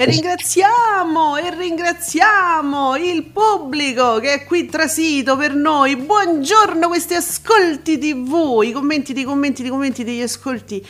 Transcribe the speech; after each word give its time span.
E 0.00 0.06
ringraziamo 0.06 1.36
e 1.36 1.54
ringraziamo 1.54 2.96
il 2.96 3.22
pubblico 3.24 4.18
che 4.18 4.32
è 4.32 4.44
qui 4.46 4.64
trasito 4.64 5.36
per 5.36 5.54
noi. 5.54 5.94
Buongiorno 5.96 6.88
questi 6.88 7.12
ascolti 7.12 7.98
TV, 7.98 8.62
i 8.62 8.72
commenti 8.72 9.12
dei 9.12 9.24
commenti 9.24 9.60
dei 9.60 9.70
commenti 9.70 10.02
degli 10.02 10.22
ascolti 10.22 10.82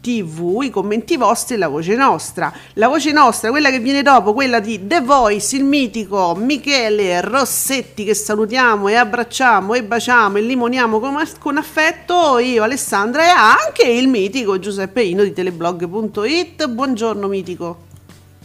TV, 0.00 0.60
i 0.62 0.70
commenti 0.70 1.16
vostri 1.16 1.56
e 1.56 1.58
la 1.58 1.66
voce 1.66 1.96
nostra. 1.96 2.52
La 2.74 2.86
voce 2.86 3.10
nostra, 3.10 3.50
quella 3.50 3.68
che 3.70 3.80
viene 3.80 4.02
dopo, 4.02 4.32
quella 4.32 4.60
di 4.60 4.86
The 4.86 5.00
Voice, 5.00 5.56
il 5.56 5.64
mitico 5.64 6.36
Michele 6.36 7.20
Rossetti 7.20 8.04
che 8.04 8.14
salutiamo 8.14 8.86
e 8.86 8.94
abbracciamo 8.94 9.74
e 9.74 9.82
baciamo 9.82 10.38
e 10.38 10.40
limoniamo 10.40 11.00
con, 11.00 11.20
con 11.40 11.56
affetto, 11.56 12.38
io 12.38 12.62
Alessandra 12.62 13.24
e 13.24 13.28
anche 13.28 13.88
il 13.88 14.06
mitico 14.06 14.60
Giuseppe 14.60 15.02
Ino 15.02 15.24
di 15.24 15.32
teleblog.it. 15.32 16.68
Buongiorno 16.68 17.26
mitico. 17.26 17.90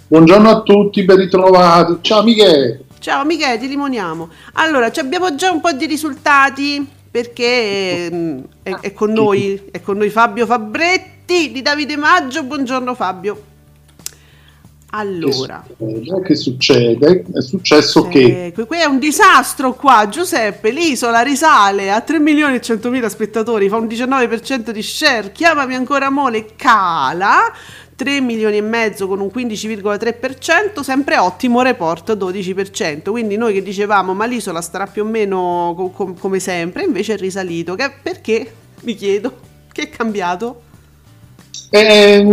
Buongiorno 0.10 0.50
a 0.50 0.62
tutti, 0.62 1.04
ben 1.04 1.18
ritrovati. 1.18 1.98
Ciao 2.00 2.24
Michele. 2.24 2.86
Ciao 3.00 3.26
Michele, 3.26 3.58
ti 3.58 3.68
limoniamo. 3.68 4.30
Allora, 4.54 4.90
ci 4.90 5.02
abbiamo 5.02 5.36
già 5.36 5.52
un 5.52 5.60
po' 5.60 5.74
di 5.74 5.86
risultati 5.86 6.88
perché 7.12 8.10
mm, 8.10 8.40
è, 8.64 8.74
è 8.80 8.94
con 8.94 9.12
noi, 9.12 9.62
è 9.70 9.82
con 9.82 9.98
noi 9.98 10.10
Fabio 10.10 10.46
Fabretti 10.46 11.52
di 11.52 11.62
Davide 11.62 11.98
Maggio. 11.98 12.44
Buongiorno 12.44 12.96
Fabio. 12.96 13.42
Allora, 14.92 15.66
che 16.24 16.36
succede? 16.36 17.26
È 17.34 17.42
successo 17.42 18.08
che 18.08 18.54
eh, 18.56 18.66
qui 18.66 18.80
è 18.80 18.86
un 18.86 19.00
disastro 19.00 19.74
qua, 19.74 20.08
Giuseppe. 20.08 20.72
L'isola 20.72 21.20
risale 21.20 21.92
a 21.92 22.00
3 22.00 22.20
milioni 22.20 22.56
e 22.56 22.62
100 22.62 22.90
mila 22.90 23.10
spettatori, 23.10 23.68
fa 23.68 23.76
un 23.76 23.88
19% 23.88 24.70
di 24.70 24.82
share. 24.82 25.34
Chiamami 25.34 25.76
ancora 25.76 26.10
Mole, 26.10 26.46
cala 26.56 27.52
3 27.98 28.22
milioni 28.22 28.58
e 28.58 28.62
mezzo 28.62 29.08
con 29.08 29.20
un 29.20 29.32
15,3%, 29.34 30.82
sempre 30.82 31.18
ottimo 31.18 31.64
report 31.64 32.16
12%. 32.16 33.10
Quindi 33.10 33.38
noi 33.38 33.54
che 33.54 33.64
dicevamo 33.64 34.14
ma 34.14 34.28
l'isola 34.28 34.62
starà 34.62 34.86
più 34.86 35.04
o 35.04 35.08
meno 35.08 35.74
co- 35.76 35.90
com- 35.90 36.16
come 36.18 36.38
sempre, 36.40 36.84
invece 36.84 37.16
è 37.16 37.18
risalito. 37.18 37.74
Che- 37.74 37.92
perché? 38.04 38.52
Mi 38.82 38.94
chiedo. 38.94 39.34
Che 39.72 39.82
è 39.82 39.90
cambiato? 39.90 40.62
Eh, 41.72 42.24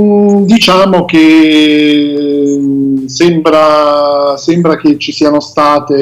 diciamo 0.43 1.07
che 1.07 2.59
sembra, 3.07 4.37
sembra, 4.37 4.77
che 4.77 4.99
ci 4.99 5.13
siano 5.13 5.41
state 5.41 5.97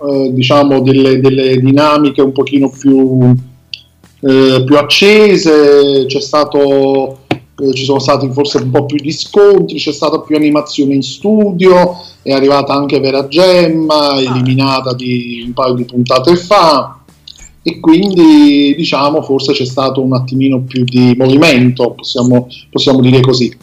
eh, 0.00 0.30
diciamo 0.32 0.80
delle, 0.80 1.20
delle, 1.20 1.58
dinamiche 1.58 2.22
un 2.22 2.32
pochino 2.32 2.70
più, 2.70 3.34
eh, 4.20 4.62
più 4.64 4.76
accese, 4.76 6.06
c'è 6.06 6.20
stato 6.20 7.17
eh, 7.60 7.74
ci 7.74 7.84
sono 7.84 7.98
stati 7.98 8.30
forse 8.30 8.58
un 8.58 8.70
po' 8.70 8.86
più 8.86 8.98
di 8.98 9.12
scontri, 9.12 9.78
c'è 9.78 9.92
stata 9.92 10.20
più 10.20 10.36
animazione 10.36 10.94
in 10.94 11.02
studio, 11.02 11.96
è 12.22 12.32
arrivata 12.32 12.72
anche 12.72 13.00
Vera 13.00 13.26
Gemma, 13.26 14.12
ah. 14.12 14.20
eliminata 14.20 14.94
di 14.94 15.42
un 15.46 15.52
paio 15.52 15.74
di 15.74 15.84
puntate 15.84 16.36
fa 16.36 17.00
e 17.62 17.80
quindi 17.80 18.74
diciamo 18.76 19.22
forse 19.22 19.52
c'è 19.52 19.64
stato 19.64 20.00
un 20.00 20.14
attimino 20.14 20.60
più 20.60 20.84
di 20.84 21.14
movimento, 21.18 21.92
possiamo, 21.92 22.48
possiamo 22.70 23.00
dire 23.00 23.20
così. 23.20 23.54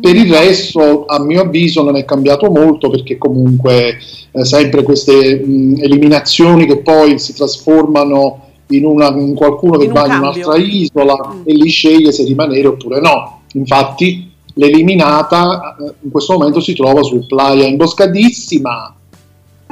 Per 0.00 0.16
il 0.16 0.30
resto, 0.30 1.04
a 1.06 1.22
mio 1.22 1.42
avviso, 1.42 1.84
non 1.84 1.96
è 1.96 2.04
cambiato 2.04 2.50
molto 2.50 2.90
perché 2.90 3.16
comunque 3.16 3.96
eh, 4.32 4.44
sempre 4.44 4.82
queste 4.82 5.36
mh, 5.36 5.78
eliminazioni 5.80 6.66
che 6.66 6.78
poi 6.78 7.18
si 7.20 7.32
trasformano 7.32 8.40
in, 8.68 8.84
una, 8.84 9.08
in 9.16 9.34
qualcuno 9.34 9.78
che 9.78 9.84
in 9.84 9.92
va 9.92 10.06
in 10.06 10.18
un'altra 10.18 10.56
isola 10.56 11.16
mm. 11.16 11.40
e 11.44 11.52
lì 11.54 11.68
sceglie 11.68 12.12
se 12.12 12.24
rimanere 12.24 12.66
oppure 12.66 13.00
no. 13.00 13.42
Infatti 13.54 14.32
l'eliminata 14.54 15.76
eh, 15.78 15.94
in 16.00 16.10
questo 16.10 16.34
momento 16.34 16.60
si 16.60 16.74
trova 16.74 17.02
su 17.02 17.26
Playa 17.26 17.64
Imboscadissima 17.64 18.94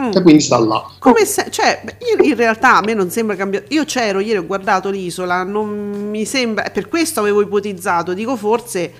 mm. 0.01 0.11
e 0.15 0.23
quindi 0.23 0.41
sta 0.41 0.59
là. 0.59 0.85
Come 0.99 1.25
se, 1.25 1.47
cioè, 1.51 1.83
io 2.17 2.25
in 2.25 2.35
realtà 2.37 2.77
a 2.77 2.83
me 2.83 2.95
non 2.95 3.11
sembra 3.11 3.37
cambiato. 3.37 3.73
Io 3.75 3.85
c'ero 3.85 4.21
ieri, 4.21 4.39
ho 4.39 4.47
guardato 4.47 4.91
l'isola, 4.91 5.43
non 5.43 5.69
mi 6.11 6.25
sembra, 6.25 6.71
per 6.71 6.89
questo 6.89 7.21
avevo 7.21 7.43
ipotizzato, 7.43 8.15
dico 8.15 8.37
forse 8.37 8.93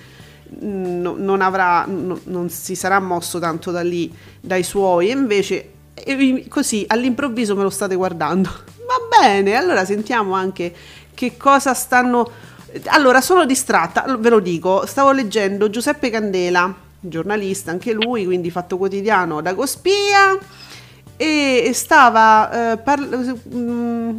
mm, 0.63 1.01
no, 1.01 1.15
non 1.17 1.41
avrà, 1.41 1.85
no, 1.87 2.19
non 2.25 2.49
si 2.49 2.75
sarà 2.75 3.01
mosso 3.01 3.39
tanto 3.39 3.71
da 3.71 3.83
lì, 3.83 4.13
dai 4.41 4.63
suoi, 4.63 5.09
e 5.09 5.13
invece 5.13 5.67
così 6.49 6.85
all'improvviso 6.87 7.55
me 7.55 7.63
lo 7.63 7.71
state 7.71 7.95
guardando. 7.95 8.51
Va 8.83 9.19
bene, 9.21 9.55
allora 9.55 9.85
sentiamo 9.85 10.35
anche 10.35 10.75
che 11.15 11.37
cosa 11.37 11.73
stanno 11.73 12.31
allora, 12.87 13.21
sono 13.21 13.45
distratta, 13.45 14.05
ve 14.19 14.29
lo 14.29 14.41
dico, 14.41 14.87
stavo 14.87 15.13
leggendo 15.13 15.71
Giuseppe 15.71 16.11
Candela, 16.11 16.75
giornalista 17.01 17.71
anche 17.71 17.93
lui, 17.93 18.25
quindi 18.25 18.51
fatto 18.51 18.77
quotidiano 18.77 19.41
da 19.41 19.55
Cospia 19.55 20.39
e 21.17 21.71
stava 21.75 22.73
eh, 22.73 22.77
par- 22.79 23.35
mm, 23.55 24.19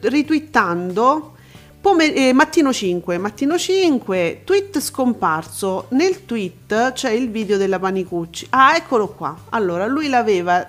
ritwittando 0.00 1.34
Pome- 1.80 2.12
eh, 2.12 2.32
mattino 2.32 2.72
5, 2.72 3.18
mattino 3.18 3.56
5, 3.56 4.40
tweet 4.44 4.80
scomparso. 4.80 5.86
Nel 5.90 6.24
tweet 6.24 6.92
c'è 6.92 7.10
il 7.10 7.30
video 7.30 7.56
della 7.56 7.78
Panicucci. 7.78 8.48
Ah, 8.50 8.74
eccolo 8.74 9.08
qua. 9.08 9.36
Allora, 9.50 9.86
lui 9.86 10.08
l'aveva 10.08 10.66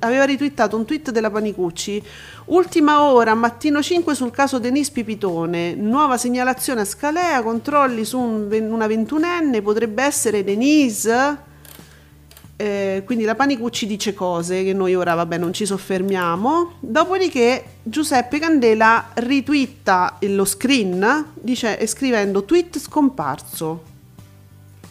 aveva 0.00 0.24
ritwittato 0.24 0.76
un 0.76 0.84
tweet 0.84 1.10
della 1.10 1.30
Panicucci. 1.30 2.02
Ultima 2.50 3.04
ora, 3.04 3.34
mattino 3.34 3.80
5 3.80 4.12
sul 4.12 4.32
caso 4.32 4.58
Denis 4.58 4.90
Pipitone. 4.90 5.74
Nuova 5.74 6.18
segnalazione 6.18 6.80
a 6.80 6.84
Scalea, 6.84 7.42
controlli 7.42 8.04
su 8.04 8.18
un, 8.18 8.50
una 8.50 8.88
ventunenne, 8.88 9.62
potrebbe 9.62 10.02
essere 10.02 10.42
Denise? 10.42 11.48
Eh, 12.56 13.02
quindi 13.06 13.24
la 13.24 13.36
Panicucci 13.36 13.86
dice 13.86 14.14
cose 14.14 14.64
che 14.64 14.72
noi 14.72 14.96
ora 14.96 15.14
vabbè 15.14 15.38
non 15.38 15.52
ci 15.52 15.64
soffermiamo. 15.64 16.72
Dopodiché 16.80 17.64
Giuseppe 17.84 18.40
Candela 18.40 19.10
ritwitta 19.14 20.16
lo 20.22 20.44
screen 20.44 21.26
dice, 21.34 21.86
scrivendo 21.86 22.44
tweet 22.44 22.80
scomparso. 22.80 23.82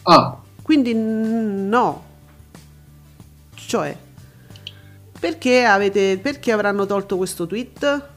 Ah. 0.04 0.38
Quindi 0.62 0.94
no. 0.94 2.04
Cioè, 3.54 3.94
perché, 5.20 5.64
avete, 5.64 6.18
perché 6.18 6.50
avranno 6.50 6.86
tolto 6.86 7.18
questo 7.18 7.46
tweet? 7.46 8.08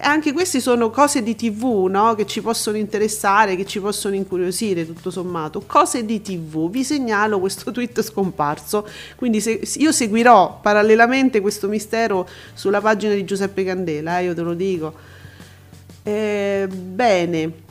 Anche 0.00 0.32
queste 0.34 0.60
sono 0.60 0.90
cose 0.90 1.22
di 1.22 1.34
TV, 1.34 1.86
no? 1.88 2.14
Che 2.14 2.26
ci 2.26 2.42
possono 2.42 2.76
interessare, 2.76 3.56
che 3.56 3.64
ci 3.64 3.80
possono 3.80 4.14
incuriosire, 4.14 4.86
tutto 4.86 5.10
sommato. 5.10 5.62
Cose 5.66 6.04
di 6.04 6.20
TV. 6.20 6.68
Vi 6.68 6.84
segnalo 6.84 7.40
questo 7.40 7.72
tweet 7.72 8.02
scomparso. 8.02 8.86
Quindi 9.16 9.40
se, 9.40 9.62
io 9.76 9.90
seguirò 9.90 10.60
parallelamente 10.60 11.40
questo 11.40 11.68
mistero 11.68 12.28
sulla 12.52 12.82
pagina 12.82 13.14
di 13.14 13.24
Giuseppe 13.24 13.64
Candela, 13.64 14.18
eh, 14.18 14.24
io 14.24 14.34
te 14.34 14.42
lo 14.42 14.52
dico. 14.52 14.92
Eh, 16.02 16.68
bene. 16.70 17.66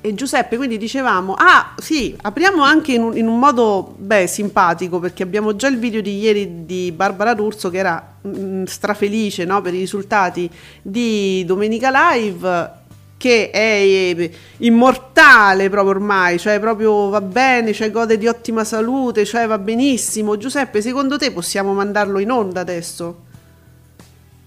E 0.00 0.14
Giuseppe, 0.14 0.56
quindi 0.56 0.78
dicevamo, 0.78 1.34
ah 1.36 1.74
sì, 1.76 2.16
apriamo 2.20 2.62
anche 2.62 2.92
in 2.92 3.02
un, 3.02 3.16
in 3.16 3.26
un, 3.26 3.36
modo, 3.36 3.94
beh, 3.98 4.28
simpatico, 4.28 5.00
perché 5.00 5.24
abbiamo 5.24 5.56
già 5.56 5.66
il 5.66 5.78
video 5.78 6.00
di 6.00 6.18
ieri 6.20 6.64
di 6.64 6.92
Barbara 6.92 7.34
D'Urso 7.34 7.68
che 7.68 7.78
era 7.78 8.16
mh, 8.20 8.28
mm, 8.28 8.64
strafelice 8.64 9.44
no, 9.44 9.60
per 9.60 9.74
i 9.74 9.78
risultati 9.80 10.48
di 10.80 11.44
Domenica 11.44 11.90
Live, 11.90 12.70
che 13.16 13.50
è 13.50 13.58
eh, 13.58 14.30
immortale 14.58 15.68
proprio 15.68 15.94
ormai, 15.94 16.38
cioè 16.38 16.60
proprio 16.60 17.08
va 17.08 17.20
bene, 17.20 17.72
cioè 17.72 17.90
gode 17.90 18.18
di 18.18 18.28
ottima 18.28 18.62
salute, 18.62 19.24
cioè 19.24 19.48
va 19.48 19.58
benissimo. 19.58 20.36
Giuseppe, 20.36 20.80
secondo 20.80 21.18
te 21.18 21.32
possiamo 21.32 21.74
mandarlo 21.74 22.20
in 22.20 22.30
onda 22.30 22.60
adesso? 22.60 23.26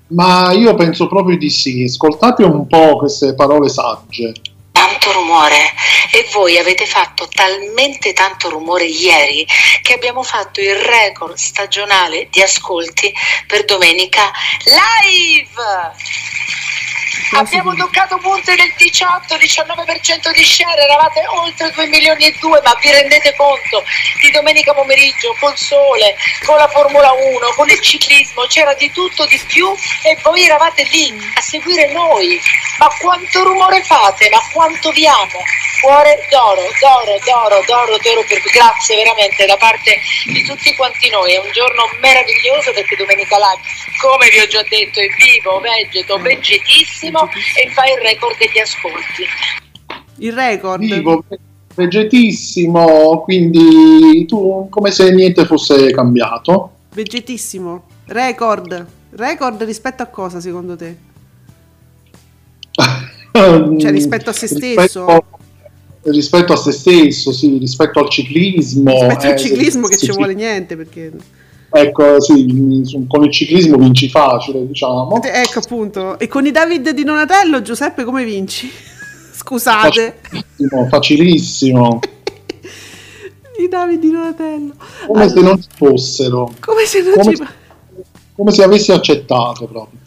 Ma 0.07 0.53
io 0.53 0.74
penso 0.75 1.07
proprio 1.07 1.38
di 1.38 1.50
sì, 1.50 1.83
ascoltate 1.83 2.44
un 2.44 2.68
po' 2.68 2.98
queste 2.98 3.36
parole 3.36 3.68
sagge 3.68 4.31
tanto 4.81 5.12
rumore 5.12 5.74
e 6.12 6.28
voi 6.31 6.57
avete 6.57 6.88
fatto 6.88 7.28
talmente 7.28 8.13
tanto 8.13 8.50
rumore 8.50 8.86
ieri 8.86 9.45
che 9.83 9.94
abbiamo 9.94 10.24
fatto 10.24 10.60
il 10.60 10.75
record 10.75 11.36
stagionale 11.36 12.30
di 12.31 12.42
ascolti 12.42 13.13
per 13.45 13.63
domenica 13.66 14.31
live. 14.63 15.92
Abbiamo 17.33 17.74
toccato 17.75 18.18
punte 18.18 18.56
del 18.56 18.74
18-19% 18.75 20.31
di 20.33 20.44
share, 20.44 20.83
eravate 20.83 21.25
oltre 21.28 21.72
2 21.72 21.88
milioni 21.88 22.25
e 22.25 22.36
2, 22.38 22.62
ma 22.62 22.75
vi 22.81 22.92
rendete 22.92 23.33
conto 23.36 23.86
di 24.19 24.31
domenica 24.31 24.74
pomeriggio 24.74 25.33
col 25.39 25.56
sole, 25.56 26.13
con 26.45 26.57
la 26.57 26.68
Formula 26.68 27.13
1, 27.13 27.54
con 27.56 27.69
il 27.69 27.80
ciclismo, 27.80 28.44
c'era 28.48 28.74
di 28.74 28.92
tutto 28.92 29.25
di 29.28 29.42
più 29.48 29.74
e 30.04 30.18
voi 30.24 30.44
eravate 30.44 30.83
lì 30.92 31.13
a 31.36 31.42
seguire 31.42 31.89
noi. 31.94 32.38
Ma 32.80 32.89
quanto 33.00 33.44
rumore 33.44 33.81
fate, 33.84 34.27
ma 34.30 34.39
quanto 34.51 34.92
vi 34.92 35.07
amo. 35.07 35.39
Cuore 35.81 36.27
d'oro, 36.30 36.62
d'oro, 36.80 37.18
d'oro, 37.24 37.63
d'oro, 37.66 37.98
d'oro, 37.98 38.24
per... 38.27 38.42
grazie 38.51 38.95
veramente 38.98 39.45
da 39.45 39.56
parte 39.57 40.00
di 40.25 40.44
tutti 40.44 40.75
quanti 40.75 41.10
noi. 41.10 41.34
È 41.34 41.39
un 41.39 41.51
giorno 41.51 41.89
meraviglioso 42.01 42.74
perché 42.74 42.95
domenica 42.95 43.38
live, 43.38 43.62
come 44.01 44.30
vi 44.30 44.39
ho 44.39 44.48
già 44.48 44.63
detto, 44.63 45.00
è 45.00 45.07
vivo, 45.16 45.60
vegeto, 45.60 46.18
vegetissimo 46.18 47.20
e 47.25 47.69
fa 47.69 47.83
il 47.85 48.01
record 48.01 48.38
degli 48.38 48.59
ascolti. 48.59 49.23
Il 50.18 50.33
record? 50.33 50.81
Vivo, 50.81 51.23
vegetissimo, 51.73 53.21
quindi 53.21 54.25
tu 54.27 54.68
come 54.69 54.91
se 54.91 55.12
niente 55.12 55.45
fosse 55.45 55.91
cambiato. 55.91 56.71
Vegetissimo. 56.94 57.83
Record. 58.06 58.85
Record 59.12 59.63
rispetto 59.63 60.03
a 60.03 60.07
cosa 60.07 60.39
secondo 60.39 60.75
te? 60.75 60.95
cioè 63.79 63.91
rispetto 63.91 64.29
a 64.29 64.33
se 64.33 64.47
stesso? 64.47 65.06
Rispetto, 65.06 65.25
rispetto, 66.03 66.53
a 66.53 66.57
se 66.57 66.71
stesso, 66.71 67.31
sì, 67.31 67.57
rispetto 67.57 68.00
al 68.00 68.09
ciclismo. 68.09 68.91
Rispetto 68.91 69.27
al 69.27 69.33
eh, 69.33 69.38
ciclismo 69.38 69.88
che 69.88 69.97
ci 69.97 70.12
vuole 70.12 70.33
niente 70.33 70.75
perché... 70.75 71.12
Ecco, 71.73 72.19
sì, 72.19 73.06
con 73.07 73.23
il 73.23 73.31
ciclismo 73.31 73.77
vinci 73.77 74.09
facile, 74.09 74.68
diciamo. 74.68 75.21
Ecco 75.23 75.59
appunto. 75.59 76.19
E 76.19 76.27
con 76.27 76.45
i 76.45 76.51
David 76.51 76.89
di 76.89 77.03
Donatello, 77.03 77.62
Giuseppe, 77.62 78.03
come 78.03 78.25
vinci? 78.25 78.69
Scusate. 79.33 80.19
Facilissimo, 80.21 80.88
facilissimo. 80.89 82.00
I 83.57 83.68
David 83.69 84.00
di 84.00 84.12
Donatello. 84.12 84.73
Come 85.07 85.23
allora, 85.23 85.29
se 85.29 85.41
non 85.41 85.62
ci 85.62 85.69
fossero. 85.73 86.53
Come 86.59 86.85
se 86.85 87.01
non 87.03 87.13
come 87.13 87.35
ci... 87.35 87.44
come 88.35 88.51
se 88.51 88.63
avessi 88.63 88.91
accettato 88.91 89.65
proprio. 89.65 90.00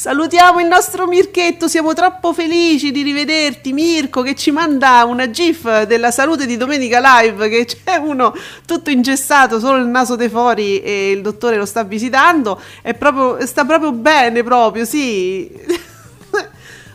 Salutiamo 0.00 0.60
il 0.60 0.66
nostro 0.66 1.06
Mirchetto, 1.06 1.68
siamo 1.68 1.92
troppo 1.92 2.32
felici 2.32 2.90
di 2.90 3.02
rivederti 3.02 3.74
Mirko 3.74 4.22
che 4.22 4.34
ci 4.34 4.50
manda 4.50 5.04
una 5.04 5.28
gif 5.28 5.82
della 5.82 6.10
salute 6.10 6.46
di 6.46 6.56
Domenica 6.56 7.20
Live 7.20 7.50
che 7.50 7.66
c'è 7.66 7.96
uno 7.96 8.32
tutto 8.64 8.88
ingessato, 8.88 9.58
solo 9.60 9.76
il 9.76 9.88
naso 9.88 10.16
dei 10.16 10.30
fuori 10.30 10.80
e 10.80 11.10
il 11.10 11.20
dottore 11.20 11.56
lo 11.56 11.66
sta 11.66 11.82
visitando, 11.82 12.58
è 12.80 12.94
proprio, 12.94 13.44
sta 13.44 13.66
proprio 13.66 13.92
bene 13.92 14.42
proprio, 14.42 14.86
sì. 14.86 15.50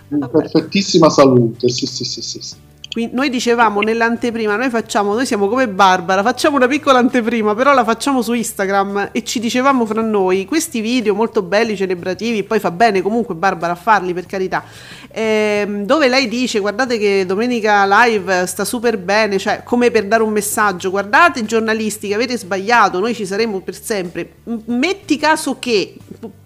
In 0.09 0.27
perfettissima 0.31 1.07
salute, 1.07 1.69
sì 1.69 1.85
sì 1.85 2.03
sì 2.05 2.23
sì. 2.23 2.41
sì. 2.41 2.64
Quindi 2.95 3.13
noi 3.13 3.29
dicevamo 3.29 3.81
nell'anteprima, 3.81 4.55
noi 4.55 4.69
facciamo, 4.69 5.13
noi 5.13 5.25
siamo 5.25 5.49
come 5.49 5.67
Barbara, 5.67 6.23
facciamo 6.23 6.55
una 6.55 6.65
piccola 6.65 6.97
anteprima, 6.97 7.53
però 7.53 7.73
la 7.73 7.83
facciamo 7.83 8.21
su 8.21 8.31
Instagram 8.31 9.09
e 9.11 9.21
ci 9.25 9.41
dicevamo 9.41 9.85
fra 9.85 10.01
noi, 10.01 10.45
questi 10.45 10.79
video 10.79 11.13
molto 11.13 11.41
belli, 11.41 11.75
celebrativi, 11.75 12.43
poi 12.43 12.61
fa 12.61 12.71
bene 12.71 13.01
comunque 13.01 13.35
Barbara 13.35 13.73
a 13.73 13.75
farli 13.75 14.13
per 14.13 14.25
carità, 14.25 14.63
ehm, 15.11 15.83
dove 15.83 16.07
lei 16.07 16.29
dice 16.29 16.59
guardate 16.59 16.97
che 16.97 17.25
domenica 17.25 17.85
live 17.85 18.45
sta 18.45 18.63
super 18.63 18.97
bene, 18.97 19.39
cioè 19.39 19.63
come 19.65 19.91
per 19.91 20.05
dare 20.05 20.23
un 20.23 20.31
messaggio, 20.31 20.89
guardate 20.89 21.43
giornalisti 21.43 22.07
che 22.07 22.13
avete 22.13 22.37
sbagliato, 22.37 23.01
noi 23.01 23.13
ci 23.13 23.25
saremo 23.25 23.59
per 23.59 23.75
sempre, 23.75 24.35
metti 24.67 25.17
caso 25.17 25.59
che, 25.59 25.95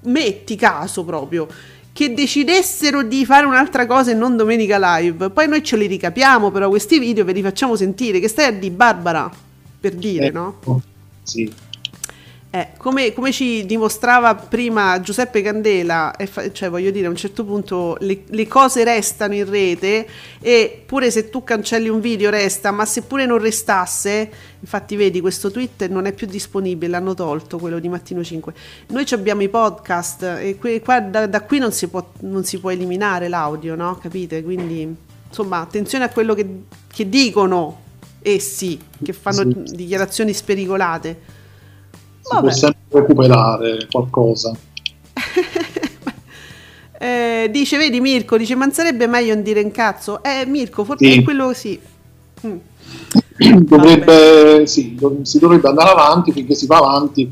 metti 0.05 0.55
caso 0.55 1.03
proprio 1.03 1.47
che 1.99 2.13
decidessero 2.13 3.03
di 3.03 3.25
fare 3.25 3.45
un'altra 3.45 3.85
cosa 3.85 4.11
e 4.11 4.13
non 4.13 4.37
domenica 4.37 4.77
live. 4.79 5.31
Poi 5.31 5.49
noi 5.49 5.61
ce 5.61 5.75
li 5.75 5.85
ricapiamo, 5.85 6.49
però 6.49 6.69
questi 6.69 6.97
video 6.97 7.25
ve 7.25 7.33
li 7.33 7.41
facciamo 7.41 7.75
sentire. 7.75 8.21
Che 8.21 8.29
stai 8.29 8.45
a 8.45 8.51
di 8.51 8.69
Barbara? 8.69 9.29
Per 9.81 9.95
dire, 9.95 10.29
no? 10.29 10.59
Sì. 11.23 11.51
Eh, 12.51 12.69
come, 12.77 13.13
come, 13.13 13.31
ci 13.31 13.63
dimostrava 13.67 14.33
prima 14.33 14.99
Giuseppe 15.01 15.43
Candela, 15.43 16.15
fa- 16.25 16.51
cioè 16.51 16.67
voglio 16.71 16.89
dire 16.89 17.05
a 17.05 17.11
un 17.11 17.15
certo 17.15 17.45
punto 17.45 17.95
le, 17.99 18.23
le, 18.25 18.47
cose 18.47 18.83
restano 18.83 19.35
in 19.35 19.47
rete 19.47 20.07
e 20.41 20.81
pure 20.83 21.11
se 21.11 21.29
tu 21.29 21.43
cancelli 21.43 21.89
un 21.89 21.99
video 21.99 22.31
resta, 22.31 22.71
ma 22.71 22.85
se 22.85 23.03
pure 23.03 23.27
non 23.27 23.37
restasse, 23.37 24.31
infatti 24.59 24.95
vedi 24.95 25.21
questo 25.21 25.51
tweet 25.51 25.89
non 25.89 26.07
è 26.07 26.11
più 26.11 26.25
disponibile, 26.25 26.89
l'hanno 26.89 27.13
tolto 27.13 27.59
quello 27.59 27.77
di 27.77 27.87
Mattino 27.87 28.23
5. 28.23 28.53
Noi 28.87 29.05
abbiamo 29.11 29.43
i 29.43 29.49
podcast 29.49 30.23
e 30.39 30.57
que- 30.59 30.81
qua, 30.81 31.01
da, 31.01 31.27
da, 31.27 31.41
qui 31.43 31.59
non 31.59 31.71
si, 31.71 31.87
può, 31.87 32.03
non 32.21 32.43
si 32.45 32.59
può 32.59 32.71
eliminare 32.71 33.27
l'audio, 33.27 33.75
no? 33.75 33.95
Capite? 34.01 34.41
Quindi 34.41 34.95
insomma 35.27 35.59
attenzione 35.59 36.05
a 36.05 36.09
quello 36.09 36.33
che, 36.33 36.47
che 36.91 37.07
dicono 37.07 37.81
essi, 38.23 38.79
che 39.03 39.13
fanno 39.13 39.43
sì. 39.65 39.75
dichiarazioni 39.75 40.33
spericolate 40.33 41.37
si 42.21 42.33
Vabbè. 42.33 42.41
può 42.41 42.51
sempre 42.51 42.99
recuperare 42.99 43.87
qualcosa. 43.91 44.55
eh, 46.99 47.47
dice, 47.51 47.77
vedi 47.77 47.99
Mirko, 47.99 48.37
dice, 48.37 48.55
ma 48.55 48.69
sarebbe 48.71 49.07
meglio 49.07 49.33
non 49.33 49.43
dire 49.43 49.61
un 49.61 49.71
cazzo? 49.71 50.23
Eh, 50.23 50.45
Mirko, 50.45 50.83
forse 50.83 51.11
sì. 51.11 51.19
è 51.19 51.23
quello 51.23 51.53
sì. 51.53 51.79
Mm. 52.45 52.57
Dovrebbe, 53.61 54.67
sì, 54.67 54.97
si 55.21 55.39
dovrebbe 55.39 55.69
andare 55.69 55.91
avanti 55.91 56.31
finché 56.31 56.55
si 56.55 56.65
va 56.65 56.77
avanti 56.77 57.31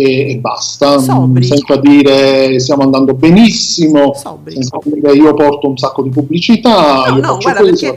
e, 0.00 0.30
e 0.30 0.36
basta, 0.38 0.98
Sobri. 0.98 1.44
senza 1.44 1.76
dire 1.76 2.58
stiamo 2.58 2.82
andando 2.82 3.14
benissimo, 3.14 4.14
Sobri. 4.14 4.54
senza 4.54 4.78
dire 4.82 5.12
io 5.12 5.34
porto 5.34 5.68
un 5.68 5.76
sacco 5.76 6.02
di 6.02 6.08
pubblicità, 6.08 7.06
no, 7.08 7.16
io 7.16 7.22
no, 7.22 7.38
guarda, 7.38 7.60
questo, 7.60 7.94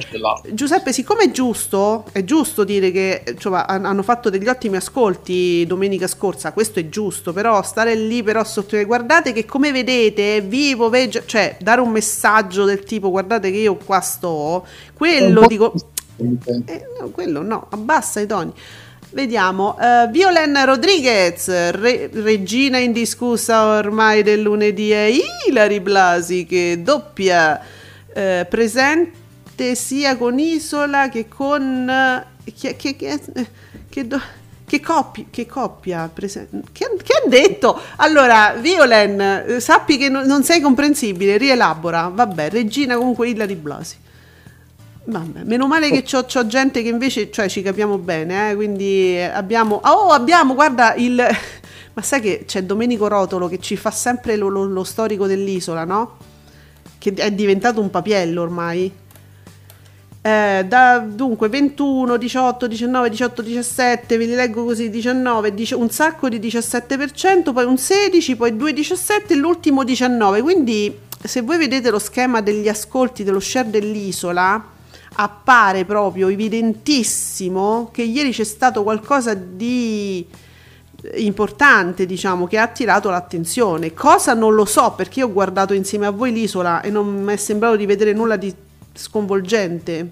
Giuseppe, 0.51 0.91
siccome 0.91 1.23
è 1.23 1.31
giusto, 1.31 2.05
è 2.11 2.23
giusto 2.23 2.63
dire 2.63 2.91
che 2.91 3.23
insomma, 3.33 3.65
hanno 3.65 4.03
fatto 4.03 4.29
degli 4.29 4.47
ottimi 4.47 4.75
ascolti 4.75 5.65
domenica 5.65 6.07
scorsa, 6.07 6.51
questo 6.51 6.79
è 6.79 6.89
giusto, 6.89 7.31
però 7.31 7.61
stare 7.63 7.95
lì 7.95 8.21
però 8.21 8.43
sotto 8.43 8.81
guardate 8.85 9.33
che 9.33 9.45
come 9.45 9.71
vedete 9.71 10.37
è 10.37 10.43
vivo, 10.43 10.89
veggio, 10.89 11.23
cioè 11.25 11.57
dare 11.59 11.81
un 11.81 11.89
messaggio 11.89 12.65
del 12.65 12.83
tipo 12.83 13.09
guardate 13.09 13.51
che 13.51 13.57
io 13.57 13.77
qua 13.77 13.99
sto, 14.01 14.65
quello 14.93 15.45
dico... 15.47 15.73
Eh, 16.15 16.85
no, 16.99 17.09
quello 17.09 17.41
no, 17.41 17.67
abbassa 17.71 18.19
i 18.19 18.27
toni. 18.27 18.51
Vediamo, 19.13 19.77
uh, 19.79 20.09
Violen 20.09 20.65
Rodriguez, 20.65 21.47
re- 21.69 22.09
regina 22.11 22.79
indiscussa 22.79 23.63
ormai 23.63 24.23
del 24.23 24.41
lunedì, 24.41 24.89
è 24.89 25.07
Ilari 25.47 25.79
Blasi 25.81 26.47
che 26.47 26.79
doppia 26.81 27.61
uh, 28.07 28.47
presente 28.49 29.75
sia 29.75 30.17
con 30.17 30.39
Isola 30.39 31.09
che 31.09 31.27
con... 31.27 31.87
Uh, 31.87 32.51
che, 32.57 32.75
che, 32.75 32.95
che, 32.95 33.19
che, 33.87 34.07
do, 34.07 34.19
che, 34.65 34.79
coppia, 34.79 35.25
che 35.29 35.45
coppia 35.45 36.09
che, 36.11 36.49
che 36.71 37.13
ha 37.13 37.27
detto? 37.27 37.79
Allora, 37.97 38.55
Violen, 38.59 39.59
sappi 39.59 39.97
che 39.97 40.09
no, 40.09 40.25
non 40.25 40.43
sei 40.43 40.59
comprensibile, 40.59 41.37
rielabora, 41.37 42.09
vabbè, 42.11 42.49
regina 42.49 42.97
comunque 42.97 43.29
Ilari 43.29 43.55
Blasi. 43.55 43.97
Vabbè, 45.05 45.43
meno 45.43 45.67
male 45.67 45.91
che 45.91 46.03
c'ho, 46.03 46.23
c'ho, 46.23 46.47
gente 46.47 46.81
che 46.81 46.87
invece, 46.87 47.29
cioè 47.29 47.49
ci 47.49 47.61
capiamo 47.61 47.97
bene, 47.97 48.51
eh? 48.51 48.55
quindi 48.55 49.19
abbiamo, 49.19 49.81
oh 49.83 50.11
abbiamo, 50.11 50.53
guarda 50.53 50.95
il, 50.95 51.15
ma 51.93 52.01
sai 52.01 52.21
che 52.21 52.43
c'è 52.45 52.63
Domenico 52.63 53.09
Rotolo 53.09 53.49
che 53.49 53.59
ci 53.59 53.75
fa 53.75 53.91
sempre 53.91 54.37
lo, 54.37 54.47
lo, 54.47 54.63
lo 54.63 54.83
storico 54.85 55.27
dell'isola, 55.27 55.83
no? 55.83 56.17
Che 56.97 57.13
è 57.15 57.31
diventato 57.33 57.81
un 57.81 57.89
papiello 57.89 58.41
ormai. 58.41 59.01
Eh, 60.21 60.65
da, 60.65 60.99
dunque 60.99 61.49
21, 61.49 62.15
18, 62.15 62.67
19, 62.67 63.09
18, 63.09 63.41
17, 63.41 64.17
ve 64.17 64.25
li 64.25 64.35
leggo 64.35 64.63
così, 64.63 64.89
19, 64.89 65.53
dice, 65.53 65.75
un 65.75 65.89
sacco 65.89 66.29
di 66.29 66.39
17%, 66.39 67.51
poi 67.51 67.65
un 67.65 67.77
16, 67.77 68.37
poi 68.37 68.55
2, 68.55 68.71
17 68.71 69.33
e 69.33 69.35
l'ultimo 69.35 69.83
19. 69.83 70.41
Quindi 70.41 70.97
se 71.21 71.41
voi 71.41 71.57
vedete 71.57 71.89
lo 71.89 71.99
schema 71.99 72.39
degli 72.39 72.69
ascolti 72.69 73.25
dello 73.25 73.41
share 73.41 73.69
dell'isola, 73.69 74.71
appare 75.15 75.85
proprio 75.85 76.27
evidentissimo 76.27 77.89
che 77.91 78.03
ieri 78.03 78.31
c'è 78.31 78.43
stato 78.43 78.83
qualcosa 78.83 79.33
di 79.33 80.25
importante, 81.15 82.05
diciamo, 82.05 82.47
che 82.47 82.57
ha 82.57 82.63
attirato 82.63 83.09
l'attenzione. 83.09 83.93
Cosa 83.93 84.33
non 84.33 84.53
lo 84.53 84.65
so, 84.65 84.93
perché 84.95 85.19
io 85.19 85.27
ho 85.27 85.31
guardato 85.33 85.73
insieme 85.73 86.05
a 86.05 86.11
voi 86.11 86.31
l'isola 86.31 86.81
e 86.81 86.89
non 86.89 87.23
mi 87.23 87.33
è 87.33 87.37
sembrato 87.37 87.75
di 87.75 87.85
vedere 87.85 88.13
nulla 88.13 88.37
di 88.37 88.53
sconvolgente. 88.93 90.09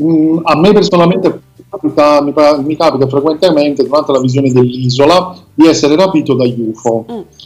Mm, 0.00 0.38
a 0.42 0.56
me 0.56 0.72
personalmente 0.72 1.40
capita, 1.70 2.20
mi, 2.22 2.34
mi, 2.64 2.76
capita 2.76 3.06
frequentemente 3.06 3.84
durante 3.84 4.12
la 4.12 4.20
visione 4.20 4.52
dell'isola 4.52 5.36
di 5.54 5.66
essere 5.66 5.96
rapito 5.96 6.34
dagli 6.34 6.60
UFO. 6.60 7.06
Mm 7.10 7.37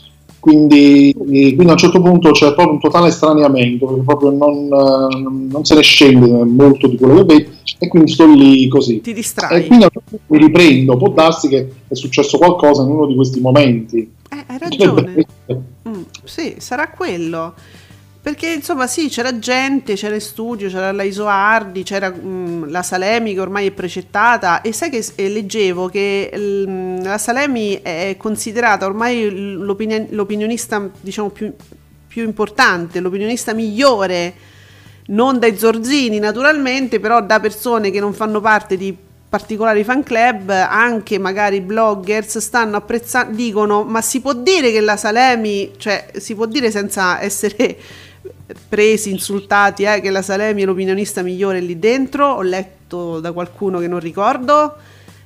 quindi, 0.42 1.14
quindi, 1.16 1.68
a 1.68 1.70
un 1.70 1.76
certo 1.76 2.02
punto 2.02 2.32
c'è 2.32 2.52
proprio 2.52 2.72
un 2.72 2.80
totale 2.80 3.12
straniamento 3.12 3.86
perché 3.86 4.02
proprio 4.02 4.30
non, 4.30 4.66
non 5.48 5.64
se 5.64 5.76
ne 5.76 5.82
scende 5.82 6.42
molto 6.42 6.88
di 6.88 6.96
quello 6.96 7.24
che 7.24 7.24
vedi 7.24 7.48
e 7.78 7.86
quindi 7.86 8.10
sto 8.10 8.26
lì 8.26 8.66
così. 8.66 9.00
Ti 9.00 9.12
distrai. 9.12 9.62
e 9.62 9.66
quindi 9.68 9.86
mi 10.26 10.38
riprendo. 10.38 10.96
Può 10.96 11.10
darsi 11.10 11.46
che 11.46 11.72
è 11.86 11.94
successo 11.94 12.38
qualcosa 12.38 12.82
in 12.82 12.88
uno 12.88 13.06
di 13.06 13.14
questi 13.14 13.38
momenti. 13.38 13.98
Eh, 14.28 14.44
hai 14.48 14.58
ragione. 14.58 15.26
Mm, 15.88 16.02
sì 16.24 16.56
sarà 16.58 16.88
quello 16.88 17.54
Perché 18.22 18.52
insomma 18.52 18.86
sì, 18.86 19.08
c'era 19.08 19.36
gente, 19.40 19.94
c'era 19.94 20.14
in 20.14 20.20
studio, 20.20 20.68
c'era 20.68 20.92
la 20.92 21.02
Isoardi, 21.02 21.82
c'era 21.82 22.08
mh, 22.08 22.70
la 22.70 22.84
Salemi 22.84 23.34
che 23.34 23.40
ormai 23.40 23.66
è 23.66 23.70
precettata 23.72 24.60
e 24.60 24.72
sai 24.72 24.90
che 24.90 25.04
e 25.16 25.28
leggevo 25.28 25.88
che 25.88 26.30
l, 26.32 27.02
la 27.02 27.18
Salemi 27.18 27.80
è 27.82 28.14
considerata 28.16 28.86
ormai 28.86 29.28
l'opinion, 29.28 30.06
l'opinionista 30.10 30.88
diciamo 31.00 31.30
più, 31.30 31.52
più 32.06 32.22
importante, 32.22 33.00
l'opinionista 33.00 33.54
migliore, 33.54 34.34
non 35.06 35.40
dai 35.40 35.58
Zorzini 35.58 36.20
naturalmente, 36.20 37.00
però 37.00 37.20
da 37.22 37.40
persone 37.40 37.90
che 37.90 37.98
non 37.98 38.12
fanno 38.12 38.40
parte 38.40 38.76
di 38.76 38.96
particolari 39.28 39.82
fan 39.82 40.04
club, 40.04 40.50
anche 40.50 41.18
magari 41.18 41.60
bloggers 41.60 42.38
stanno 42.38 42.76
apprezzando, 42.76 43.34
dicono 43.34 43.82
ma 43.82 44.00
si 44.00 44.20
può 44.20 44.32
dire 44.32 44.70
che 44.70 44.80
la 44.80 44.96
Salemi, 44.96 45.72
cioè 45.76 46.06
si 46.18 46.36
può 46.36 46.46
dire 46.46 46.70
senza 46.70 47.20
essere 47.20 47.76
presi, 48.68 49.10
insultati, 49.10 49.84
eh, 49.84 50.00
che 50.00 50.10
la 50.10 50.22
Salemi 50.22 50.62
è 50.62 50.64
l'opinionista 50.64 51.22
migliore 51.22 51.60
lì 51.60 51.78
dentro, 51.78 52.26
ho 52.26 52.42
letto 52.42 53.20
da 53.20 53.32
qualcuno 53.32 53.78
che 53.78 53.88
non 53.88 54.00
ricordo. 54.00 54.74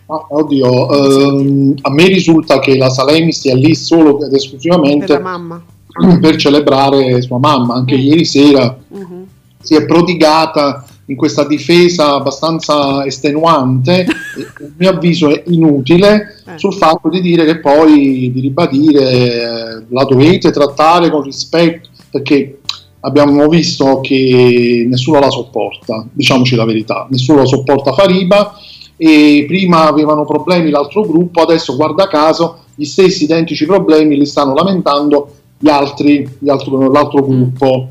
Oh, 0.07 0.27
oddio, 0.29 1.39
ehm, 1.39 1.75
a 1.83 1.91
me 1.91 2.07
risulta 2.07 2.61
che 2.61 2.77
la 2.77 2.89
Salemi 2.89 3.33
stia 3.33 3.55
lì 3.55 3.75
solo 3.75 4.25
ed 4.25 4.33
esclusivamente 4.33 5.07
per, 5.07 5.17
la 5.17 5.23
mamma. 5.23 5.63
per 6.21 6.37
celebrare 6.37 7.21
sua 7.23 7.39
mamma. 7.39 7.75
Anche 7.75 7.97
mm. 7.97 8.01
ieri 8.01 8.25
sera 8.25 8.77
mm-hmm. 8.95 9.23
si 9.61 9.75
è 9.75 9.85
prodigata 9.85 10.87
in 11.07 11.17
questa 11.17 11.45
difesa 11.45 12.15
abbastanza 12.15 13.05
estenuante, 13.05 14.07
a 14.07 14.71
mio 14.77 14.91
avviso 14.91 15.29
è 15.29 15.43
inutile, 15.47 16.43
eh. 16.47 16.59
sul 16.59 16.75
fatto 16.75 17.09
di 17.09 17.21
dire 17.21 17.45
che 17.45 17.59
poi, 17.59 18.31
di 18.33 18.41
ribadire, 18.41 19.11
eh, 19.11 19.85
la 19.89 20.05
dovete 20.05 20.51
trattare 20.51 21.11
con 21.11 21.23
rispetto, 21.23 21.89
perché 22.11 22.61
abbiamo 23.07 23.47
visto 23.49 24.01
che 24.01 24.85
nessuno 24.89 25.21
la 25.21 25.31
sopporta, 25.31 26.07
diciamoci 26.13 26.57
la 26.57 26.65
verità, 26.65 27.07
nessuno 27.09 27.39
la 27.39 27.47
sopporta 27.47 27.93
Fariba 27.93 28.53
e 28.97 29.45
prima 29.47 29.87
avevano 29.87 30.25
problemi 30.25 30.71
l'altro 30.71 31.03
gruppo, 31.03 31.43
adesso 31.43 31.77
guarda 31.77 32.09
caso 32.09 32.65
gli 32.75 32.85
stessi 32.85 33.25
identici 33.25 33.65
problemi 33.65 34.17
li 34.17 34.27
stanno 34.27 34.55
lamentando 34.55 35.29
gli 35.59 35.69
altri, 35.69 36.29
gli 36.39 36.49
altro, 36.49 36.91
l'altro 36.91 37.25
gruppo 37.25 37.89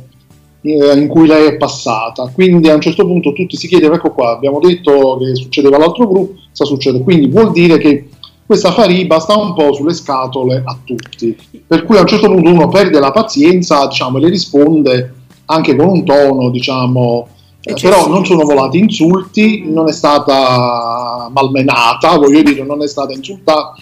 eh, 0.61 0.97
in 0.97 1.07
cui 1.07 1.27
lei 1.27 1.47
è 1.47 1.57
passata. 1.57 2.29
Quindi 2.33 2.69
a 2.69 2.75
un 2.75 2.81
certo 2.81 3.05
punto 3.05 3.33
tutti 3.33 3.55
si 3.55 3.67
chiedono, 3.67 3.95
ecco 3.95 4.11
qua, 4.11 4.31
abbiamo 4.31 4.59
detto 4.59 5.17
che 5.17 5.35
succedeva 5.35 5.77
all'altro 5.77 6.07
gruppo, 6.07 6.41
sta 6.51 6.65
succedendo. 6.65 7.03
Quindi 7.03 7.27
vuol 7.27 7.51
dire 7.51 7.77
che 7.77 8.09
questa 8.45 8.71
Fariba 8.71 9.19
sta 9.19 9.37
un 9.37 9.53
po' 9.53 9.73
sulle 9.73 9.93
scatole 9.93 10.61
a 10.63 10.77
tutti. 10.83 11.35
Per 11.65 11.83
cui 11.83 11.97
a 11.97 12.01
un 12.01 12.07
certo 12.07 12.27
punto 12.27 12.49
uno 12.49 12.67
perde 12.67 12.99
la 12.99 13.11
pazienza, 13.11 13.87
diciamo, 13.87 14.17
e 14.17 14.21
le 14.21 14.29
risponde 14.29 15.13
anche 15.45 15.75
con 15.75 15.87
un 15.87 16.05
tono, 16.05 16.49
diciamo, 16.49 17.27
eh, 17.61 17.73
però 17.81 18.07
non 18.07 18.23
sono 18.23 18.43
volati 18.43 18.77
insulti, 18.77 19.63
non 19.65 19.87
è 19.87 19.91
stata 19.91 21.29
malmenata, 21.31 22.17
voglio 22.17 22.43
dire, 22.43 22.63
non 22.63 22.83
è 22.83 22.87
stata 22.87 23.13
insultata, 23.13 23.73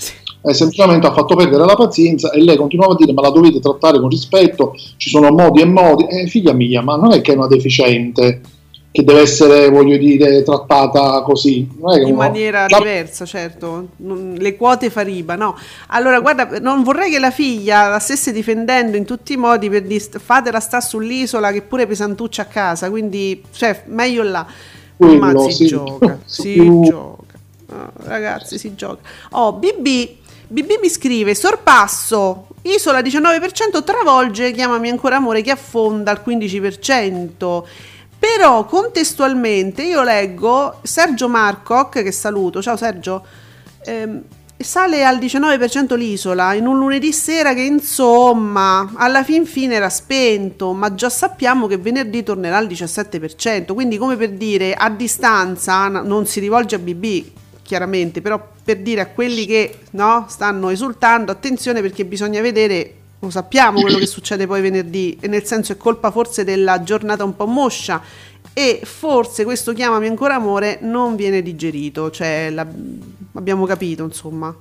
eh, 0.46 0.54
semplicemente 0.54 1.08
ha 1.08 1.14
fatto 1.14 1.36
perdere 1.36 1.66
la 1.66 1.76
pazienza 1.76 2.32
e 2.32 2.42
lei 2.42 2.56
continuava 2.56 2.94
a 2.94 2.96
dire 2.96 3.14
ma 3.14 3.22
la 3.22 3.30
dovete 3.30 3.60
trattare 3.60 4.00
con 4.00 4.10
rispetto, 4.10 4.74
ci 4.96 5.10
sono 5.10 5.32
modi 5.32 5.62
e 5.62 5.66
modi, 5.66 6.06
eh, 6.06 6.28
figlia 6.28 6.54
mia, 6.54 6.82
ma 6.82 6.96
non 6.96 7.12
è 7.12 7.22
che 7.22 7.34
è 7.34 7.36
una 7.36 7.48
deficiente, 7.48 8.42
che 8.94 9.04
deve 9.04 9.22
essere, 9.22 9.70
voglio 9.70 9.98
dire, 9.98 10.44
trattata 10.44 11.24
così. 11.24 11.68
in 11.68 11.78
uno... 11.80 12.14
maniera 12.14 12.68
la... 12.70 12.78
diversa, 12.78 13.26
certo. 13.26 13.88
Le 13.98 14.56
quote 14.56 14.92
Fariba, 14.92 15.34
no. 15.34 15.58
Allora, 15.88 16.20
guarda, 16.20 16.60
non 16.60 16.84
vorrei 16.84 17.10
che 17.10 17.18
la 17.18 17.32
figlia 17.32 17.88
la 17.88 17.98
stesse 17.98 18.32
difendendo 18.32 18.96
in 18.96 19.04
tutti 19.04 19.34
i 19.34 19.36
modi 19.36 19.68
per 19.68 19.82
dire 19.82 20.20
fatela 20.20 20.60
sta 20.60 20.80
sull'isola 20.80 21.52
che 21.52 21.64
pure 21.64 21.88
pesantuccia 21.88 22.44
a 22.44 22.46
casa, 22.46 22.92
quindi, 22.92 23.42
cioè, 23.52 23.82
meglio 23.88 24.22
là. 24.22 24.46
Quello, 24.96 25.18
Ma 25.18 25.50
si 25.50 25.52
sì. 25.54 25.66
gioca, 25.66 26.20
si 26.26 26.54
più... 26.54 26.84
gioca. 26.84 27.40
Oh, 27.72 27.92
ragazzi, 28.04 28.60
si 28.60 28.76
gioca. 28.76 29.02
Oh, 29.32 29.54
BB, 29.54 29.88
BB 30.50 30.70
mi 30.80 30.90
scrive, 30.90 31.34
sorpasso, 31.34 32.46
isola 32.62 33.00
19% 33.00 33.84
travolge, 33.84 34.52
chiamami 34.52 34.90
ancora 34.90 35.16
amore 35.16 35.42
che 35.42 35.50
affonda 35.50 36.12
al 36.12 36.22
15%. 36.24 37.64
Però 38.24 38.64
contestualmente 38.64 39.84
io 39.84 40.02
leggo 40.02 40.80
Sergio 40.84 41.28
Marcoc, 41.28 42.02
che 42.02 42.12
saluto, 42.14 42.62
ciao 42.62 42.78
Sergio, 42.78 43.26
ehm, 43.84 44.22
sale 44.58 45.04
al 45.04 45.18
19% 45.18 45.98
l'isola 45.98 46.54
in 46.54 46.66
un 46.66 46.78
lunedì 46.78 47.12
sera 47.12 47.54
che 47.54 47.64
insomma 47.64 48.94
alla 48.96 49.26
fin 49.26 49.46
fine 49.46 49.76
era 49.76 49.90
spento, 49.90 50.72
ma 50.72 50.96
già 50.96 51.10
sappiamo 51.10 51.68
che 51.68 51.76
venerdì 51.76 52.24
tornerà 52.24 52.56
al 52.56 52.68
17%, 52.68 53.74
quindi 53.74 53.98
come 53.98 54.16
per 54.16 54.30
dire 54.32 54.74
a 54.74 54.90
distanza 54.90 55.90
non 55.90 56.26
si 56.26 56.40
rivolge 56.40 56.76
a 56.76 56.80
BB 56.80 57.26
chiaramente, 57.62 58.22
però 58.22 58.42
per 58.64 58.78
dire 58.78 59.02
a 59.02 59.08
quelli 59.08 59.46
che 59.46 59.80
no, 59.92 60.28
stanno 60.30 60.70
esultando, 60.70 61.30
attenzione 61.30 61.82
perché 61.82 62.06
bisogna 62.06 62.40
vedere 62.40 63.02
lo 63.24 63.30
sappiamo 63.30 63.80
quello 63.82 63.98
che 63.98 64.06
succede 64.06 64.46
poi 64.46 64.62
venerdì, 64.62 65.18
e 65.20 65.28
nel 65.28 65.46
senso 65.46 65.72
è 65.72 65.78
colpa 65.78 66.12
forse 66.12 66.44
della 66.44 66.84
giornata 66.84 67.24
un 67.24 67.36
po' 67.36 67.46
moscia 67.46 68.02
e 68.54 68.82
forse 68.84 69.46
questo 69.46 69.74
chiamami 69.74 70.08
ancora 70.08 70.36
amore 70.36 70.80
non 70.82 71.16
viene 71.16 71.42
digerito, 71.42 72.12
cioè 72.12 72.50
la, 72.52 72.68
abbiamo 73.34 73.66
capito 73.66 74.04
insomma. 74.04 74.56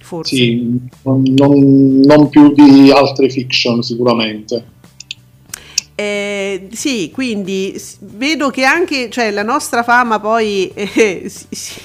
Forse. 0.00 0.36
Sì, 0.36 0.78
non, 1.02 1.22
non, 1.22 2.00
non 2.00 2.28
più 2.28 2.52
di 2.52 2.90
altre 2.90 3.28
fiction 3.28 3.82
sicuramente. 3.82 4.76
Eh, 5.94 6.68
sì, 6.72 7.10
quindi 7.12 7.74
vedo 8.00 8.50
che 8.50 8.64
anche 8.64 9.10
cioè, 9.10 9.30
la 9.32 9.42
nostra 9.42 9.82
fama 9.82 10.20
poi 10.20 10.70
eh, 10.72 11.24
si, 11.28 11.46
si, 11.50 11.80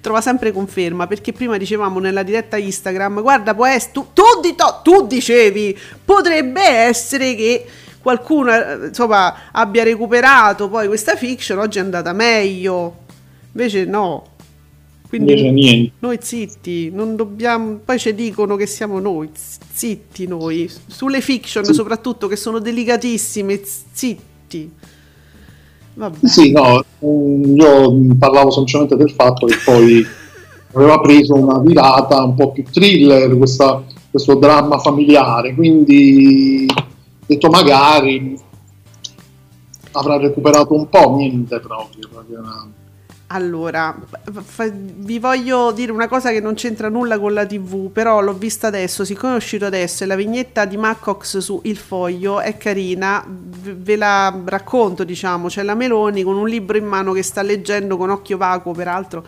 trova 0.00 0.20
sempre 0.20 0.52
conferma 0.52 1.06
perché 1.06 1.32
prima 1.32 1.56
dicevamo 1.56 1.98
nella 1.98 2.22
diretta 2.22 2.56
Instagram 2.56 3.20
guarda 3.20 3.54
può 3.54 3.66
essere 3.66 3.92
tu, 3.92 4.06
tu, 4.12 4.22
tu 4.82 5.06
dicevi 5.06 5.78
potrebbe 6.04 6.62
essere 6.62 7.34
che 7.34 7.66
qualcuno 8.06 8.52
insomma 8.86 9.50
abbia 9.50 9.82
recuperato 9.82 10.68
poi 10.68 10.86
questa 10.86 11.16
fiction 11.16 11.58
oggi 11.58 11.78
è 11.78 11.80
andata 11.80 12.12
meglio. 12.12 12.98
Invece 13.50 13.84
no. 13.84 14.34
Quindi 15.08 15.92
noi 15.98 16.18
zitti 16.20 16.90
non 16.90 17.16
dobbiamo 17.16 17.80
poi 17.84 17.98
ci 17.98 18.14
dicono 18.14 18.54
che 18.54 18.66
siamo 18.66 19.00
noi 19.00 19.30
zitti 19.32 20.26
noi 20.26 20.70
sulle 20.86 21.20
fiction 21.20 21.64
soprattutto 21.64 22.26
che 22.28 22.36
sono 22.36 22.58
delicatissime 22.58 23.60
zitti 23.92 24.70
Vabbè. 25.96 26.26
Sì, 26.26 26.52
no, 26.52 26.84
io 27.00 28.16
parlavo 28.18 28.50
semplicemente 28.50 28.96
del 28.96 29.12
fatto 29.12 29.46
che 29.46 29.56
poi 29.64 30.06
aveva 30.74 31.00
preso 31.00 31.34
una 31.34 31.58
virata 31.58 32.22
un 32.22 32.34
po' 32.34 32.52
più 32.52 32.64
thriller, 32.64 33.34
questa, 33.38 33.82
questo 34.10 34.34
dramma 34.34 34.78
familiare, 34.78 35.54
quindi 35.54 36.66
detto 37.26 37.48
magari 37.48 38.38
avrà 39.92 40.18
recuperato 40.18 40.74
un 40.74 40.86
po', 40.90 41.16
niente 41.16 41.60
proprio. 41.60 42.08
proprio 42.12 42.42
allora, 43.28 43.96
fa, 44.44 44.70
vi 44.70 45.18
voglio 45.18 45.72
dire 45.72 45.90
una 45.90 46.06
cosa 46.06 46.30
che 46.30 46.40
non 46.40 46.54
c'entra 46.54 46.88
nulla 46.88 47.18
con 47.18 47.32
la 47.32 47.44
TV, 47.44 47.90
però 47.90 48.20
l'ho 48.20 48.34
vista 48.34 48.68
adesso, 48.68 49.04
siccome 49.04 49.32
è 49.32 49.36
uscito 49.36 49.64
adesso 49.64 50.04
e 50.04 50.06
la 50.06 50.14
vignetta 50.14 50.64
di 50.64 50.76
Maccox 50.76 51.38
su 51.38 51.60
Il 51.64 51.76
Foglio 51.76 52.40
è 52.40 52.56
carina, 52.56 53.24
ve 53.26 53.96
la 53.96 54.32
racconto, 54.44 55.02
diciamo, 55.02 55.48
c'è 55.48 55.64
la 55.64 55.74
Meloni 55.74 56.22
con 56.22 56.36
un 56.36 56.48
libro 56.48 56.76
in 56.76 56.84
mano 56.84 57.12
che 57.12 57.22
sta 57.22 57.42
leggendo 57.42 57.96
con 57.96 58.10
occhio 58.10 58.36
vacuo, 58.36 58.72
peraltro. 58.72 59.26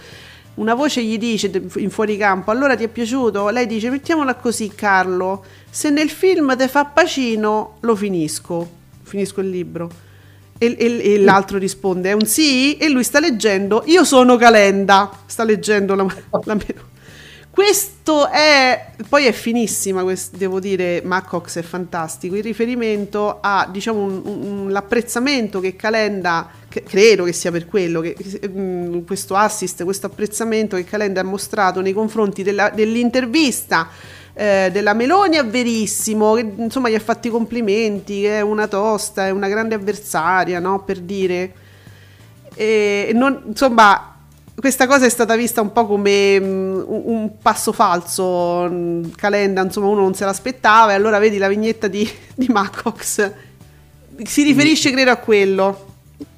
Una 0.54 0.74
voce 0.74 1.02
gli 1.02 1.18
dice 1.18 1.50
in 1.76 1.90
fuori 1.90 2.16
campo, 2.16 2.52
allora 2.52 2.76
ti 2.76 2.84
è 2.84 2.88
piaciuto? 2.88 3.48
Lei 3.48 3.66
dice, 3.66 3.90
mettiamola 3.90 4.34
così 4.36 4.72
Carlo, 4.74 5.44
se 5.68 5.90
nel 5.90 6.10
film 6.10 6.56
te 6.56 6.68
fa 6.68 6.84
pacino 6.84 7.78
lo 7.80 7.96
finisco, 7.96 8.68
finisco 9.02 9.40
il 9.40 9.50
libro 9.50 10.06
e, 10.58 10.76
e, 10.78 11.12
e, 11.14 11.18
l'altro 11.18 11.56
risponde 11.58 12.10
è 12.10 12.12
un 12.12 12.26
sì? 12.26 12.76
E 12.76 12.88
lui 12.88 13.04
sta 13.04 13.20
leggendo 13.20 13.82
io 13.86 14.04
sono 14.04 14.36
Calenda. 14.36 15.10
Sta 15.26 15.44
leggendo 15.44 15.94
la, 15.94 16.06
la 16.44 16.56
questo 17.58 18.28
è 18.28 18.92
poi 19.08 19.24
è 19.26 19.32
finissima 19.32 20.04
quest, 20.04 20.36
devo 20.36 20.60
dire 20.60 21.02
Macox 21.02 21.58
è 21.58 21.62
fantastico. 21.62 22.36
Il 22.36 22.44
riferimento 22.44 23.38
a 23.40 23.68
diciamo 23.68 24.00
un, 24.00 24.22
un, 24.24 24.70
l'apprezzamento 24.70 25.58
che 25.58 25.74
Calenda 25.74 26.48
credo 26.68 27.24
che 27.24 27.32
sia 27.32 27.50
per 27.50 27.66
quello 27.66 28.00
che 28.00 28.14
um, 28.52 29.04
questo 29.04 29.34
assist 29.34 29.82
questo 29.82 30.06
apprezzamento 30.06 30.76
che 30.76 30.84
Calenda 30.84 31.22
ha 31.22 31.24
mostrato 31.24 31.80
nei 31.80 31.92
confronti 31.92 32.44
della, 32.44 32.70
dell'intervista 32.70 33.88
eh, 34.38 34.70
della 34.70 34.94
Meloni 34.94 35.36
è 35.36 35.44
verissimo, 35.44 36.34
che 36.34 36.48
insomma 36.56 36.88
gli 36.88 36.94
ha 36.94 37.00
fatto 37.00 37.26
i 37.26 37.30
complimenti, 37.30 38.20
che 38.20 38.38
è 38.38 38.40
una 38.40 38.68
tosta, 38.68 39.26
è 39.26 39.30
una 39.30 39.48
grande 39.48 39.74
avversaria, 39.74 40.60
no? 40.60 40.84
Per 40.84 41.00
dire. 41.00 41.52
E 42.54 43.10
non, 43.14 43.42
insomma, 43.48 44.14
questa 44.54 44.86
cosa 44.86 45.06
è 45.06 45.08
stata 45.08 45.34
vista 45.34 45.60
un 45.60 45.72
po' 45.72 45.86
come 45.86 46.36
um, 46.38 46.84
un 46.86 47.30
passo 47.42 47.72
falso, 47.72 48.24
um, 48.24 49.10
Calenda, 49.16 49.62
insomma 49.62 49.88
uno 49.88 50.02
non 50.02 50.14
se 50.14 50.24
l'aspettava 50.24 50.92
e 50.92 50.94
allora 50.94 51.18
vedi 51.18 51.38
la 51.38 51.48
vignetta 51.48 51.88
di, 51.88 52.08
di 52.34 52.46
Macox 52.48 53.32
si 54.24 54.42
riferisce 54.42 54.90
credo 54.90 55.10
a 55.10 55.16
quello. 55.16 55.86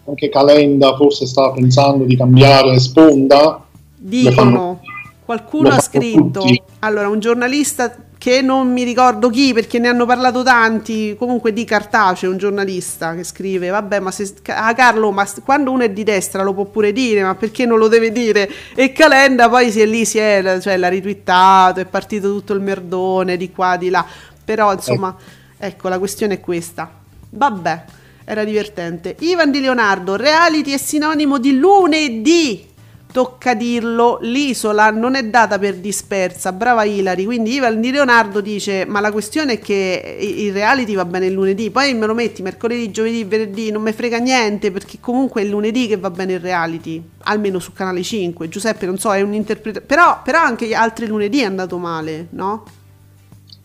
Anche 0.07 0.28
Calenda 0.28 0.97
forse 0.97 1.26
stava 1.26 1.52
pensando 1.52 2.04
di 2.04 2.16
cambiare 2.16 2.78
sponda. 2.78 3.62
Dicono, 3.95 4.35
fanno- 4.35 4.80
qualcuno 5.25 5.69
ha 5.69 5.80
scritto, 5.80 6.40
tutti. 6.40 6.62
Allora 6.81 7.09
un 7.09 7.21
giornalista 7.21 7.95
che 8.21 8.43
non 8.43 8.71
mi 8.71 8.85
ricordo 8.85 9.31
chi 9.31 9.55
perché 9.55 9.79
ne 9.79 9.89
hanno 9.89 10.05
parlato 10.05 10.43
tanti, 10.43 11.17
comunque 11.19 11.55
di 11.55 11.65
Cartaceo, 11.65 12.31
un 12.31 12.37
giornalista 12.37 13.15
che 13.15 13.25
scrive, 13.25 13.71
vabbè 13.71 13.99
ma 13.99 14.11
se, 14.11 14.35
ah 14.49 14.75
Carlo, 14.75 15.11
ma 15.11 15.27
quando 15.43 15.71
uno 15.71 15.85
è 15.85 15.91
di 15.91 16.05
destra 16.05 16.43
lo 16.43 16.53
può 16.53 16.67
pure 16.67 16.93
dire, 16.93 17.23
ma 17.23 17.35
perché 17.35 17.65
non 17.65 17.79
lo 17.79 17.89
deve 17.89 18.13
dire? 18.13 18.51
E 18.75 18.93
Calenda 18.93 19.49
poi 19.49 19.71
si 19.71 19.81
è 19.81 19.87
lì, 19.87 20.05
si 20.05 20.19
è, 20.19 20.59
cioè 20.61 20.77
l'ha 20.77 20.89
ritwittato, 20.89 21.81
è 21.81 21.87
partito 21.87 22.31
tutto 22.31 22.53
il 22.53 22.61
merdone 22.61 23.39
di 23.39 23.51
qua, 23.51 23.79
di 23.79 23.89
là, 23.89 24.05
però 24.45 24.73
insomma, 24.73 25.17
ecco 25.57 25.89
la 25.89 25.99
questione 25.99 26.35
è 26.35 26.41
questa. 26.41 26.91
Vabbè, 27.31 27.85
era 28.25 28.45
divertente. 28.45 29.17
Ivan 29.21 29.51
Di 29.51 29.61
Leonardo, 29.61 30.17
reality 30.17 30.73
è 30.73 30.79
sinonimo 30.79 31.39
di 31.39 31.57
lunedì. 31.59 32.69
Tocca 33.12 33.55
dirlo, 33.55 34.19
l'isola 34.21 34.90
non 34.90 35.17
è 35.17 35.25
data 35.25 35.59
per 35.59 35.76
dispersa, 35.76 36.52
brava 36.52 36.85
Ilari. 36.85 37.25
Quindi 37.25 37.55
Ivan 37.55 37.81
Di 37.81 37.90
Leonardo 37.90 38.40
dice: 38.40 38.85
Ma 38.87 39.00
la 39.00 39.11
questione 39.11 39.55
è 39.55 39.59
che 39.59 40.19
il 40.21 40.52
reality 40.52 40.95
va 40.95 41.05
bene 41.05 41.26
il 41.26 41.33
lunedì, 41.33 41.71
poi 41.71 41.93
me 41.95 42.07
lo 42.07 42.14
metti 42.14 42.43
mercoledì, 42.43 42.90
giovedì, 42.90 43.25
venerdì, 43.25 43.71
non 43.71 43.83
me 43.83 43.93
frega 43.93 44.19
niente 44.19 44.71
perché 44.71 44.99
comunque 45.00 45.40
è 45.40 45.45
il 45.45 45.50
lunedì 45.50 45.88
che 45.88 45.97
va 45.97 46.11
bene 46.11 46.35
il 46.35 46.40
reality, 46.40 47.02
almeno 47.25 47.59
su 47.59 47.73
canale 47.73 48.02
5. 48.02 48.49
Giuseppe, 48.49 48.87
non 48.87 48.99
so, 48.99 49.12
è 49.12 49.21
un 49.23 49.35
interpretazione. 49.35 49.87
Però, 49.87 50.21
però 50.23 50.38
anche 50.38 50.67
gli 50.67 50.75
altri 50.75 51.07
lunedì 51.07 51.40
è 51.40 51.47
andato 51.47 51.79
male, 51.79 52.29
no? 52.31 52.64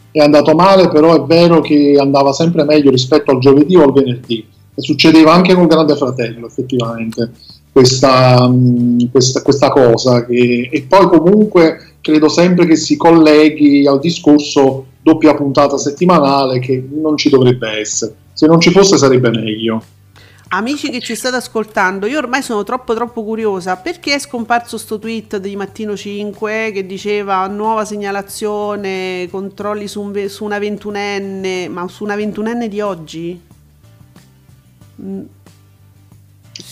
È 0.10 0.20
andato 0.20 0.56
male, 0.56 0.88
però 0.90 1.14
è 1.14 1.26
vero 1.26 1.62
che 1.62 1.98
andava 2.00 2.34
sempre 2.34 2.64
meglio 2.64 2.90
rispetto 2.90 3.32
al 3.32 3.40
giovedì 3.40 3.76
o 3.76 3.84
al 3.84 3.94
venerdì. 3.94 4.48
E 4.74 4.82
succedeva 4.82 5.34
anche 5.34 5.54
con 5.54 5.68
Grande 5.68 5.96
Fratello, 5.96 6.48
effettivamente, 6.48 7.32
questa, 7.76 8.48
mh, 8.48 9.12
questa, 9.12 9.42
questa 9.42 9.70
cosa. 9.70 10.26
Che, 10.26 10.70
e 10.72 10.82
poi 10.84 11.08
comunque 11.08 11.96
credo 12.00 12.30
sempre 12.30 12.66
che 12.66 12.78
si 12.78 12.96
colleghi 12.96 13.86
al 13.86 14.00
discorso 14.00 14.86
doppia 15.02 15.36
puntata 15.36 15.78
settimanale 15.78 16.60
che 16.60 16.82
non 16.90 17.18
ci 17.18 17.30
dovrebbe 17.30 17.80
essere. 17.82 18.16
Se 18.32 18.48
non 18.48 18.62
ci 18.62 18.72
fosse 18.72 18.98
sarebbe 18.98 19.30
meglio. 19.30 19.84
Amici 20.50 20.90
che 20.90 21.02
ci 21.02 21.16
state 21.16 21.36
ascoltando, 21.36 22.06
io 22.06 22.18
ormai 22.18 22.42
sono 22.42 22.64
troppo 22.64 22.94
troppo 22.94 23.26
curiosa 23.26 23.76
perché 23.76 24.14
è 24.14 24.20
scomparso 24.20 24.78
sto 24.78 24.98
tweet 24.98 25.38
di 25.38 25.58
Mattino 25.58 25.98
5 25.98 26.72
che 26.74 26.86
diceva 26.86 27.46
nuova 27.48 27.84
segnalazione, 27.84 29.28
controlli 29.30 29.88
su, 29.88 30.02
un 30.02 30.30
su 30.30 30.46
una 30.46 30.60
ventunenne, 30.60 31.68
ma 31.68 31.86
su 31.90 32.06
una 32.06 32.16
ventunenne 32.16 32.70
di 32.70 32.80
oggi? 32.80 33.42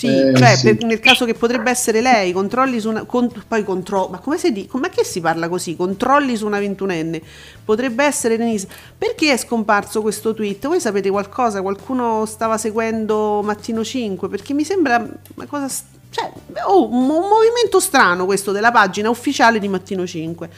Sì, 0.07 0.17
Eh, 0.19 0.33
cioè 0.35 0.55
sì. 0.55 0.75
per- 0.75 0.85
nel 0.85 0.99
caso 0.99 1.25
che 1.25 1.33
potrebbe 1.33 1.69
essere 1.69 2.01
lei, 2.01 2.31
controlli 2.31 2.79
su 2.79 2.89
una... 2.89 3.03
con- 3.05 3.31
poi 3.47 3.63
contro... 3.63 4.07
Ma 4.07 4.19
come 4.19 4.37
si 4.37 4.51
dice? 4.51 4.67
Com'è 4.67 4.89
che 4.89 5.03
si 5.03 5.21
parla 5.21 5.47
così? 5.49 5.75
Controlli 5.75 6.35
su 6.35 6.45
una 6.45 6.59
ventunenne? 6.59 7.21
Potrebbe 7.63 8.03
essere 8.03 8.37
Denise. 8.37 8.67
Perché 8.97 9.31
è 9.31 9.37
scomparso 9.37 10.01
questo 10.01 10.33
tweet? 10.33 10.67
Voi 10.67 10.79
sapete 10.79 11.09
qualcosa? 11.09 11.61
Qualcuno 11.61 12.25
stava 12.25 12.57
seguendo 12.57 13.41
Mattino 13.43 13.83
5? 13.83 14.27
Perché 14.29 14.53
mi 14.53 14.63
sembra 14.63 14.97
una 14.97 15.45
cosa... 15.47 15.67
Cioè, 16.09 16.31
oh, 16.67 16.87
un 16.89 17.07
movimento 17.07 17.79
strano 17.79 18.25
questo 18.25 18.51
della 18.51 18.71
pagina 18.71 19.09
ufficiale 19.09 19.57
di 19.57 19.67
Mattino 19.67 20.05
5. 20.05 20.49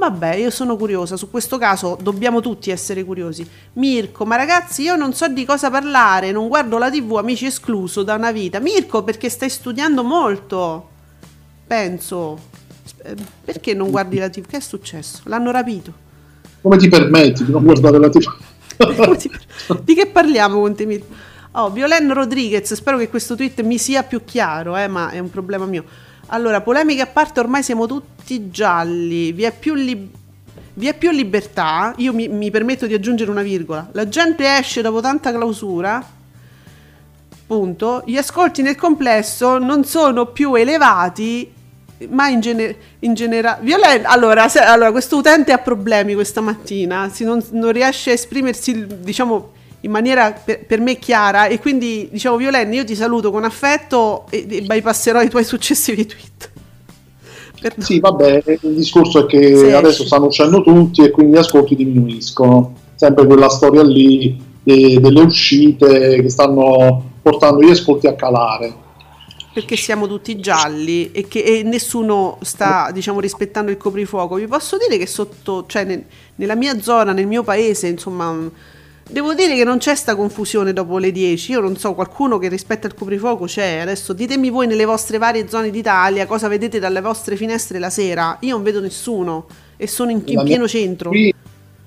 Vabbè, 0.00 0.36
io 0.36 0.48
sono 0.48 0.78
curiosa, 0.78 1.18
su 1.18 1.28
questo 1.28 1.58
caso 1.58 1.98
dobbiamo 2.00 2.40
tutti 2.40 2.70
essere 2.70 3.04
curiosi. 3.04 3.46
Mirko, 3.74 4.24
ma 4.24 4.36
ragazzi, 4.36 4.80
io 4.80 4.96
non 4.96 5.12
so 5.12 5.28
di 5.28 5.44
cosa 5.44 5.68
parlare, 5.68 6.32
non 6.32 6.48
guardo 6.48 6.78
la 6.78 6.88
TV, 6.88 7.16
amici 7.16 7.44
escluso 7.44 8.02
da 8.02 8.14
una 8.14 8.32
vita. 8.32 8.60
Mirko, 8.60 9.02
perché 9.04 9.28
stai 9.28 9.50
studiando 9.50 10.02
molto? 10.02 10.88
Penso. 11.66 12.38
Eh, 13.02 13.14
Perché 13.44 13.74
non 13.74 13.90
guardi 13.90 14.16
la 14.16 14.30
TV? 14.30 14.46
Che 14.46 14.56
è 14.56 14.60
successo? 14.60 15.20
L'hanno 15.24 15.50
rapito. 15.50 15.92
Come 16.62 16.78
ti 16.78 16.88
permetti 16.88 17.44
di 17.44 17.52
non 17.52 17.62
guardare 17.62 17.98
la 17.98 18.08
TV? 18.08 18.24
Di 19.84 19.94
che 19.94 20.06
parliamo 20.06 20.60
con 20.62 20.74
te, 20.74 20.86
Mirko? 20.86 21.14
Oh, 21.52 21.70
Violen 21.70 22.10
Rodriguez, 22.14 22.72
spero 22.72 22.96
che 22.96 23.10
questo 23.10 23.36
tweet 23.36 23.60
mi 23.60 23.76
sia 23.76 24.02
più 24.02 24.24
chiaro, 24.24 24.78
eh, 24.78 24.88
ma 24.88 25.10
è 25.10 25.18
un 25.18 25.28
problema 25.28 25.66
mio. 25.66 25.84
Allora, 26.32 26.60
polemiche 26.60 27.02
a 27.02 27.06
parte, 27.06 27.40
ormai 27.40 27.64
siamo 27.64 27.86
tutti 27.86 28.50
gialli, 28.50 29.32
vi 29.32 29.42
è 29.42 29.52
più, 29.52 29.74
lib- 29.74 30.14
vi 30.74 30.86
è 30.86 30.94
più 30.96 31.10
libertà, 31.10 31.92
io 31.96 32.12
mi, 32.12 32.28
mi 32.28 32.52
permetto 32.52 32.86
di 32.86 32.94
aggiungere 32.94 33.32
una 33.32 33.42
virgola, 33.42 33.88
la 33.90 34.08
gente 34.08 34.46
esce 34.56 34.80
dopo 34.80 35.00
tanta 35.00 35.32
clausura, 35.32 36.04
punto, 37.48 38.04
gli 38.06 38.16
ascolti 38.16 38.62
nel 38.62 38.76
complesso 38.76 39.58
non 39.58 39.84
sono 39.84 40.26
più 40.26 40.54
elevati, 40.54 41.52
ma 42.10 42.28
in, 42.28 42.38
gene- 42.38 42.76
in 43.00 43.14
generale... 43.14 43.58
Violen, 43.62 44.06
allora, 44.06 44.48
se- 44.48 44.60
allora, 44.60 44.92
questo 44.92 45.16
utente 45.16 45.50
ha 45.50 45.58
problemi 45.58 46.14
questa 46.14 46.40
mattina, 46.40 47.08
si 47.08 47.24
non, 47.24 47.44
non 47.50 47.72
riesce 47.72 48.10
a 48.10 48.12
esprimersi, 48.12 48.86
diciamo, 49.00 49.54
in 49.80 49.90
maniera 49.90 50.32
per, 50.32 50.64
per 50.66 50.80
me 50.80 50.98
chiara 50.98 51.46
e 51.46 51.58
quindi, 51.58 52.08
diciamo, 52.12 52.36
Violen, 52.36 52.72
io 52.72 52.84
ti 52.84 52.94
saluto 52.94 53.30
con 53.30 53.44
affetto 53.44 54.26
e, 54.30 54.46
e 54.48 54.62
bypasserò 54.62 55.22
i 55.22 55.28
tuoi 55.30 55.44
successivi 55.44 56.06
tweet. 56.06 56.52
Perdono. 57.58 57.86
Sì, 57.86 57.98
vabbè, 58.00 58.42
il 58.62 58.74
discorso 58.74 59.20
è 59.20 59.26
che 59.26 59.38
Sì, 59.54 59.70
adesso 59.72 60.04
sì. 60.04 60.06
stanno 60.06 60.26
uscendo 60.26 60.62
tutti 60.62 61.02
e 61.02 61.10
quindi 61.10 61.34
gli 61.34 61.38
ascolti 61.38 61.74
diminuiscono. 61.76 62.74
Sempre 62.94 63.26
quella 63.26 63.48
storia 63.48 63.82
lì 63.82 64.38
eh, 64.64 64.98
delle 65.00 65.20
uscite 65.22 66.20
che 66.22 66.28
stanno 66.28 67.16
portando 67.22 67.62
gli 67.62 67.70
ascolti 67.70 68.06
a 68.06 68.14
calare. 68.14 68.74
perché 69.52 69.76
siamo 69.76 70.06
tutti 70.06 70.38
gialli 70.38 71.10
e 71.10 71.26
che 71.26 71.40
e 71.42 71.62
nessuno 71.64 72.38
sta 72.42 72.90
diciamo 72.92 73.18
rispettando 73.18 73.70
il 73.72 73.76
coprifuoco 73.78 74.36
vi 74.36 74.46
posso 74.46 74.76
dire 74.76 74.96
che 74.96 75.06
sotto 75.08 75.66
cioè 75.66 75.84
nel- 75.84 76.04
nella 76.36 76.54
mia 76.54 76.80
zona 76.80 77.12
nel 77.12 77.26
mio 77.26 77.42
paese 77.42 77.88
insomma 77.88 78.48
devo 79.10 79.34
dire 79.34 79.54
che 79.54 79.64
non 79.64 79.78
c'è 79.78 79.94
sta 79.94 80.14
confusione 80.14 80.72
dopo 80.72 80.98
le 80.98 81.12
10 81.12 81.52
io 81.52 81.60
non 81.60 81.76
so 81.76 81.94
qualcuno 81.94 82.38
che 82.38 82.48
rispetta 82.48 82.86
il 82.86 82.94
coprifuoco 82.94 83.44
c'è. 83.44 83.78
Adesso 83.78 84.12
ditemi 84.12 84.50
voi 84.50 84.66
nelle 84.66 84.84
vostre 84.84 85.18
varie 85.18 85.48
zone 85.48 85.70
d'Italia 85.70 86.26
cosa 86.26 86.48
vedete 86.48 86.78
dalle 86.78 87.00
vostre 87.00 87.36
finestre 87.36 87.78
la 87.78 87.90
sera. 87.90 88.38
Io 88.40 88.54
non 88.54 88.62
vedo 88.62 88.80
nessuno 88.80 89.46
e 89.76 89.86
sono 89.86 90.10
in, 90.10 90.22
in 90.26 90.42
pieno 90.44 90.66
centro. 90.68 91.10
Qui, 91.10 91.34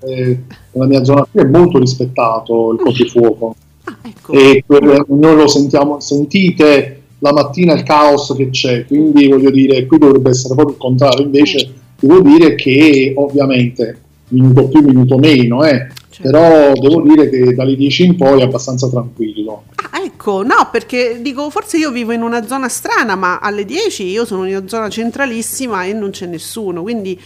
eh, 0.00 0.38
nella 0.72 0.86
mia 0.86 1.04
zona 1.04 1.26
qui 1.30 1.40
è 1.40 1.44
molto 1.44 1.78
rispettato 1.78 2.72
il 2.72 2.78
coprifuoco. 2.80 3.56
ah, 3.84 3.96
ecco. 4.02 4.32
E 4.32 4.64
noi 4.66 5.36
lo 5.36 5.48
sentiamo, 5.48 6.00
sentite 6.00 7.00
la 7.18 7.32
mattina 7.32 7.72
il 7.72 7.82
caos 7.84 8.34
che 8.36 8.50
c'è, 8.50 8.84
quindi 8.84 9.28
voglio 9.28 9.50
dire, 9.50 9.86
qui 9.86 9.96
dovrebbe 9.96 10.30
essere 10.30 10.54
proprio 10.54 10.74
il 10.74 10.80
contrario, 10.80 11.24
invece 11.24 11.72
devo 11.98 12.20
dire 12.20 12.54
che 12.54 13.14
ovviamente 13.16 13.98
minuto 14.28 14.68
più, 14.68 14.82
minuto 14.82 15.16
meno, 15.16 15.64
eh, 15.64 15.88
Certo. 16.14 16.30
però 16.30 16.72
devo 16.74 17.02
dire 17.02 17.28
che 17.28 17.54
dalle 17.54 17.74
10 17.74 18.04
in 18.04 18.16
poi 18.16 18.40
è 18.40 18.44
abbastanza 18.44 18.88
tranquillo. 18.88 19.64
Ah, 19.74 20.00
ecco, 20.00 20.44
no, 20.44 20.68
perché 20.70 21.18
dico, 21.20 21.50
forse 21.50 21.76
io 21.76 21.90
vivo 21.90 22.12
in 22.12 22.22
una 22.22 22.46
zona 22.46 22.68
strana, 22.68 23.16
ma 23.16 23.40
alle 23.40 23.64
10 23.64 24.04
io 24.04 24.24
sono 24.24 24.44
in 24.46 24.54
una 24.54 24.68
zona 24.68 24.88
centralissima 24.88 25.82
e 25.82 25.92
non 25.92 26.10
c'è 26.10 26.26
nessuno, 26.26 26.82
quindi 26.82 27.20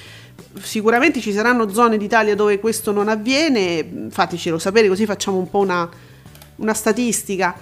sicuramente 0.63 1.21
ci 1.21 1.33
saranno 1.33 1.69
zone 1.69 1.99
d'Italia 1.99 2.35
dove 2.35 2.59
questo 2.61 2.91
non 2.91 3.09
avviene, 3.09 4.09
fatecelo 4.09 4.59
sapere 4.59 4.89
così 4.89 5.05
facciamo 5.05 5.37
un 5.37 5.51
po' 5.51 5.59
una, 5.59 5.87
una 6.57 6.73
statistica. 6.73 7.57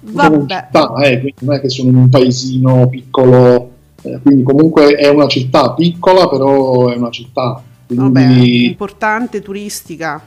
Vabbè, 0.00 0.40
città, 0.40 0.92
eh, 1.04 1.20
quindi 1.20 1.34
non 1.38 1.54
è 1.54 1.60
che 1.60 1.68
sono 1.68 1.90
in 1.90 1.94
un 1.94 2.08
paesino 2.08 2.88
piccolo, 2.88 3.70
eh, 4.02 4.18
quindi 4.20 4.42
comunque 4.42 4.96
è 4.96 5.08
una 5.08 5.28
città 5.28 5.72
piccola, 5.72 6.28
però 6.28 6.88
è 6.88 6.96
una 6.96 7.10
città. 7.10 7.62
vabbè, 7.86 8.26
Quindi, 8.26 8.66
importante, 8.66 9.40
turistica, 9.40 10.20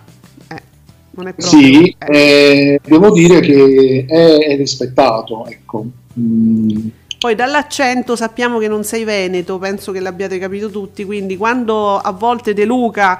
non 1.18 1.28
è 1.28 1.34
proprio... 1.34 1.60
Sì, 1.60 1.96
eh. 2.00 2.80
devo 2.84 3.12
dire 3.12 3.40
che 3.40 4.06
è, 4.08 4.56
rispettato, 4.56 5.46
ecco. 5.48 5.86
Mm, 6.20 6.88
Poi 7.20 7.36
dall'accento 7.36 8.16
sappiamo 8.16 8.60
che 8.60 8.68
non 8.68 8.84
sei 8.84 9.04
veneto, 9.04 9.58
penso 9.58 9.92
che 9.92 10.00
l'abbiate 10.00 10.38
capito 10.38 10.70
tutti, 10.70 11.04
quindi 11.04 11.36
quando 11.36 11.98
a 11.98 12.12
volte 12.12 12.54
De 12.54 12.66
Luca 12.66 13.20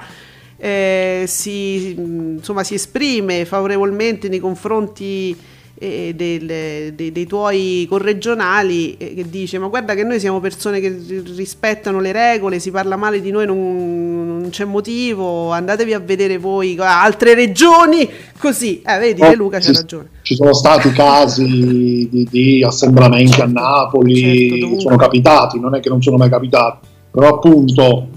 eh, 0.56 1.24
si, 1.26 1.94
mh, 1.96 2.36
insomma, 2.38 2.62
si 2.62 2.74
esprime 2.74 3.44
favorevolmente 3.44 4.28
nei 4.28 4.38
confronti 4.38 5.36
eh, 5.78 6.12
del- 6.14 6.92
dei, 6.94 7.12
dei 7.12 7.26
tuoi 7.26 7.86
corregionali, 7.88 8.96
eh, 8.96 9.14
che 9.14 9.28
dice 9.28 9.58
ma 9.58 9.68
guarda 9.68 9.94
che 9.94 10.02
noi 10.02 10.18
siamo 10.18 10.40
persone 10.40 10.80
che 10.80 10.88
ri- 10.88 11.22
rispettano 11.36 12.00
le 12.00 12.12
regole, 12.12 12.58
si 12.58 12.70
parla 12.70 12.96
male 12.96 13.20
di 13.20 13.30
noi, 13.30 13.46
non, 13.46 14.38
non 14.40 14.48
c'è 14.50 14.64
motivo, 14.64 15.50
andatevi 15.52 15.92
a 15.94 15.98
vedere 16.00 16.38
voi 16.38 16.76
altre 16.78 17.34
regioni, 17.34 18.08
così, 18.38 18.82
eh, 18.82 18.98
vedi 18.98 19.20
De 19.20 19.36
Luca 19.36 19.58
c'ha 19.58 19.72
ragione. 19.72 20.08
Ci 20.22 20.34
sono 20.34 20.52
stati 20.52 20.90
casi 20.92 22.08
di, 22.10 22.28
di 22.30 22.62
assembramenti 22.62 23.40
a 23.40 23.46
Napoli, 23.46 24.48
Certo, 24.60 24.80
sono 24.80 24.96
capitati, 24.96 25.60
non 25.60 25.74
è 25.74 25.80
che 25.80 25.88
non 25.88 26.02
sono 26.02 26.16
mai 26.16 26.28
capitati, 26.28 26.86
però 27.10 27.28
appunto 27.36 28.08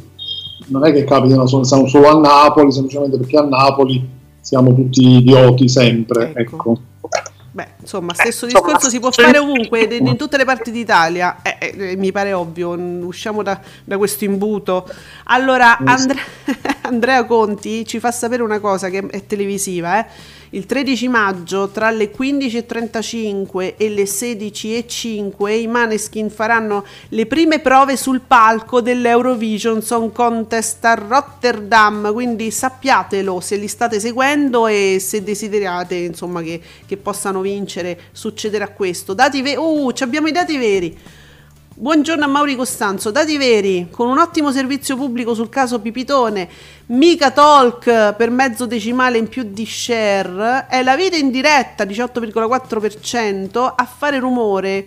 non 0.67 0.85
è 0.85 0.91
che 0.91 1.03
capitano 1.03 1.47
sono 1.47 1.63
solo 1.63 2.07
a 2.07 2.19
Napoli, 2.19 2.71
semplicemente 2.71 3.17
perché 3.17 3.37
a 3.37 3.43
Napoli 3.43 4.07
siamo 4.39 4.73
tutti 4.73 5.17
idioti 5.17 5.67
sempre. 5.67 6.33
Ecco. 6.35 6.39
Ecco. 6.39 6.79
Beh, 7.53 7.67
insomma, 7.81 8.13
stesso 8.13 8.45
insomma, 8.45 8.65
discorso 8.65 8.89
si 8.89 8.99
può 9.01 9.11
sì. 9.11 9.21
fare 9.21 9.37
ovunque, 9.37 9.81
in, 9.81 10.07
in 10.07 10.15
tutte 10.15 10.37
le 10.37 10.45
parti 10.45 10.71
d'Italia. 10.71 11.41
Eh, 11.41 11.73
eh, 11.75 11.95
mi 11.97 12.13
pare 12.13 12.31
ovvio, 12.31 12.69
usciamo 12.69 13.43
da, 13.43 13.59
da 13.83 13.97
questo 13.97 14.23
imbuto. 14.23 14.89
Allora, 15.25 15.77
Andre- 15.79 16.21
Andrea 16.83 17.25
Conti 17.25 17.85
ci 17.85 17.99
fa 17.99 18.09
sapere 18.11 18.41
una 18.41 18.59
cosa 18.59 18.89
che 18.89 19.05
è 19.05 19.25
televisiva, 19.25 19.99
eh. 19.99 20.39
Il 20.53 20.65
13 20.65 21.07
maggio 21.07 21.69
tra 21.69 21.89
le 21.91 22.11
15.35 22.11 23.75
e 23.77 23.87
le 23.87 24.03
16.05 24.03 25.49
i 25.49 25.65
Maneskin 25.65 26.29
faranno 26.29 26.85
le 27.07 27.25
prime 27.25 27.59
prove 27.59 27.95
sul 27.95 28.19
palco 28.19 28.81
dell'Eurovision 28.81 29.81
Song 29.81 30.11
Contest 30.11 30.83
a 30.83 30.95
Rotterdam, 30.95 32.11
quindi 32.11 32.51
sappiatelo 32.51 33.39
se 33.39 33.55
li 33.55 33.69
state 33.69 34.01
seguendo 34.01 34.67
e 34.67 34.97
se 34.99 35.23
desiderate 35.23 35.95
insomma 35.95 36.41
che, 36.41 36.59
che 36.85 36.97
possano 36.97 37.39
vincere, 37.39 37.97
succederà 38.11 38.67
questo. 38.71 39.13
Dati 39.13 39.41
ve- 39.41 39.55
uh, 39.55 39.93
abbiamo 40.01 40.27
i 40.27 40.33
dati 40.33 40.57
veri. 40.57 40.97
Buongiorno 41.81 42.25
a 42.25 42.27
Mauri 42.27 42.55
Costanzo, 42.55 43.09
dati 43.09 43.39
veri, 43.39 43.87
con 43.89 44.07
un 44.07 44.19
ottimo 44.19 44.51
servizio 44.51 44.95
pubblico 44.95 45.33
sul 45.33 45.49
caso 45.49 45.79
Pipitone, 45.79 46.47
mica 46.85 47.31
talk 47.31 48.13
per 48.13 48.29
mezzo 48.29 48.67
decimale 48.67 49.17
in 49.17 49.27
più 49.27 49.41
di 49.41 49.65
share, 49.65 50.67
è 50.69 50.83
la 50.83 50.95
vita 50.95 51.15
in 51.15 51.31
diretta 51.31 51.83
18,4% 51.83 53.73
a 53.75 53.85
fare 53.85 54.19
rumore, 54.19 54.85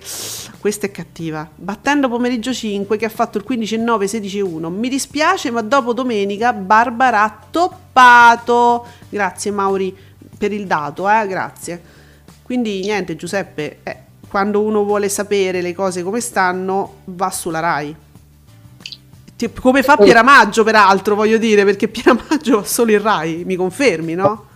questa 0.61 0.87
è 0.87 0.93
cattiva, 0.93 1.51
battendo 1.53 2.09
pomeriggio 2.09 2.55
5 2.55 2.97
che 2.97 3.07
ha 3.07 3.11
fatto 3.11 3.39
il 3.39 3.45
15,9, 3.45 4.05
16,1, 4.05 4.69
mi 4.69 4.89
dispiace 4.89 5.51
ma 5.51 5.63
dopo 5.63 5.95
domenica 5.95 6.53
Barbara 6.53 7.25
ha 7.25 7.39
toppato, 7.51 8.87
grazie 9.09 9.51
Mauri 9.51 9.93
per 10.39 10.53
il 10.53 10.65
dato, 10.69 11.11
eh, 11.11 11.27
grazie. 11.27 11.83
Quindi 12.45 12.83
niente 12.83 13.17
Giuseppe, 13.17 13.79
eh, 13.83 14.05
quando 14.35 14.63
uno 14.63 14.83
vuole 14.83 15.09
sapere 15.09 15.63
le 15.63 15.73
cose 15.73 16.03
come 16.03 16.21
stanno, 16.21 17.03
va 17.05 17.31
sulla 17.31 17.61
RAI. 17.61 17.97
Come 19.61 19.85
fa 19.85 19.97
Pieramaggio, 19.97 20.65
peraltro, 20.65 21.15
voglio 21.15 21.39
dire, 21.39 21.65
perché 21.65 21.87
Pieramaggio 21.87 22.57
va 22.59 22.65
solo 22.65 22.91
in 22.91 23.01
RAI, 23.01 23.45
mi 23.45 23.55
confermi, 23.55 24.15
no? 24.15 24.47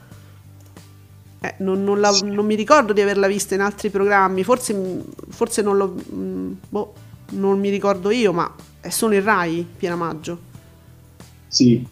Eh, 1.39 1.55
non, 1.59 1.85
non 1.85 2.01
la- 2.01 2.11
non 2.25 2.45
mi 2.45 2.57
ricordo 2.57 2.93
di 2.93 3.01
averla 3.01 3.29
vista 3.29 3.55
in 3.55 3.61
altri 3.61 3.89
programmi, 3.89 4.43
forse, 4.43 5.05
forse 5.29 5.63
non 5.63 5.77
lo. 5.77 5.95
mm, 6.13 6.53
boh, 6.71 6.95
non 7.35 7.61
mi 7.61 7.69
ricordo 7.69 8.11
io, 8.11 8.33
ma 8.33 8.53
è 8.81 8.89
solo 8.89 9.15
in 9.15 9.23
RAI, 9.23 9.65
Pieramaggio. 9.77 10.41
Sì, 11.47 11.87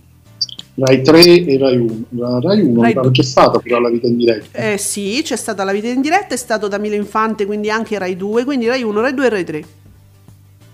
Rai 0.79 1.01
3 1.03 1.45
e 1.47 1.59
Rai 1.59 1.77
1. 1.79 1.95
La 2.11 2.39
Rai 2.41 2.61
1 2.61 2.83
Rai 2.83 2.95
c'è 3.11 3.23
stata 3.23 3.59
però 3.59 3.79
la 3.81 3.89
vita 3.89 4.07
in 4.07 4.17
diretta. 4.19 4.73
Eh 4.73 4.77
sì, 4.77 5.21
c'è 5.23 5.37
stata 5.37 5.65
la 5.65 5.73
vita 5.73 5.89
in 5.89 6.03
diretta, 6.03 6.35
è 6.35 6.37
stato 6.37 6.69
da 6.69 6.77
Milo 6.79 6.95
Infante, 6.97 7.47
quindi 7.47 7.71
anche 7.71 7.99
Rai 7.99 8.17
2, 8.17 8.45
quindi 8.45 8.67
Rai 8.67 8.83
1, 8.83 9.01
Rai 9.01 9.15
2 9.15 9.27
e 9.27 9.29
Rai 9.29 9.45
3. 9.45 9.65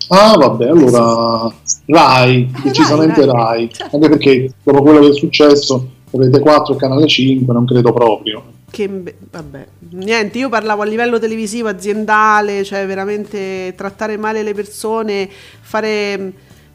Ah, 0.09 0.35
vabbè, 0.37 0.67
allora 0.67 1.53
Rai, 1.85 2.51
Eh, 2.53 2.61
decisamente 2.63 3.25
Rai, 3.25 3.33
Rai. 3.33 3.43
Rai, 3.43 3.69
Certo. 3.71 3.95
anche 3.95 4.09
perché 4.09 4.51
dopo 4.61 4.81
quello 4.81 4.99
che 4.99 5.09
è 5.09 5.13
successo, 5.13 5.89
Rete 6.11 6.39
4 6.41 6.73
e 6.73 6.77
Canale 6.77 7.07
5, 7.07 7.53
non 7.53 7.65
credo 7.65 7.93
proprio. 7.93 8.43
Che 8.69 8.89
vabbè, 9.31 9.67
niente, 9.91 10.37
io 10.39 10.49
parlavo 10.49 10.81
a 10.81 10.85
livello 10.85 11.17
televisivo, 11.19 11.69
aziendale, 11.69 12.63
cioè 12.63 12.85
veramente 12.85 13.73
trattare 13.77 14.17
male 14.17 14.43
le 14.43 14.53
persone, 14.53 15.29
fare 15.61 16.33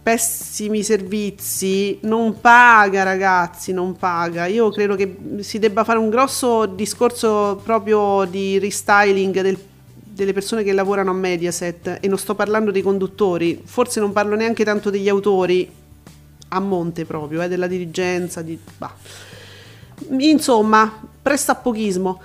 pessimi 0.08 0.82
servizi, 0.82 1.98
non 2.04 2.40
paga 2.40 3.02
ragazzi, 3.02 3.74
non 3.74 3.94
paga. 3.94 4.46
Io 4.46 4.70
credo 4.70 4.94
che 4.96 5.18
si 5.40 5.58
debba 5.58 5.84
fare 5.84 5.98
un 5.98 6.08
grosso 6.08 6.64
discorso 6.64 7.60
proprio 7.62 8.24
di 8.24 8.58
restyling 8.58 9.38
del- 9.42 9.58
delle 9.92 10.32
persone 10.32 10.62
che 10.62 10.72
lavorano 10.72 11.10
a 11.10 11.12
Mediaset 11.12 11.98
e 12.00 12.08
non 12.08 12.16
sto 12.16 12.34
parlando 12.34 12.70
dei 12.70 12.80
conduttori, 12.80 13.60
forse 13.62 14.00
non 14.00 14.12
parlo 14.12 14.34
neanche 14.34 14.64
tanto 14.64 14.88
degli 14.88 15.10
autori, 15.10 15.70
a 16.48 16.58
monte 16.58 17.04
proprio, 17.04 17.42
eh, 17.42 17.48
della 17.48 17.66
dirigenza, 17.66 18.40
di... 18.40 18.58
bah. 18.78 18.94
Insomma, 20.20 20.90
prestapochismo. 21.20 22.18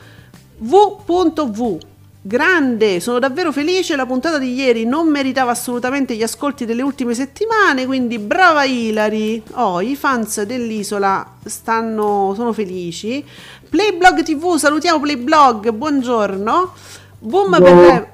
V.V. 0.60 1.78
Grande, 2.26 3.02
sono 3.02 3.20
davvero 3.20 3.52
felice, 3.52 3.98
la 3.98 4.06
puntata 4.06 4.38
di 4.38 4.54
ieri 4.54 4.86
non 4.86 5.10
meritava 5.10 5.52
assolutamente 5.52 6.16
gli 6.16 6.24
ascolti 6.24 6.64
delle 6.64 6.82
ultime 6.82 7.14
settimane, 7.14 7.86
quindi 7.86 8.18
brava 8.18 8.64
Ilari. 8.64 9.44
Oh, 9.56 9.82
i 9.82 9.94
fans 9.98 10.42
dell'isola 10.44 11.34
stanno, 11.44 12.32
sono 12.34 12.54
felici. 12.54 13.22
Playblog 13.68 14.24
TV, 14.24 14.56
salutiamo 14.56 15.02
Playblog, 15.02 15.72
buongiorno. 15.72 16.74
Boom 17.20 17.50
per 17.52 17.60
Buongiorno. 17.60 17.92
re- 17.92 18.12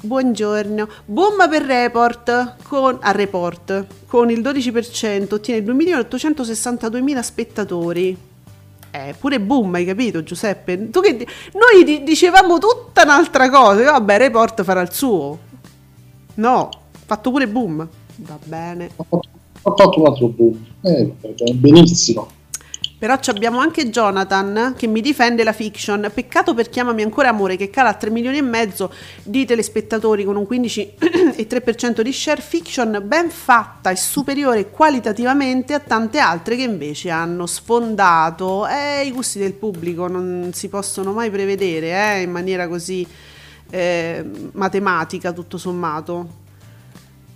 Buongiorno. 0.00 0.88
Boom 1.04 1.48
per 1.48 1.62
report 1.62 2.54
con, 2.64 2.98
a 3.00 3.12
report 3.12 3.84
con 4.08 4.28
il 4.28 4.40
12% 4.40 5.34
ottiene 5.34 5.64
2.862.000 5.64 7.20
spettatori. 7.20 8.30
Eh, 8.94 9.14
pure 9.18 9.40
boom, 9.40 9.72
hai 9.74 9.86
capito 9.86 10.22
Giuseppe? 10.22 10.76
Di- 10.76 10.90
Noi 11.54 11.82
di- 11.84 12.02
dicevamo 12.02 12.58
tutta 12.58 13.02
un'altra 13.04 13.48
cosa. 13.48 13.82
Vabbè, 13.92 14.18
report 14.18 14.62
farà 14.62 14.82
il 14.82 14.92
suo. 14.92 15.38
No, 16.34 16.68
fatto 17.06 17.30
pure 17.30 17.48
boom. 17.48 17.88
Va 18.16 18.38
bene. 18.44 18.90
Ho 18.96 19.04
fatto, 19.08 19.28
ho 19.62 19.74
fatto 19.74 20.00
un 20.00 20.06
altro 20.06 20.28
boom. 20.28 20.64
Eh, 20.82 21.12
benissimo. 21.54 22.28
Però 23.02 23.18
abbiamo 23.26 23.58
anche 23.58 23.90
Jonathan 23.90 24.74
che 24.76 24.86
mi 24.86 25.00
difende 25.00 25.42
la 25.42 25.52
fiction. 25.52 26.08
Peccato 26.14 26.54
per 26.54 26.68
Chiamami 26.68 27.02
ancora 27.02 27.30
amore 27.30 27.56
che 27.56 27.68
cala 27.68 27.88
a 27.88 27.94
3 27.94 28.10
milioni 28.10 28.38
e 28.38 28.42
mezzo 28.42 28.94
di 29.24 29.44
telespettatori 29.44 30.22
con 30.22 30.36
un 30.36 30.46
15,3% 30.48 32.00
di 32.00 32.12
share. 32.12 32.40
Fiction 32.40 33.02
ben 33.04 33.28
fatta 33.28 33.90
e 33.90 33.96
superiore 33.96 34.70
qualitativamente 34.70 35.74
a 35.74 35.80
tante 35.80 36.20
altre 36.20 36.54
che 36.54 36.62
invece 36.62 37.10
hanno 37.10 37.46
sfondato. 37.46 38.68
Eh, 38.68 39.04
i 39.04 39.10
gusti 39.10 39.40
del 39.40 39.54
pubblico 39.54 40.06
non 40.06 40.50
si 40.52 40.68
possono 40.68 41.10
mai 41.10 41.28
prevedere 41.28 42.18
eh, 42.18 42.22
in 42.22 42.30
maniera 42.30 42.68
così 42.68 43.04
eh, 43.68 44.24
matematica 44.52 45.32
tutto 45.32 45.58
sommato. 45.58 46.41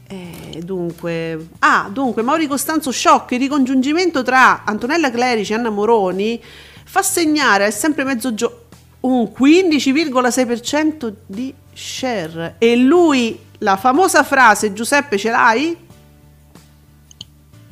Eh, 0.08 0.62
dunque, 0.64 1.48
ah, 1.60 1.88
dunque, 1.92 2.22
Mauri 2.22 2.46
Costanzo 2.46 2.92
shock, 2.92 3.32
il 3.32 3.40
ricongiungimento 3.40 4.22
tra 4.22 4.62
Antonella 4.64 5.10
Clerici 5.10 5.52
e 5.52 5.56
Anna 5.56 5.70
Moroni 5.70 6.40
fa 6.84 7.02
segnare 7.02 7.64
al 7.64 7.72
sempre 7.72 8.04
mezzogiorno 8.04 8.64
un 9.00 9.30
15,6% 9.36 11.12
di 11.26 11.52
share. 11.72 12.56
E 12.58 12.76
lui, 12.76 13.38
la 13.58 13.76
famosa 13.76 14.22
frase, 14.22 14.72
Giuseppe, 14.72 15.18
ce 15.18 15.30
l'hai? 15.30 15.76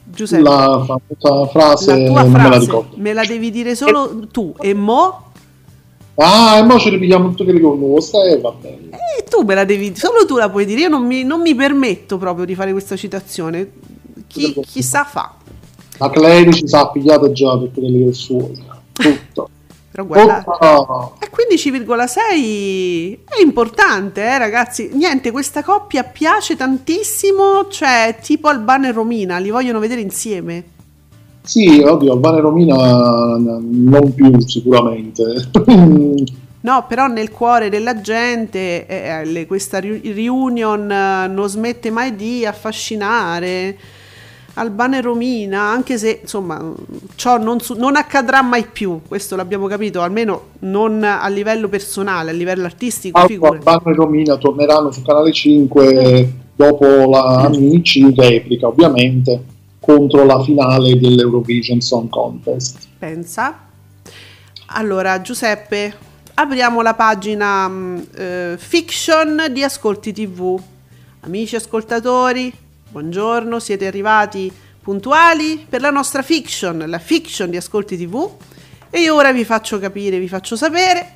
Giuseppe, 0.05 0.43
La 0.43 0.85
famosa 0.85 1.51
frase 1.51 1.99
la 1.99 2.07
tua 2.07 2.23
non 2.23 2.31
me 2.31 2.39
la 2.39 2.61
frase 2.61 2.85
me 2.97 3.13
la 3.13 3.25
devi 3.25 3.51
dire 3.51 3.75
solo 3.75 4.27
tu. 4.31 4.55
E 4.61 4.75
mo? 4.75 5.24
Ah, 6.17 6.59
e 6.59 6.63
mo 6.63 6.79
ce 6.79 6.91
le 6.91 6.99
pigliamo 6.99 7.31
tutte 7.31 7.45
che 7.45 7.53
riconosco 7.53 8.23
e 8.23 8.39
va 8.39 8.53
bene. 8.53 8.91
E 9.19 9.25
tu 9.29 9.43
me 9.43 9.55
la 9.55 9.65
devi, 9.65 9.95
solo 9.97 10.25
tu 10.27 10.37
la 10.37 10.49
puoi 10.49 10.65
dire. 10.65 10.83
Io 10.83 10.89
non 10.89 11.05
mi, 11.05 11.25
non 11.25 11.41
mi 11.41 11.55
permetto 11.55 12.19
proprio 12.19 12.45
di 12.45 12.55
fare 12.55 12.71
questa 12.73 12.97
citazione. 12.97 13.71
Chi, 14.29 14.55
chissà 14.65 15.05
fa. 15.05 15.35
La 15.99 16.11
Clerici 16.11 16.67
si 16.67 16.77
è 16.77 16.91
pigliata 16.93 17.31
già 17.33 17.57
tutte 17.57 17.81
le 17.81 18.13
sue. 18.13 18.51
Tutto. 18.93 19.51
Però 19.91 20.07
guarda, 20.07 20.45
Oh, 20.45 21.17
E 21.21 21.31
15,6 21.31 23.19
è 23.29 23.41
importante, 23.41 24.23
eh, 24.23 24.39
ragazzi. 24.39 24.91
Niente, 24.93 25.31
questa 25.31 25.63
coppia 25.63 26.03
piace 26.03 26.57
tantissimo, 26.57 27.69
cioè 27.69 28.17
tipo 28.21 28.49
Albano 28.49 28.89
e 28.89 28.93
Romina, 28.93 29.39
li 29.39 29.51
vogliono 29.51 29.79
vedere 29.79 30.01
insieme. 30.01 30.65
Sì, 31.45 31.83
oddio, 31.85 32.13
Albana 32.13 32.39
e 32.39 32.41
Romina 32.41 33.37
non 33.37 34.15
più 34.15 34.41
sicuramente. 34.41 35.23
No, 36.65 36.87
però 36.89 37.09
nel 37.09 37.31
cuore 37.31 37.69
della 37.69 38.01
gente 38.01 38.87
eh, 38.87 39.21
eh, 39.21 39.25
le- 39.27 39.47
questa 39.47 39.81
reunion 39.81 40.91
eh, 40.91 41.27
non 41.29 41.47
smette 41.47 41.91
mai 41.91 42.17
di 42.17 42.47
affascinare. 42.47 43.77
Albano 44.55 44.97
e 44.97 45.03
Romina, 45.03 45.61
anche 45.61 45.99
se 45.99 46.21
insomma 46.23 46.73
ciò 47.17 47.37
non, 47.37 47.61
su- 47.61 47.75
non 47.75 47.97
accadrà 47.97 48.41
mai 48.41 48.65
più, 48.65 49.01
questo 49.07 49.37
l'abbiamo 49.37 49.67
capito, 49.67 50.01
almeno 50.01 50.45
non 50.61 51.03
a 51.05 51.29
livello 51.29 51.69
personale, 51.69 52.31
a 52.31 52.33
livello 52.33 52.65
artistico, 52.65 53.21
figurati. 53.27 53.57
Albano 53.57 53.91
e 53.91 53.95
Romina 53.95 54.37
torneranno 54.39 54.91
su 54.91 55.03
Canale 55.03 55.33
5 55.33 56.33
dopo 56.57 56.87
la 57.11 57.43
Amici 57.43 57.99
in 57.99 58.15
replica, 58.15 58.69
ovviamente, 58.69 59.53
contro 59.85 60.25
la 60.25 60.43
finale 60.43 60.99
dell'Eurovision 60.99 61.81
Song 61.81 62.09
Contest. 62.09 62.89
Pensa. 62.99 63.67
Allora, 64.69 65.21
Giuseppe, 65.21 65.95
apriamo 66.33 66.81
la 66.81 66.95
pagina 66.95 67.69
mh, 67.69 68.07
eh, 68.15 68.55
fiction 68.57 69.49
di 69.51 69.63
Ascolti 69.63 70.13
TV. 70.13 70.59
Amici 71.21 71.57
ascoltatori, 71.57 72.53
buongiorno, 72.91 73.59
siete 73.59 73.87
arrivati 73.87 74.51
puntuali 74.81 75.65
per 75.69 75.81
la 75.81 75.91
nostra 75.91 76.23
fiction, 76.23 76.85
la 76.87 76.99
fiction 76.99 77.51
di 77.51 77.59
Ascolti 77.59 77.99
TV. 77.99 78.31
E 78.89 79.01
io 79.01 79.15
ora 79.15 79.33
vi 79.33 79.45
faccio 79.45 79.79
capire, 79.79 80.19
vi 80.19 80.29
faccio 80.29 80.57
sapere 80.57 81.13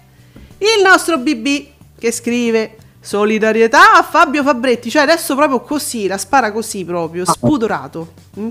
Il 0.59 0.83
nostro 0.83 1.19
BB 1.19 1.67
che 1.99 2.13
scrive 2.13 2.77
solidarietà 3.01 3.95
a 3.95 4.03
Fabio 4.03 4.43
Fabretti, 4.43 4.91
cioè 4.91 5.03
adesso 5.03 5.35
proprio 5.35 5.61
così, 5.61 6.07
la 6.07 6.19
spara 6.19 6.53
così 6.53 6.85
proprio, 6.85 7.25
spudorato. 7.25 8.13
Mm? 8.39 8.49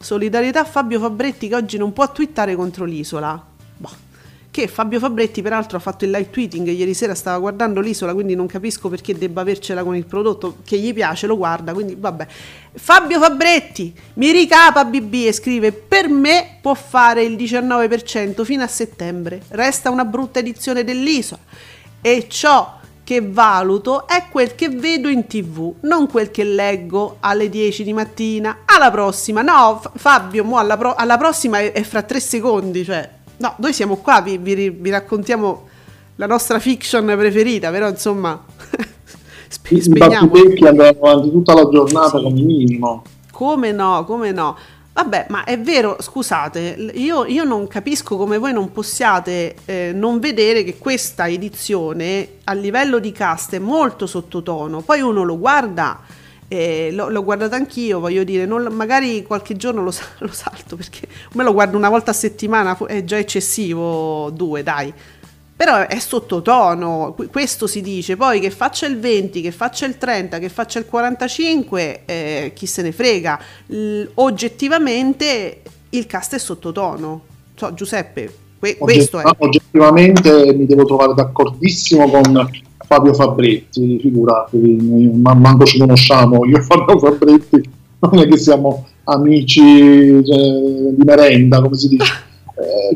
Solidarietà 0.00 0.60
a 0.60 0.64
Fabio 0.64 0.98
Fabretti 0.98 1.48
che 1.48 1.54
oggi 1.54 1.76
non 1.76 1.92
può 1.92 2.10
twittare 2.10 2.56
contro 2.56 2.84
l'isola. 2.84 3.42
Boh. 3.76 4.08
Che 4.50 4.66
Fabio 4.66 4.98
Fabretti 4.98 5.42
peraltro 5.42 5.76
ha 5.76 5.80
fatto 5.80 6.04
il 6.04 6.10
live 6.10 6.30
tweeting 6.30 6.66
ieri 6.68 6.92
sera 6.92 7.14
stava 7.14 7.38
guardando 7.38 7.80
l'isola, 7.80 8.14
quindi 8.14 8.34
non 8.34 8.46
capisco 8.46 8.88
perché 8.88 9.16
debba 9.16 9.42
avercela 9.42 9.84
con 9.84 9.94
il 9.94 10.06
prodotto 10.06 10.56
che 10.64 10.78
gli 10.78 10.92
piace, 10.92 11.26
lo 11.26 11.36
guarda, 11.36 11.72
quindi 11.72 11.94
vabbè. 11.96 12.26
Fabio 12.72 13.20
Fabretti 13.20 13.94
mi 14.14 14.32
ricapa 14.32 14.84
BB 14.84 15.14
e 15.26 15.32
scrive 15.32 15.70
per 15.70 16.08
me 16.08 16.58
può 16.60 16.74
fare 16.74 17.22
il 17.22 17.36
19% 17.36 18.42
fino 18.42 18.62
a 18.64 18.66
settembre, 18.66 19.42
resta 19.50 19.90
una 19.90 20.04
brutta 20.04 20.40
edizione 20.40 20.82
dell'isola 20.82 21.42
e 22.00 22.26
ciò 22.28 22.79
che 23.10 23.20
valuto 23.20 24.06
è 24.06 24.26
quel 24.30 24.54
che 24.54 24.68
vedo 24.68 25.08
in 25.08 25.26
tv, 25.26 25.74
non 25.80 26.06
quel 26.06 26.30
che 26.30 26.44
leggo 26.44 27.16
alle 27.18 27.48
10 27.48 27.82
di 27.82 27.92
mattina. 27.92 28.58
Alla 28.64 28.92
prossima, 28.92 29.42
no 29.42 29.80
F- 29.82 29.90
Fabio, 29.96 30.44
mo 30.44 30.58
alla, 30.58 30.76
pro- 30.76 30.94
alla 30.94 31.18
prossima 31.18 31.58
è, 31.58 31.72
è, 31.72 31.82
fra 31.82 32.02
tre 32.02 32.20
secondi, 32.20 32.84
cioè, 32.84 33.10
no, 33.38 33.54
noi 33.58 33.72
siamo 33.72 33.96
qua, 33.96 34.20
vi, 34.20 34.38
vi, 34.38 34.70
vi 34.70 34.90
raccontiamo 34.90 35.66
la 36.14 36.26
nostra 36.26 36.60
fiction 36.60 37.04
preferita, 37.04 37.72
però 37.72 37.88
insomma, 37.88 38.44
spe-. 39.48 39.74
I 39.74 40.66
andranno 40.68 40.98
avanti 41.02 41.32
tutta 41.32 41.54
la 41.54 41.68
giornata 41.68 42.16
sì. 42.16 42.22
come 42.22 42.40
minimo. 42.40 43.02
Come 43.32 43.72
no, 43.72 44.04
come 44.04 44.30
no. 44.30 44.56
Vabbè, 45.00 45.26
ma 45.30 45.44
è 45.44 45.58
vero, 45.58 45.96
scusate, 45.98 46.90
io, 46.92 47.24
io 47.24 47.44
non 47.44 47.66
capisco 47.66 48.18
come 48.18 48.36
voi 48.36 48.52
non 48.52 48.70
possiate 48.70 49.56
eh, 49.64 49.92
non 49.94 50.18
vedere 50.18 50.62
che 50.62 50.76
questa 50.76 51.26
edizione 51.26 52.32
a 52.44 52.52
livello 52.52 52.98
di 52.98 53.10
cast 53.10 53.54
è 53.54 53.58
molto 53.58 54.06
sottotono. 54.06 54.82
Poi 54.82 55.00
uno 55.00 55.22
lo 55.22 55.38
guarda, 55.38 56.02
eh, 56.48 56.90
l'ho, 56.92 57.08
l'ho, 57.08 57.24
guardato 57.24 57.54
anch'io, 57.54 57.98
voglio 57.98 58.24
dire, 58.24 58.44
non, 58.44 58.64
magari 58.74 59.22
qualche 59.22 59.56
giorno 59.56 59.82
lo, 59.82 59.94
lo 60.18 60.32
salto 60.32 60.76
perché 60.76 61.08
me 61.32 61.44
lo 61.44 61.54
guardo 61.54 61.78
una 61.78 61.88
volta 61.88 62.10
a 62.10 62.14
settimana, 62.14 62.76
è 62.86 63.02
già 63.02 63.16
eccessivo, 63.16 64.28
due, 64.28 64.62
dai 64.62 64.92
però 65.60 65.86
è 65.86 65.98
sottotono, 65.98 67.14
questo 67.30 67.66
si 67.66 67.82
dice, 67.82 68.16
poi 68.16 68.40
che 68.40 68.48
faccia 68.50 68.86
il 68.86 68.98
20, 68.98 69.42
che 69.42 69.50
faccia 69.50 69.84
il 69.84 69.98
30, 69.98 70.38
che 70.38 70.48
faccia 70.48 70.78
il 70.78 70.86
45, 70.86 72.00
eh, 72.06 72.52
chi 72.54 72.64
se 72.64 72.80
ne 72.80 72.92
frega, 72.92 73.38
L- 73.66 74.04
oggettivamente 74.14 75.60
il 75.90 76.06
cast 76.06 76.36
è 76.36 76.38
sottotono, 76.38 77.20
so, 77.56 77.74
Giuseppe, 77.74 78.34
que- 78.58 78.78
questo 78.78 79.18
è. 79.18 79.24
Oggettivamente 79.36 80.54
mi 80.54 80.64
devo 80.64 80.86
trovare 80.86 81.12
d'accordissimo 81.12 82.08
con 82.08 82.50
Fabio 82.86 83.12
Fabretti, 83.12 83.98
figuratevi, 84.00 85.10
man- 85.20 85.40
manco 85.40 85.66
ci 85.66 85.78
conosciamo, 85.78 86.46
io 86.46 86.56
e 86.56 86.62
Fabio 86.62 86.98
Fabretti 86.98 87.60
non 87.98 88.18
è 88.18 88.26
che 88.26 88.38
siamo 88.38 88.86
amici 89.04 89.60
cioè, 90.24 90.92
di 90.94 91.04
merenda, 91.04 91.60
come 91.60 91.76
si 91.76 91.88
dice. 91.88 92.28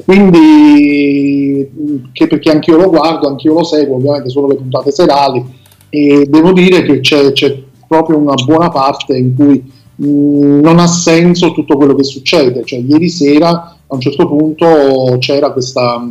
Quindi, 0.03 1.71
che 2.13 2.27
perché 2.27 2.51
anch'io 2.51 2.77
lo 2.77 2.89
guardo, 2.89 3.29
anch'io 3.29 3.53
lo 3.55 3.65
seguo, 3.65 3.97
ovviamente 3.97 4.29
solo 4.31 4.49
le 4.49 4.57
puntate 4.57 4.91
serali, 4.91 5.45
e 5.89 6.27
devo 6.29 6.53
dire 6.53 6.83
che 6.83 7.01
c'è, 7.01 7.33
c'è 7.33 7.63
proprio 7.87 8.19
una 8.19 8.35
buona 8.45 8.71
parte 8.71 9.17
in 9.17 9.35
cui 9.37 9.63
mh, 9.97 10.61
non 10.61 10.79
ha 10.79 10.87
senso 10.87 11.53
tutto 11.53 11.77
quello 11.77 11.95
che 11.95 12.03
succede. 12.03 12.65
Cioè, 12.65 12.81
ieri 12.81 13.09
sera 13.09 13.77
a 13.87 13.95
un 13.95 14.01
certo 14.01 14.27
punto 14.27 15.17
c'era 15.19 15.53
questa, 15.53 16.05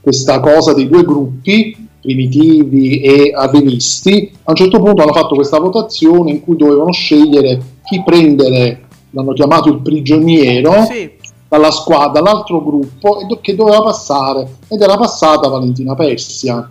questa 0.00 0.38
cosa 0.40 0.74
dei 0.74 0.88
due 0.88 1.02
gruppi 1.02 1.86
primitivi 2.00 3.00
e 3.00 3.32
avvenisti, 3.34 4.30
a 4.44 4.50
un 4.50 4.56
certo 4.56 4.78
punto 4.80 5.02
hanno 5.02 5.12
fatto 5.12 5.34
questa 5.34 5.58
votazione 5.58 6.30
in 6.30 6.40
cui 6.40 6.56
dovevano 6.56 6.92
scegliere 6.92 7.60
chi 7.84 8.02
prendere, 8.04 8.82
l'hanno 9.10 9.32
chiamato 9.32 9.68
il 9.68 9.80
prigioniero, 9.80 10.84
sì 10.88 11.16
dalla 11.48 11.70
squadra, 11.70 12.20
dall'altro 12.20 12.62
gruppo 12.62 13.26
che 13.40 13.54
doveva 13.54 13.82
passare 13.82 14.56
ed 14.68 14.80
era 14.80 14.96
passata 14.96 15.48
Valentina 15.48 15.94
Persia. 15.94 16.70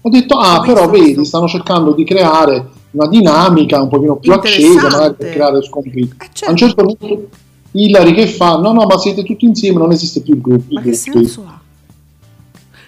Ho 0.00 0.10
detto, 0.10 0.36
ah, 0.36 0.60
però 0.60 0.88
vedi, 0.88 1.24
stanno 1.24 1.46
cercando 1.46 1.92
di 1.92 2.04
creare 2.04 2.70
una 2.92 3.08
dinamica 3.08 3.80
un 3.80 3.88
pochino 3.88 4.16
più 4.16 4.32
accesa, 4.32 4.88
magari 4.88 5.14
per 5.14 5.32
creare 5.32 5.62
sconfitte. 5.62 6.24
Eh, 6.24 6.28
certo. 6.32 6.46
A 6.46 6.50
un 6.50 6.56
certo 6.56 6.84
punto 6.84 7.28
Ilari 7.72 8.12
che 8.12 8.26
fa, 8.28 8.56
no, 8.56 8.72
no, 8.72 8.86
ma 8.86 8.98
siete 8.98 9.24
tutti 9.24 9.44
insieme, 9.44 9.78
non 9.78 9.90
esiste 9.90 10.20
più 10.20 10.34
il 10.34 10.40
gruppo. 10.40 10.74
Ma 10.74 10.80
che 10.80 10.92
senso 10.92 11.44
ha? 11.46 11.60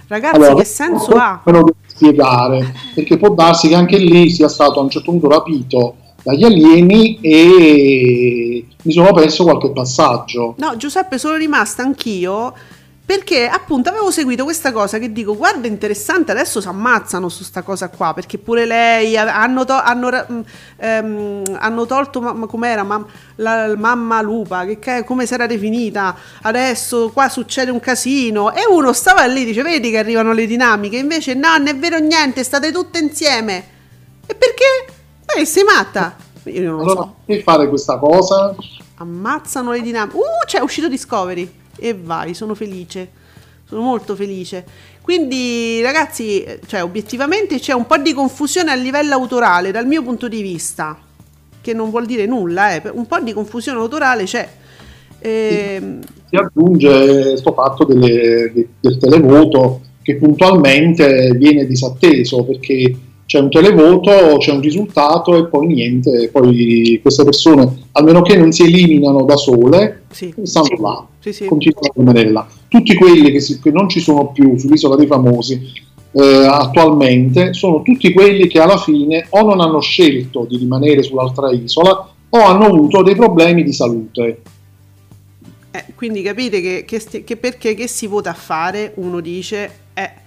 Ragazzi, 0.09 0.37
allora, 0.37 0.55
che 0.55 0.65
senso 0.65 1.13
ha? 1.17 1.41
Me 1.45 1.53
lo 1.53 1.59
devo 1.59 1.75
spiegare, 1.87 2.75
perché 2.95 3.17
può 3.17 3.31
darsi 3.31 3.69
che 3.69 3.75
anche 3.75 3.99
lì 3.99 4.31
sia 4.31 4.49
stato 4.49 4.79
a 4.79 4.83
un 4.83 4.91
certo 4.91 5.11
punto 5.11 5.29
rapito 5.29 5.97
dagli 6.27 6.43
alieni 6.43 7.21
e 7.21 8.67
mi 8.83 8.93
sono 8.93 9.13
perso 9.13 9.45
qualche 9.45 9.71
passaggio. 9.71 10.57
No, 10.59 10.77
Giuseppe, 10.77 11.19
sono 11.19 11.37
rimasta 11.37 11.85
anch'io 11.85 12.53
perché 13.07 13.47
appunto 13.47 13.91
avevo 13.91 14.11
seguito 14.11 14.43
questa 14.43 14.73
cosa 14.73 14.99
che 14.99 15.13
dico 15.13 15.37
guarda 15.37 15.69
interessante 15.69 16.33
adesso 16.33 16.61
si 16.61 16.67
ammazzano 16.67 17.29
su 17.29 17.45
sta 17.45 17.63
cosa 17.63 17.89
qua 17.89 18.13
perché 18.13 18.37
pure 18.37 18.67
lei 18.67 19.17
hanno, 19.17 19.65
to- 19.65 19.81
hanno, 19.81 20.11
ehm, 20.79 21.45
hanno 21.57 21.87
tolto 21.87 22.21
ma, 22.21 22.47
com'era 22.47 22.83
ma, 22.83 23.07
la, 23.37 23.77
mamma 23.77 24.21
lupa 24.23 24.65
che, 24.65 25.05
come 25.05 25.25
si 25.25 25.35
era 25.35 25.47
definita 25.47 26.17
adesso 26.43 27.11
qua 27.13 27.29
succede 27.29 27.71
un 27.71 27.79
casino 27.79 28.53
e 28.53 28.67
uno 28.69 28.93
stava 28.93 29.25
lì 29.27 29.45
dice 29.45 29.63
vedi 29.63 29.91
che 29.91 29.99
arrivano 29.99 30.33
le 30.33 30.47
dinamiche 30.49 30.97
invece 30.97 31.35
no 31.35 31.57
non 31.57 31.69
è 31.69 31.77
vero 31.77 31.99
niente 31.99 32.43
state 32.43 32.73
tutte 32.73 32.99
insieme 32.99 33.65
e 34.27 34.35
perché? 34.35 34.96
Eh, 35.37 35.45
sei 35.45 35.65
matta 35.65 36.17
io 36.45 36.63
non 36.63 36.77
lo 36.77 36.83
allora, 36.83 37.01
so 37.03 37.15
perché 37.25 37.43
fare 37.43 37.69
questa 37.69 37.99
cosa? 37.99 38.55
ammazzano 38.97 39.73
le 39.73 39.83
dinamiche 39.83 40.17
uh 40.17 40.45
c'è 40.47 40.61
uscito 40.61 40.89
Discovery 40.89 41.51
e 41.79 41.95
vai, 41.95 42.35
sono 42.35 42.55
felice, 42.55 43.09
sono 43.69 43.83
molto 43.83 44.15
felice. 44.15 44.65
Quindi 45.03 45.81
ragazzi, 45.83 46.45
cioè 46.67 46.83
obiettivamente 46.83 47.59
c'è 47.59 47.73
un 47.73 47.87
po' 47.87 47.99
di 47.99 48.13
confusione 48.13 48.71
a 48.71 48.75
livello 48.75 49.15
autorale 49.15 49.71
dal 49.71 49.87
mio 49.87 50.03
punto 50.03 50.29
di 50.29 50.41
vista, 50.41 50.99
che 51.61 51.73
non 51.75 51.91
vuol 51.91 52.07
dire 52.07 52.27
nulla, 52.27 52.75
eh, 52.75 52.83
un 52.91 53.07
po' 53.07 53.21
di 53.21 53.33
confusione 53.33 53.79
autorale 53.79 54.25
c'è. 54.25 54.49
Eh, 55.19 55.99
si 56.29 56.37
aggiunge 56.37 57.21
questo 57.31 57.53
fatto 57.53 57.85
delle, 57.85 58.53
del 58.81 58.99
televoto 58.99 59.81
che 60.03 60.17
puntualmente 60.17 61.33
viene 61.33 61.67
disatteso 61.67 62.45
perché 62.45 62.95
c'è 63.27 63.41
un 63.41 63.51
televoto, 63.51 64.37
c'è 64.39 64.53
un 64.53 64.61
risultato 64.61 65.37
e 65.37 65.49
poi 65.49 65.67
niente, 65.67 66.31
poi 66.33 66.99
queste 67.03 67.25
persone, 67.25 67.89
almeno 67.93 68.23
che 68.23 68.37
non 68.37 68.53
si 68.53 68.63
eliminano 68.63 69.25
da 69.25 69.37
sole, 69.37 70.05
sì. 70.11 70.33
stanno 70.45 70.67
sì. 70.67 70.81
là, 70.81 71.07
sì, 71.19 71.33
sì. 71.33 71.45
continuano 71.47 71.89
a 71.89 71.93
rimanere 71.97 72.31
là. 72.31 72.47
Tutti 72.69 72.95
quelli 72.95 73.33
che, 73.33 73.41
si, 73.41 73.61
che, 73.61 73.73
non 73.73 73.89
ci 73.89 73.99
sono 73.99 74.31
più 74.31 74.57
sull'isola 74.57 74.95
dei 74.95 75.09
famosi 75.09 75.85
eh, 76.13 76.47
attualmente 76.49 77.53
sono 77.53 77.83
tutti 77.83 78.13
quelli 78.13 78.47
che 78.47 78.61
alla 78.61 78.79
fine 78.79 79.27
o 79.31 79.43
non 79.43 79.61
hanno 79.61 79.81
scelto 79.81 80.47
di 80.49 80.57
rimanere 80.57 81.03
sull'altra 81.03 81.51
isola 81.51 82.09
o 82.29 82.39
hanno 82.39 82.65
avuto 82.65 83.03
dei 83.03 83.17
problemi 83.17 83.65
di 83.65 83.73
salute. 83.73 84.41
Eh, 85.73 85.85
quindi 85.95 86.23
capite 86.23 86.61
che, 86.61 86.85
che, 86.87 87.25
che 87.25 87.37
perché 87.37 87.75
che 87.75 87.89
si 87.89 88.07
vota 88.07 88.31
a 88.31 88.35
fare, 88.35 88.93
uno 88.97 89.21
dice... 89.21 89.71
Eh, 89.95 90.25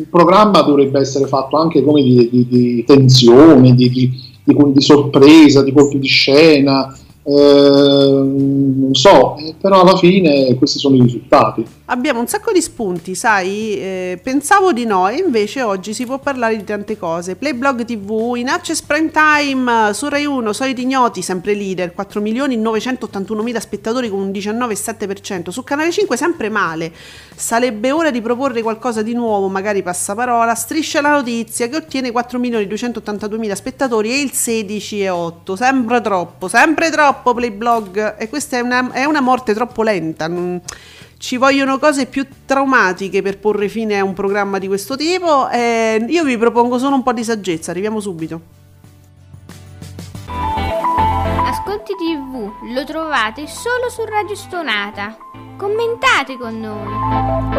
il 0.00 0.06
programma 0.08 0.62
dovrebbe 0.62 0.98
essere 0.98 1.26
fatto 1.26 1.56
anche 1.56 1.82
come 1.82 2.02
di, 2.02 2.28
di, 2.30 2.46
di 2.48 2.84
tensione, 2.84 3.74
di, 3.74 3.90
di, 3.90 4.80
sorpresa, 4.80 5.62
di 5.62 5.72
colpi 5.72 5.98
di 5.98 6.08
scena, 6.08 6.96
eh, 7.22 7.32
non 7.32 8.90
so, 8.92 9.36
però 9.60 9.82
alla 9.82 9.96
fine 9.96 10.54
questi 10.54 10.78
sono 10.78 10.96
i 10.96 11.02
risultati. 11.02 11.64
Abbiamo 11.86 12.20
un 12.20 12.28
sacco 12.28 12.52
di 12.52 12.62
spunti, 12.62 13.14
sai, 13.14 13.76
eh, 13.76 14.20
pensavo 14.22 14.72
di 14.72 14.84
no 14.86 15.08
e 15.08 15.16
invece 15.16 15.60
oggi 15.62 15.92
si 15.92 16.06
può 16.06 16.18
parlare 16.18 16.56
di 16.56 16.64
tante 16.64 16.96
cose. 16.96 17.34
Playblog 17.34 17.84
TV, 17.84 18.34
in 18.36 18.48
access 18.48 18.80
prime 18.80 19.10
time, 19.10 19.92
su 19.92 20.08
Rai 20.08 20.24
1, 20.24 20.52
soliti 20.52 20.82
ignoti, 20.82 21.20
sempre 21.20 21.54
leader, 21.54 21.92
4 21.92 22.20
milioni 22.20 22.56
981 22.56 23.42
mila 23.42 23.60
spettatori 23.60 24.08
con 24.08 24.20
un 24.20 24.30
19,7%, 24.30 25.50
su 25.50 25.64
Canale 25.64 25.90
5 25.90 26.16
sempre 26.16 26.48
male, 26.48 26.92
sarebbe 27.34 27.90
ora 27.90 28.10
di 28.10 28.20
proporre 28.20 28.62
qualcosa 28.62 29.02
di 29.02 29.12
nuovo, 29.12 29.48
magari 29.48 29.82
passaparola, 29.82 30.54
striscia 30.54 31.00
la 31.00 31.10
notizia 31.10 31.68
che 31.68 31.76
ottiene 31.76 32.12
4 32.12 32.38
milioni 32.38 32.68
282 32.68 33.36
mila 33.36 33.56
spettatori 33.56 34.12
e 34.12 34.20
il 34.20 34.30
16,8%, 34.32 35.54
sembra 35.54 36.00
troppo, 36.00 36.46
sempre 36.46 36.88
troppo 36.90 37.09
Playblog 37.14 38.16
e 38.16 38.28
questa 38.28 38.56
è 38.56 38.60
una, 38.60 38.92
è 38.92 39.04
una 39.04 39.20
morte 39.20 39.54
troppo 39.54 39.82
lenta. 39.82 40.26
Non 40.28 40.60
ci 41.18 41.36
vogliono 41.36 41.78
cose 41.78 42.06
più 42.06 42.26
traumatiche 42.46 43.22
per 43.22 43.38
porre 43.38 43.68
fine 43.68 43.98
a 43.98 44.04
un 44.04 44.14
programma 44.14 44.58
di 44.58 44.66
questo 44.66 44.96
tipo. 44.96 45.48
E 45.50 46.04
io 46.08 46.24
vi 46.24 46.38
propongo 46.38 46.78
solo 46.78 46.94
un 46.94 47.02
po' 47.02 47.12
di 47.12 47.24
saggezza, 47.24 47.70
arriviamo 47.70 48.00
subito. 48.00 48.40
Ascolti 51.46 51.94
TV 51.94 52.50
lo 52.72 52.84
trovate 52.84 53.46
solo 53.46 53.90
su 53.90 54.04
Radio 54.04 54.34
Stonata. 54.34 55.16
Commentate 55.56 56.38
con 56.38 56.58
noi. 56.58 57.58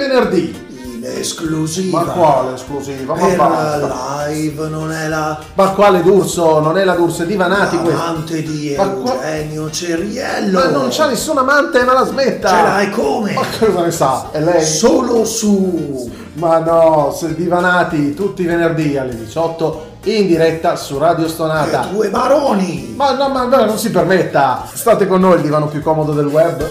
venerdì. 0.00 0.69
In 1.02 1.06
esclusiva. 1.18 2.02
Ma 2.04 2.12
quale 2.12 2.54
esclusiva? 2.54 3.14
Ma 3.14 3.26
basta. 3.34 4.26
live 4.28 4.68
non 4.68 4.92
è 4.92 5.08
la 5.08 5.38
Ma 5.54 5.70
quale 5.70 6.02
D'Urso? 6.02 6.60
Non 6.60 6.76
è 6.76 6.84
la 6.84 6.94
D'Urso, 6.94 7.22
è 7.22 7.26
Divanati 7.26 7.78
questo. 7.78 8.00
amante 8.02 8.42
di 8.42 8.74
Ma 8.76 8.86
qua- 8.88 9.12
Eugenio 9.34 9.70
Ceriello. 9.70 10.58
Ma 10.58 10.68
non 10.68 10.88
c'ha 10.90 11.06
nessun 11.06 11.38
amante, 11.38 11.82
ma 11.84 11.94
la 11.94 12.04
smetta! 12.04 12.48
Ce 12.48 12.54
l'hai 12.62 12.90
come? 12.90 13.32
Ma 13.32 13.42
cosa 13.58 13.82
ne 13.82 13.90
sa? 13.90 14.26
È 14.30 14.40
lei? 14.40 14.62
Solo 14.62 15.24
su 15.24 16.10
Ma 16.34 16.58
no, 16.58 17.14
se 17.16 17.34
divanati 17.34 18.14
tutti 18.14 18.42
i 18.42 18.46
venerdì 18.46 18.96
alle 18.96 19.16
18 19.16 19.88
in 20.04 20.26
diretta 20.26 20.76
su 20.76 20.96
Radio 20.98 21.28
Stonata. 21.28 21.88
due 21.90 22.08
baroni. 22.10 22.92
Ma 22.96 23.12
no, 23.12 23.28
ma 23.30 23.44
no, 23.44 23.64
non 23.64 23.78
si 23.78 23.90
permetta. 23.90 24.64
State 24.72 25.06
con 25.06 25.20
noi, 25.20 25.36
il 25.36 25.42
divano 25.42 25.66
più 25.66 25.80
comodo 25.82 26.12
del 26.12 26.26
web. 26.26 26.64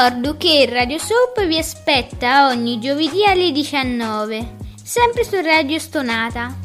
Ricordo 0.00 0.38
che 0.38 0.66
Radio 0.66 0.98
Soap 0.98 1.44
vi 1.44 1.58
aspetta 1.58 2.48
ogni 2.48 2.80
giovedì 2.80 3.22
alle 3.26 3.52
19, 3.52 4.56
sempre 4.82 5.24
su 5.24 5.38
Radio 5.42 5.78
Stonata. 5.78 6.56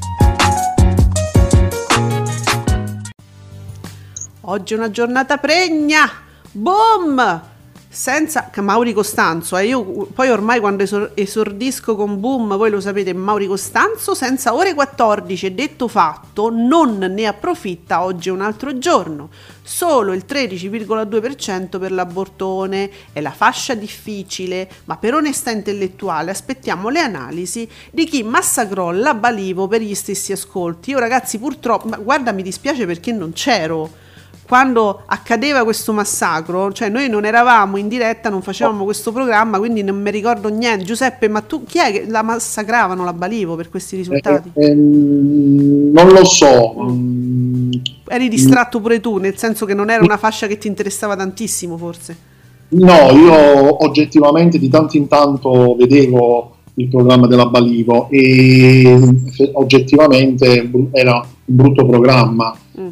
Oggi 4.39 4.73
è 4.73 4.77
una 4.77 4.89
giornata 4.89 5.35
pregna. 5.35 6.09
Boom! 6.53 7.54
Senza 7.95 8.51
Mauri 8.57 8.91
Costanzo, 8.91 9.55
eh, 9.55 9.67
io 9.67 9.81
poi 10.13 10.27
ormai 10.29 10.59
quando 10.59 10.83
esor- 10.83 11.11
esordisco 11.13 11.95
con 11.95 12.19
Boom, 12.19 12.57
voi 12.57 12.69
lo 12.69 12.81
sapete, 12.81 13.13
Mauri 13.13 13.47
Costanzo 13.47 14.13
senza 14.13 14.53
ore 14.53 14.73
14 14.73 15.45
è 15.45 15.51
detto 15.51 15.87
fatto, 15.87 16.49
non 16.49 16.97
ne 16.97 17.25
approfitta 17.25 18.03
oggi 18.03 18.27
un 18.27 18.41
altro 18.41 18.77
giorno. 18.79 19.29
Solo 19.63 20.11
il 20.11 20.25
13,2% 20.27 21.79
per 21.79 21.93
l'abortone 21.93 22.91
è 23.13 23.21
la 23.21 23.31
fascia 23.31 23.75
difficile, 23.75 24.69
ma 24.83 24.97
per 24.97 25.13
onestà 25.13 25.51
intellettuale 25.51 26.31
aspettiamo 26.31 26.89
le 26.89 26.99
analisi 26.99 27.65
di 27.91 28.03
chi 28.03 28.23
massacrò 28.23 28.91
la 28.91 29.13
Balivo 29.13 29.69
per 29.69 29.79
gli 29.79 29.95
stessi 29.95 30.33
ascolti. 30.33 30.89
Io 30.89 30.99
ragazzi 30.99 31.39
purtroppo, 31.39 31.87
guarda 32.03 32.33
mi 32.33 32.43
dispiace 32.43 32.85
perché 32.85 33.13
non 33.13 33.31
c'ero 33.31 34.03
quando 34.47 35.01
accadeva 35.05 35.63
questo 35.63 35.91
massacro, 35.91 36.71
cioè 36.71 36.89
noi 36.89 37.09
non 37.09 37.25
eravamo 37.25 37.77
in 37.77 37.87
diretta, 37.87 38.29
non 38.29 38.41
facevamo 38.41 38.83
questo 38.83 39.11
programma, 39.11 39.57
quindi 39.57 39.83
non 39.83 39.99
mi 39.99 40.11
ricordo 40.11 40.49
niente. 40.49 40.85
Giuseppe, 40.85 41.27
ma 41.27 41.41
tu 41.41 41.63
chi 41.63 41.79
è 41.79 41.91
che 41.91 42.05
la 42.07 42.21
massacravano 42.21 43.03
la 43.03 43.13
Balivo 43.13 43.55
per 43.55 43.69
questi 43.69 43.95
risultati? 43.95 44.51
Eh, 44.53 44.69
ehm, 44.69 45.91
non 45.91 46.09
lo 46.09 46.23
so. 46.25 46.75
mm, 46.79 47.71
Eri 48.07 48.29
distratto 48.29 48.79
pure 48.79 48.99
tu, 48.99 49.17
nel 49.17 49.35
senso 49.35 49.65
che 49.65 49.73
non 49.73 49.89
era 49.89 50.03
una 50.03 50.17
fascia 50.17 50.45
che 50.45 50.59
ti 50.59 50.67
interessava 50.67 51.15
tantissimo, 51.15 51.75
forse. 51.75 52.33
No, 52.67 53.11
io 53.11 53.83
oggettivamente 53.83 54.59
di 54.59 54.69
tanto 54.69 54.97
in 54.97 55.07
tanto 55.07 55.75
vedevo 55.75 56.55
il 56.75 56.87
programma 56.87 57.25
della 57.25 57.47
Balivo 57.47 58.09
e 58.09 58.97
fe- 59.31 59.49
oggettivamente 59.53 60.69
era 60.91 61.15
un 61.15 61.55
brutto 61.55 61.85
programma. 61.85 62.55
Mm. 62.79 62.89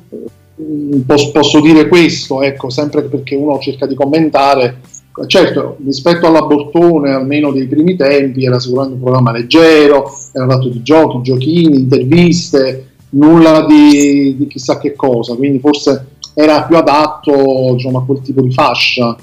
Pos- 1.06 1.32
posso 1.32 1.60
dire 1.60 1.88
questo, 1.88 2.42
ecco, 2.42 2.70
sempre 2.70 3.04
perché 3.04 3.36
uno 3.36 3.60
cerca 3.60 3.86
di 3.86 3.96
commentare. 3.96 4.80
Certo, 5.28 5.78
rispetto 5.86 6.26
all'abortone, 6.26 7.12
almeno 7.12 7.52
dei 7.52 7.68
primi 7.68 7.96
tempi, 7.96 8.46
era 8.46 8.60
sicuramente 8.60 8.96
un 8.96 9.04
programma 9.04 9.32
leggero, 9.32 10.12
era 10.32 10.46
dato 10.46 10.70
di 10.70 10.82
giochi, 10.82 11.22
giochini, 11.22 11.80
interviste, 11.82 12.88
nulla 13.10 13.64
di, 13.66 14.36
di 14.38 14.48
chissà 14.48 14.80
che 14.80 14.96
cosa, 14.96 15.36
quindi 15.36 15.60
forse 15.60 16.08
era 16.34 16.64
più 16.64 16.78
adatto 16.78 17.74
diciamo, 17.74 18.00
a 18.00 18.06
quel 18.06 18.22
tipo 18.22 18.42
di 18.42 18.52
fascia 18.52 19.16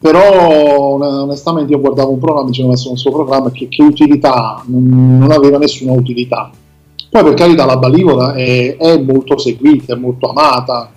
però 0.00 0.94
on- 0.94 1.02
onestamente 1.02 1.72
io 1.72 1.78
guardavo 1.78 2.12
un 2.12 2.18
programma 2.18 2.46
e 2.46 2.50
dicevo 2.50 2.68
"Ma 2.68 2.74
questo 2.74 2.96
suo 2.96 3.10
programma 3.12 3.50
che, 3.50 3.68
che 3.68 3.82
utilità 3.82 4.32
ha?" 4.32 4.62
non, 4.66 5.18
non 5.18 5.30
aveva 5.30 5.58
nessuna 5.58 5.92
utilità 5.92 6.50
poi 7.10 7.22
per 7.24 7.34
carità 7.34 7.64
la 7.64 7.76
Balivola 7.76 8.34
è, 8.34 8.76
è 8.76 8.98
molto 8.98 9.36
seguita 9.38 9.94
è 9.94 9.96
molto 9.96 10.30
amata 10.30 10.92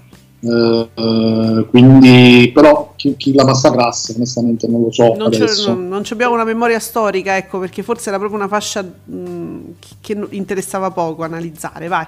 eh, 0.45 0.89
eh, 0.93 1.65
quindi 1.69 2.51
però 2.53 2.93
chi, 2.97 3.15
chi 3.15 3.33
la 3.33 3.45
massacrasse 3.45 4.13
onestamente 4.17 4.67
non 4.67 4.81
lo 4.81 4.91
so 4.91 5.13
Non, 5.15 5.31
non- 5.31 5.87
non 5.87 6.03
abbiamo 6.09 6.33
una 6.33 6.43
memoria 6.43 6.79
storica, 6.79 7.37
ecco, 7.37 7.59
perché 7.59 7.81
forse 7.81 8.09
era 8.09 8.17
proprio 8.17 8.39
una 8.39 8.49
fascia 8.49 8.81
mh, 8.83 9.57
che 9.79 10.15
che 10.15 10.27
interessava 10.31 10.91
poco 10.91 11.23
analizzare, 11.23 11.87
vai. 11.87 12.05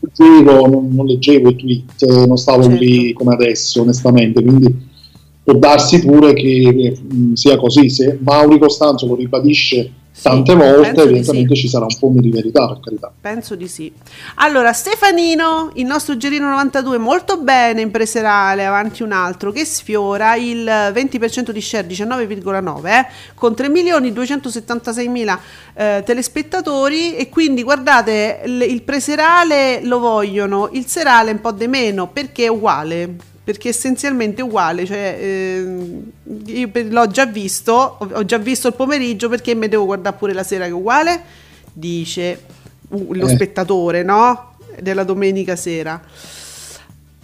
leggevo, 0.00 0.66
non, 0.66 0.88
non 0.94 1.04
leggevo 1.06 1.50
i 1.50 1.56
tweet, 1.56 2.02
eh, 2.02 2.26
non 2.26 2.36
stavo 2.38 2.62
Certo. 2.62 2.78
lì 2.78 3.12
come 3.12 3.34
adesso, 3.34 3.82
onestamente, 3.82 4.42
quindi 4.42 4.74
può 5.42 5.54
darsi 5.54 6.00
pure 6.04 6.32
che 6.32 6.96
mh, 7.02 7.32
sia 7.34 7.56
così. 7.58 7.90
Se 7.90 8.18
Mauri 8.22 8.58
Costanzo 8.58 9.06
lo 9.06 9.14
ribadisce 9.14 9.90
Sì, 10.16 10.22
tante 10.22 10.54
volte, 10.54 11.02
evidentemente 11.02 11.56
sì. 11.56 11.62
ci 11.62 11.68
sarà 11.68 11.86
un 11.86 11.90
fondo 11.90 12.20
di 12.20 12.30
verità, 12.30 12.68
per 12.68 12.78
carità. 12.78 13.12
Penso 13.20 13.56
di 13.56 13.66
sì. 13.66 13.92
Allora, 14.36 14.72
Stefanino, 14.72 15.72
il 15.74 15.86
nostro 15.86 16.16
Gerino 16.16 16.48
92, 16.50 16.98
molto 16.98 17.38
bene 17.38 17.80
in 17.80 17.90
preserale, 17.90 18.64
avanti 18.64 19.02
un 19.02 19.10
altro, 19.10 19.50
che 19.50 19.64
sfiora 19.64 20.36
il 20.36 20.64
20% 20.64 21.50
di 21.50 21.60
share, 21.60 21.88
19,9, 21.88 22.86
eh, 22.86 23.06
con 23.34 23.54
3.276.000 23.54 25.38
eh, 25.74 26.02
telespettatori 26.06 27.16
e 27.16 27.28
quindi 27.28 27.64
guardate, 27.64 28.42
il, 28.44 28.62
il 28.62 28.82
preserale 28.82 29.80
lo 29.82 29.98
vogliono, 29.98 30.68
il 30.74 30.86
serale 30.86 31.32
un 31.32 31.40
po' 31.40 31.50
di 31.50 31.66
meno, 31.66 32.06
perché 32.06 32.44
è 32.44 32.48
uguale. 32.48 33.33
Perché 33.44 33.68
essenzialmente 33.68 34.40
è 34.40 34.44
uguale, 34.44 34.86
cioè 34.86 35.18
ehm, 35.20 36.02
io 36.46 36.70
l'ho 36.72 37.06
già 37.08 37.26
visto, 37.26 37.72
ho, 37.72 38.08
ho 38.10 38.24
già 38.24 38.38
visto 38.38 38.68
il 38.68 38.74
pomeriggio 38.74 39.28
perché 39.28 39.54
mi 39.54 39.68
devo 39.68 39.84
guardare 39.84 40.16
pure 40.16 40.32
la 40.32 40.42
sera 40.42 40.64
che 40.64 40.70
è 40.70 40.74
uguale, 40.74 41.22
dice 41.70 42.42
uh, 42.88 43.12
lo 43.12 43.26
Eh. 43.26 43.34
spettatore, 43.34 44.02
no? 44.02 44.56
Della 44.80 45.04
domenica 45.04 45.56
sera. 45.56 46.00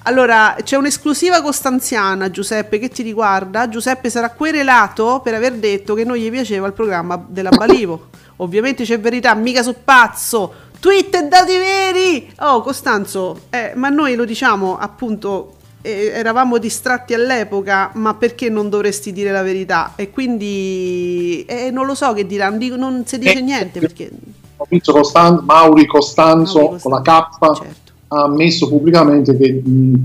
Allora, 0.05 0.57
c'è 0.63 0.77
un'esclusiva 0.77 1.43
costanziana, 1.43 2.31
Giuseppe, 2.31 2.79
che 2.79 2.89
ti 2.89 3.03
riguarda. 3.03 3.69
Giuseppe 3.69 4.09
sarà 4.09 4.31
querelato 4.31 5.21
per 5.23 5.35
aver 5.35 5.55
detto 5.55 5.95
che 5.95 6.05
non 6.05 6.17
gli 6.17 6.31
piaceva 6.31 6.67
il 6.67 6.73
programma 6.73 7.23
della 7.29 7.51
Balivo. 7.51 8.09
Ovviamente 8.37 8.85
c'è 8.85 8.99
verità, 8.99 9.35
mica 9.35 9.63
so 9.63 9.75
pazzo. 9.75 10.69
Tweet 10.81 11.15
e 11.15 11.23
dati 11.25 11.57
veri! 11.59 12.33
Oh, 12.39 12.63
Costanzo, 12.63 13.43
eh, 13.51 13.73
ma 13.75 13.91
noi 13.91 14.15
lo 14.15 14.25
diciamo 14.25 14.79
appunto, 14.79 15.57
eh, 15.83 16.13
eravamo 16.15 16.59
distratti 16.59 17.15
all'epoca, 17.15 17.91
ma 17.95 18.15
perché 18.15 18.49
non 18.49 18.69
dovresti 18.69 19.13
dire 19.13 19.31
la 19.33 19.43
verità? 19.43 19.93
E 19.97 20.11
quindi 20.11 21.45
eh, 21.47 21.71
non 21.71 21.87
lo 21.87 21.95
so 21.95 22.13
che 22.13 22.27
dirà, 22.27 22.51
non, 22.51 23.05
si 23.07 23.19
dice 23.19 23.39
Eh, 23.39 23.43
niente 23.43 23.81
perché... 23.81 24.11
Ho 24.57 24.67
visto 24.69 24.93
Costan- 24.93 25.43
Mauri 25.45 25.87
Costanzo 25.87 26.61
Mauri 26.61 26.81
con 26.81 26.91
la 26.93 27.01
Costanzo, 27.01 27.53
K 27.53 27.57
certo. 27.57 27.93
ha 28.09 28.23
ammesso 28.25 28.69
pubblicamente 28.69 29.35
che, 29.35 29.63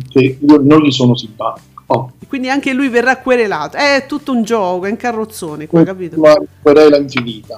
che 0.09 0.37
io 0.39 0.61
non 0.63 0.79
gli 0.79 0.91
sono 0.91 1.13
simpatico. 1.15 1.73
Oh, 1.87 2.11
Quindi 2.27 2.49
anche 2.49 2.73
lui 2.73 2.87
verrà 2.87 3.17
querelato. 3.17 3.77
È 3.77 4.05
tutto 4.07 4.31
un 4.31 4.43
gioco, 4.43 4.85
è 4.85 4.89
un 4.89 4.95
carrozzone 4.95 5.67
qua, 5.67 5.83
capito? 5.83 6.17
una 6.17 6.35
querela 6.61 6.97
infinita. 6.97 7.57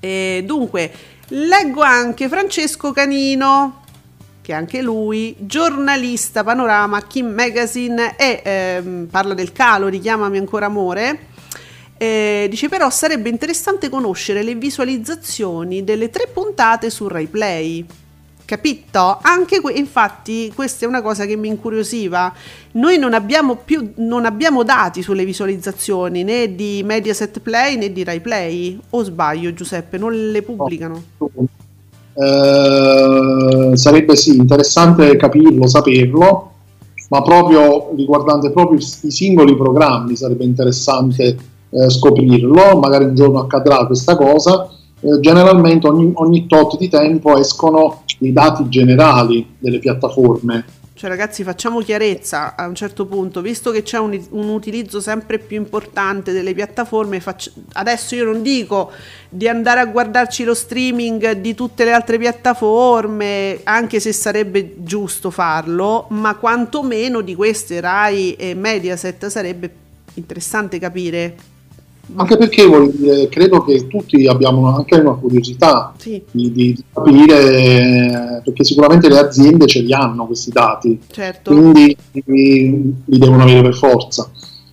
E 0.00 0.42
dunque, 0.44 0.92
leggo 1.28 1.82
anche 1.82 2.28
Francesco 2.28 2.92
Canino, 2.92 3.79
che 4.50 4.52
anche 4.52 4.82
lui, 4.82 5.36
giornalista 5.38 6.42
panorama, 6.42 7.06
Kim 7.06 7.28
Magazine, 7.28 8.16
e 8.16 8.42
ehm, 8.44 9.06
parla 9.08 9.32
del 9.32 9.52
calo, 9.52 9.86
richiamami 9.86 10.38
ancora 10.38 10.66
amore. 10.66 11.28
Eh, 11.96 12.48
dice 12.50 12.68
però 12.68 12.90
sarebbe 12.90 13.28
interessante 13.28 13.88
conoscere 13.88 14.42
le 14.42 14.54
visualizzazioni 14.54 15.84
delle 15.84 16.10
tre 16.10 16.26
puntate 16.26 16.90
su 16.90 17.06
Rai 17.06 17.26
Play. 17.26 17.86
Capito? 18.44 19.20
Anche 19.22 19.60
que- 19.60 19.74
infatti 19.74 20.50
questa 20.52 20.84
è 20.84 20.88
una 20.88 21.02
cosa 21.02 21.26
che 21.26 21.36
mi 21.36 21.46
incuriosiva. 21.46 22.34
Noi 22.72 22.98
non 22.98 23.14
abbiamo 23.14 23.54
più 23.54 23.92
non 23.96 24.24
abbiamo 24.24 24.64
dati 24.64 25.02
sulle 25.02 25.24
visualizzazioni 25.24 26.24
né 26.24 26.56
di 26.56 26.82
Mediaset 26.84 27.38
Play 27.38 27.76
né 27.76 27.92
di 27.92 28.02
Rai 28.02 28.20
Play. 28.20 28.80
O 28.90 29.04
sbaglio, 29.04 29.52
Giuseppe, 29.52 29.96
non 29.96 30.30
le 30.32 30.42
pubblicano. 30.42 31.04
Eh, 32.20 33.76
sarebbe 33.76 34.14
sì 34.14 34.36
interessante 34.36 35.16
capirlo, 35.16 35.66
saperlo, 35.66 36.50
ma 37.08 37.22
proprio 37.22 37.92
riguardante 37.96 38.50
proprio 38.50 38.78
i 38.78 39.10
singoli 39.10 39.56
programmi 39.56 40.14
sarebbe 40.16 40.44
interessante 40.44 41.38
eh, 41.70 41.88
scoprirlo, 41.88 42.78
magari 42.78 43.04
un 43.04 43.14
giorno 43.14 43.38
accadrà 43.38 43.86
questa 43.86 44.16
cosa. 44.16 44.68
Eh, 45.00 45.18
generalmente 45.20 45.86
ogni, 45.86 46.12
ogni 46.16 46.46
tot 46.46 46.76
di 46.76 46.88
tempo 46.90 47.38
escono 47.38 48.02
i 48.18 48.32
dati 48.32 48.68
generali 48.68 49.54
delle 49.58 49.78
piattaforme 49.78 50.64
Cioè 51.00 51.08
ragazzi 51.08 51.44
facciamo 51.44 51.80
chiarezza 51.80 52.54
a 52.54 52.66
un 52.66 52.74
certo 52.74 53.06
punto, 53.06 53.40
visto 53.40 53.70
che 53.70 53.82
c'è 53.82 53.96
un, 53.96 54.22
un 54.32 54.48
utilizzo 54.50 55.00
sempre 55.00 55.38
più 55.38 55.56
importante 55.56 56.30
delle 56.30 56.52
piattaforme, 56.52 57.20
faccio- 57.20 57.52
adesso 57.72 58.14
io 58.14 58.26
non 58.26 58.42
dico 58.42 58.92
di 59.26 59.48
andare 59.48 59.80
a 59.80 59.86
guardarci 59.86 60.44
lo 60.44 60.52
streaming 60.52 61.30
di 61.36 61.54
tutte 61.54 61.86
le 61.86 61.94
altre 61.94 62.18
piattaforme, 62.18 63.60
anche 63.64 63.98
se 63.98 64.12
sarebbe 64.12 64.74
giusto 64.84 65.30
farlo, 65.30 66.04
ma 66.10 66.34
quantomeno 66.34 67.22
di 67.22 67.34
queste 67.34 67.80
Rai 67.80 68.34
e 68.34 68.52
Mediaset 68.52 69.28
sarebbe 69.28 69.72
interessante 70.12 70.78
capire. 70.78 71.34
Anche 72.16 72.36
perché 72.36 72.66
dire, 72.92 73.28
credo 73.28 73.62
che 73.62 73.86
tutti 73.86 74.26
abbiamo 74.26 74.74
anche 74.74 74.96
una 74.96 75.12
curiosità 75.14 75.92
Sì, 75.96 76.22
di, 76.30 76.52
di 76.52 76.84
capire, 76.92 78.40
perché 78.44 78.64
sicuramente 78.64 79.08
le 79.08 79.18
aziende 79.18 79.66
ce 79.66 79.80
li 79.80 79.92
hanno 79.92 80.26
questi 80.26 80.50
dati, 80.50 80.98
certo. 81.10 81.52
quindi 81.52 81.96
li, 82.24 82.94
li 83.04 83.18
devono 83.18 83.42
avere 83.42 83.62
per 83.62 83.74
forza. 83.74 84.30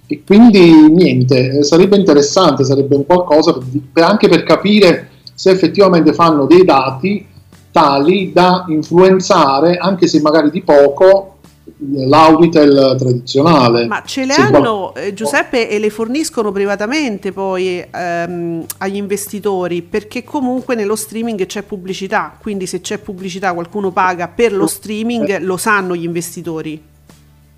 E 0.08 0.24
quindi 0.26 0.90
niente, 0.90 1.64
sarebbe 1.64 1.98
interessante, 1.98 2.64
sarebbe 2.64 2.96
un 2.96 3.06
qualcosa 3.06 3.54
per- 3.54 3.66
per- 3.92 4.04
anche 4.06 4.30
per 4.30 4.44
capire 4.44 5.10
se 5.34 5.52
effettivamente 5.52 6.14
fanno 6.14 6.46
dei 6.46 6.64
dati 6.64 7.26
tali 7.72 8.32
da 8.34 8.66
influenzare, 8.70 9.78
anche 9.78 10.08
se 10.08 10.22
magari 10.22 10.50
di 10.50 10.64
poco, 10.64 11.37
l'auditel 11.80 12.96
tradizionale. 12.98 13.86
Ma 13.88 14.02
ce 14.06 14.26
le 14.26 14.34
hanno, 14.34 14.94
eh, 14.96 15.14
Giuseppe, 15.14 15.70
e 15.70 15.80
le 15.80 15.90
forniscono 15.90 16.52
privatamente 16.52 17.32
poi 17.32 17.84
ehm, 17.92 18.66
agli 18.80 18.96
investitori, 18.96 19.82
perché 19.82 20.24
comunque 20.24 20.76
nello 20.76 20.96
streaming 20.96 21.46
c'è 21.46 21.64
pubblicità, 21.64 22.36
quindi 22.40 22.66
se 22.66 22.82
c'è 22.82 22.98
pubblicità 22.98 23.54
qualcuno 23.54 23.92
paga 23.92 24.28
per 24.28 24.54
lo 24.54 24.68
streaming, 24.68 25.40
lo 25.42 25.58
sanno 25.58 25.96
gli 25.96 26.04
investitori, 26.04 26.82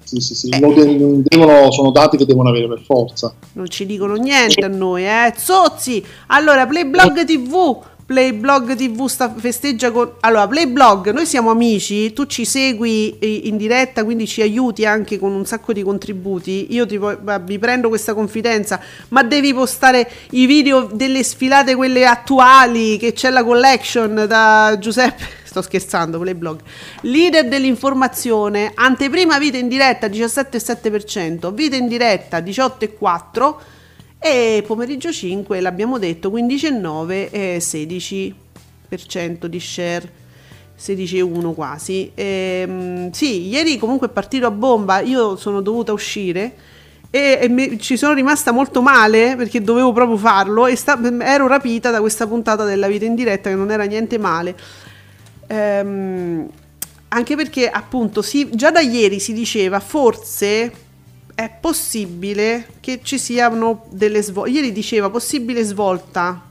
Sì, 0.03 0.19
sì, 0.21 0.33
sì, 0.33 0.49
de- 0.49 1.21
devono- 1.23 1.69
sono 1.71 1.91
dati 1.91 2.17
che 2.17 2.25
devono 2.25 2.49
avere 2.49 2.67
per 2.67 2.81
forza. 2.83 3.31
non 3.53 3.69
ci 3.69 3.85
dicono 3.85 4.15
niente 4.15 4.65
a 4.65 4.67
noi, 4.67 5.05
eh. 5.05 5.33
Zozzi! 5.37 6.03
Allora, 6.27 6.65
Playblog 6.65 7.23
TV... 7.25 7.77
Playblog 8.09 8.73
TV 8.73 9.05
sta, 9.05 9.31
festeggia 9.37 9.91
con... 9.91 10.13
Allora, 10.21 10.47
Playblog, 10.47 11.11
noi 11.11 11.27
siamo 11.27 11.51
amici, 11.51 12.11
tu 12.11 12.25
ci 12.25 12.43
segui 12.43 13.15
eh, 13.19 13.41
in 13.43 13.55
diretta, 13.55 14.03
quindi 14.03 14.25
ci 14.25 14.41
aiuti 14.41 14.83
anche 14.83 15.19
con 15.19 15.31
un 15.31 15.45
sacco 15.45 15.73
di 15.73 15.83
contributi. 15.83 16.73
Io 16.73 16.87
ti 16.87 16.99
vi 17.43 17.59
prendo 17.59 17.87
questa 17.87 18.15
confidenza, 18.15 18.81
ma 19.09 19.21
devi 19.21 19.53
postare 19.53 20.09
i 20.31 20.47
video 20.47 20.89
delle 20.91 21.23
sfilate, 21.23 21.75
quelle 21.75 22.07
attuali, 22.07 22.97
che 22.97 23.13
c'è 23.13 23.29
la 23.29 23.43
collection 23.43 24.25
da 24.27 24.75
Giuseppe. 24.79 25.23
Sto 25.45 25.61
scherzando, 25.61 26.17
Playblog. 26.17 26.61
Leader 27.01 27.47
dell'informazione, 27.47 28.71
anteprima 28.73 29.37
vita 29.37 29.57
in 29.57 29.67
diretta 29.67 30.07
17,7%, 30.07 31.53
vita 31.53 31.75
in 31.75 31.87
diretta 31.87 32.39
18,4%. 32.39 33.77
E 34.21 34.63
pomeriggio 34.67 35.11
5 35.13 35.61
l'abbiamo 35.61 35.97
detto 35.97 36.29
15,9 36.29 37.29
e 37.31 37.57
16% 37.61 39.45
di 39.45 39.59
share. 39.59 40.11
16,1 40.77 41.53
quasi. 41.53 42.11
Ehm, 42.15 43.11
sì 43.11 43.47
ieri 43.47 43.77
comunque 43.77 44.07
è 44.07 44.09
partito 44.11 44.45
a 44.45 44.51
bomba. 44.51 44.99
Io 45.01 45.35
sono 45.35 45.61
dovuta 45.61 45.91
uscire 45.93 46.53
e, 47.09 47.39
e 47.41 47.49
mi- 47.49 47.79
ci 47.79 47.97
sono 47.97 48.13
rimasta 48.13 48.51
molto 48.51 48.81
male 48.81 49.35
perché 49.35 49.61
dovevo 49.61 49.91
proprio 49.91 50.17
farlo 50.17 50.67
e 50.67 50.75
sta- 50.75 50.97
ero 51.21 51.47
rapita 51.47 51.89
da 51.91 51.99
questa 51.99 52.27
puntata 52.27 52.63
della 52.63 52.87
vita 52.87 53.03
in 53.05 53.15
diretta 53.15 53.49
che 53.49 53.55
non 53.55 53.71
era 53.71 53.83
niente 53.83 54.17
male. 54.17 54.55
Ehm, 55.47 56.47
anche 57.09 57.35
perché 57.35 57.69
appunto 57.69 58.21
si- 58.21 58.49
già 58.53 58.71
da 58.71 58.79
ieri 58.79 59.19
si 59.19 59.33
diceva 59.33 59.79
forse 59.81 60.71
è 61.39 61.49
possibile 61.57 62.65
che 62.81 62.99
ci 63.01 63.17
siano 63.17 63.85
delle 63.91 64.21
svolte. 64.21 64.49
Ieri 64.51 64.73
diceva 64.73 65.09
possibile 65.09 65.63
svolta, 65.63 66.41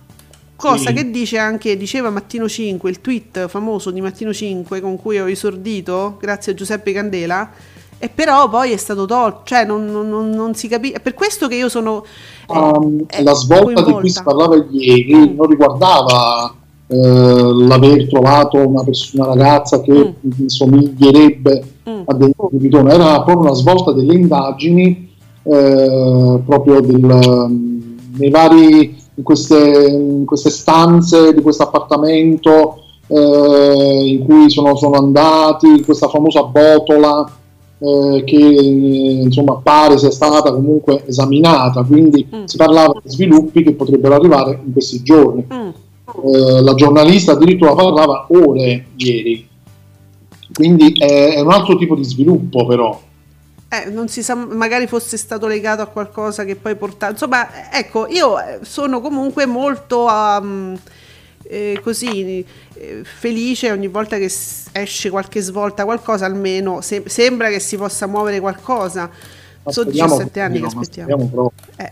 cosa 0.56 0.88
Sì. 0.88 0.94
che 0.94 1.10
dice 1.10 1.36
anche, 1.36 1.76
diceva 1.76 2.08
Mattino 2.08 2.48
5, 2.48 2.88
il 2.88 3.02
tweet 3.02 3.48
famoso 3.48 3.90
di 3.90 4.00
Mattino 4.00 4.32
5 4.32 4.80
con 4.80 4.96
cui 4.96 5.20
ho 5.20 5.28
esordito, 5.28 6.16
grazie 6.18 6.52
a 6.52 6.54
Giuseppe 6.54 6.92
Candela, 6.94 7.50
e 7.98 8.08
però 8.08 8.48
poi 8.48 8.72
è 8.72 8.78
stato 8.78 9.04
tolto, 9.04 9.42
cioè 9.44 9.66
non, 9.66 9.84
non- 9.84 10.30
non- 10.30 10.54
si 10.54 10.68
capisce. 10.68 10.96
È 10.96 11.00
per 11.00 11.12
questo 11.12 11.48
che 11.48 11.56
io 11.56 11.68
sono... 11.68 12.06
Um, 12.46 13.04
eh, 13.10 13.22
la 13.22 13.34
svolta 13.34 13.82
di 13.82 13.92
cui 13.92 14.08
si 14.08 14.22
parlava 14.22 14.56
ieri 14.70 15.34
non 15.34 15.48
riguardava 15.48 16.54
eh, 16.86 16.96
l'aver 16.96 18.08
trovato 18.08 18.66
una, 18.66 18.82
pers- 18.84 19.12
una 19.12 19.26
ragazza 19.26 19.82
che 19.82 20.14
somiglierebbe 20.46 21.62
Mm. 21.88 22.00
a 22.04 22.14
dei 22.14 22.32
Pitone, 22.58 22.92
era 22.92 23.22
proprio 23.22 23.46
una 23.46 23.54
svolta 23.54 23.92
delle 23.92 24.14
indagini 24.14 25.10
eh, 25.42 26.40
proprio 26.44 26.80
del, 26.80 27.04
um, 27.04 27.96
nei 28.16 28.30
vari 28.30 28.96
in 29.14 29.22
queste, 29.22 29.88
in 29.88 30.24
queste 30.26 30.50
stanze 30.50 31.32
di 31.32 31.40
questo 31.40 31.62
appartamento 31.64 32.82
eh, 33.08 34.02
in 34.04 34.24
cui 34.24 34.50
sono, 34.50 34.76
sono 34.76 34.96
andati, 34.96 35.82
questa 35.82 36.08
famosa 36.08 36.42
botola 36.44 37.30
eh, 37.78 38.22
che 38.24 38.36
insomma 38.36 39.60
pare 39.62 39.98
sia 39.98 40.10
stata 40.10 40.52
comunque 40.52 41.04
esaminata, 41.06 41.82
quindi 41.84 42.26
Mm. 42.30 42.44
si 42.44 42.56
parlava 42.56 43.00
di 43.02 43.10
sviluppi 43.10 43.62
che 43.62 43.72
potrebbero 43.72 44.14
arrivare 44.14 44.60
in 44.64 44.72
questi 44.72 45.02
giorni. 45.02 45.46
Mm. 45.52 45.68
Eh, 46.24 46.62
la 46.62 46.74
giornalista 46.74 47.32
addirittura 47.32 47.74
parlava 47.74 48.26
ore 48.30 48.86
ieri, 48.96 49.46
quindi 50.52 50.92
è, 50.98 51.34
è 51.34 51.40
un 51.40 51.50
altro 51.50 51.76
tipo 51.76 51.94
di 51.94 52.04
sviluppo 52.04 52.66
però. 52.66 53.06
Eh, 53.70 53.90
non 53.90 54.08
si 54.08 54.22
sa, 54.22 54.34
magari 54.34 54.86
fosse 54.86 55.18
stato 55.18 55.46
legato 55.46 55.82
a 55.82 55.86
qualcosa 55.86 56.44
che 56.44 56.56
poi 56.56 56.74
porta. 56.74 57.10
Insomma, 57.10 57.70
ecco, 57.70 58.06
io 58.06 58.40
eh, 58.40 58.60
sono 58.62 59.02
comunque 59.02 59.44
molto 59.44 60.06
um, 60.06 60.78
eh, 61.42 61.78
così 61.82 62.44
eh, 62.74 63.02
felice 63.02 63.70
ogni 63.70 63.88
volta 63.88 64.16
che 64.16 64.32
esce 64.72 65.10
qualche 65.10 65.40
svolta, 65.42 65.84
qualcosa 65.84 66.24
almeno 66.24 66.80
se- 66.80 67.04
sembra 67.06 67.48
che 67.50 67.58
si 67.58 67.76
possa 67.76 68.06
muovere 68.06 68.40
qualcosa. 68.40 69.10
Sono 69.70 69.88
Speriamo 69.90 70.16
17 70.16 70.40
anni 70.40 70.60
che 70.60 70.66
aspettiamo. 70.66 71.52
Eh, 71.76 71.90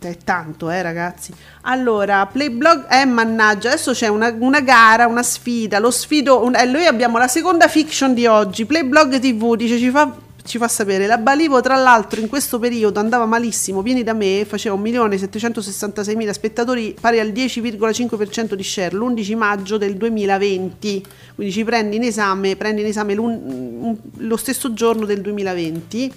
è 0.00 0.16
tanto, 0.24 0.70
eh, 0.70 0.82
ragazzi. 0.82 1.32
Allora, 1.62 2.26
Playblog, 2.26 2.86
eh, 2.90 3.04
mannaggia, 3.04 3.68
adesso 3.68 3.92
c'è 3.92 4.08
una, 4.08 4.34
una 4.38 4.60
gara, 4.60 5.06
una 5.06 5.22
sfida. 5.22 5.78
Lo 5.78 5.90
sfido, 5.90 6.42
un- 6.44 6.54
eh, 6.56 6.64
noi 6.64 6.86
abbiamo 6.86 7.18
la 7.18 7.28
seconda 7.28 7.68
fiction 7.68 8.14
di 8.14 8.26
oggi. 8.26 8.64
Playblog 8.66 9.18
TV 9.18 9.56
dice 9.56 9.78
ci 9.78 9.90
fa, 9.90 10.12
ci 10.44 10.58
fa 10.58 10.68
sapere. 10.68 11.06
La 11.06 11.18
Balivo, 11.18 11.60
tra 11.60 11.76
l'altro, 11.76 12.20
in 12.20 12.28
questo 12.28 12.58
periodo 12.58 12.98
andava 12.98 13.24
malissimo. 13.26 13.82
Vieni 13.82 14.02
da 14.02 14.12
me, 14.14 14.44
faceva 14.48 14.74
1.766.000 14.76 16.30
spettatori, 16.30 16.96
pari 17.00 17.20
al 17.20 17.28
10,5% 17.28 18.54
di 18.54 18.62
share 18.62 18.94
l'11 18.96 19.36
maggio 19.36 19.76
del 19.78 19.96
2020. 19.96 21.04
Quindi 21.34 21.52
ci 21.52 21.64
prendi 21.64 21.96
in 21.96 22.02
esame, 22.04 22.56
prendi 22.56 22.80
in 22.80 22.86
esame 22.88 23.14
lo 23.14 24.36
stesso 24.36 24.72
giorno 24.72 25.04
del 25.06 25.20
2020. 25.20 26.12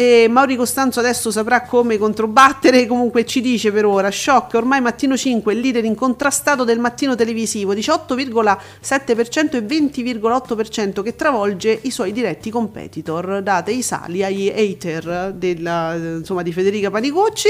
E 0.00 0.28
Mauri 0.30 0.56
Costanzo 0.56 0.98
adesso 0.98 1.30
saprà 1.30 1.60
come 1.60 1.98
controbattere, 1.98 2.86
comunque 2.86 3.26
ci 3.26 3.42
dice 3.42 3.70
per 3.70 3.84
ora, 3.84 4.10
shock, 4.10 4.54
ormai 4.54 4.80
Mattino 4.80 5.14
5 5.14 5.52
è 5.52 5.54
il 5.54 5.60
leader 5.60 5.84
incontrastato 5.84 6.64
del 6.64 6.78
mattino 6.78 7.14
televisivo, 7.14 7.74
18,7% 7.74 9.56
e 9.56 9.60
20,8% 9.60 11.02
che 11.02 11.16
travolge 11.16 11.80
i 11.82 11.90
suoi 11.90 12.12
diretti 12.12 12.48
competitor, 12.48 13.42
date 13.42 13.72
i 13.72 13.82
sali 13.82 14.24
agli 14.24 14.48
hater 14.48 15.34
della, 15.36 15.94
insomma, 15.94 16.40
di 16.40 16.52
Federica 16.54 16.90
Panicucci. 16.90 17.48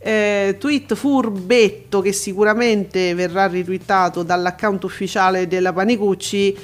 Eh, 0.00 0.56
tweet 0.58 0.94
furbetto 0.94 2.00
che 2.00 2.12
sicuramente 2.12 3.14
verrà 3.14 3.46
ritwittato 3.46 4.24
dall'account 4.24 4.82
ufficiale 4.82 5.46
della 5.46 5.72
Panicucci 5.72 6.56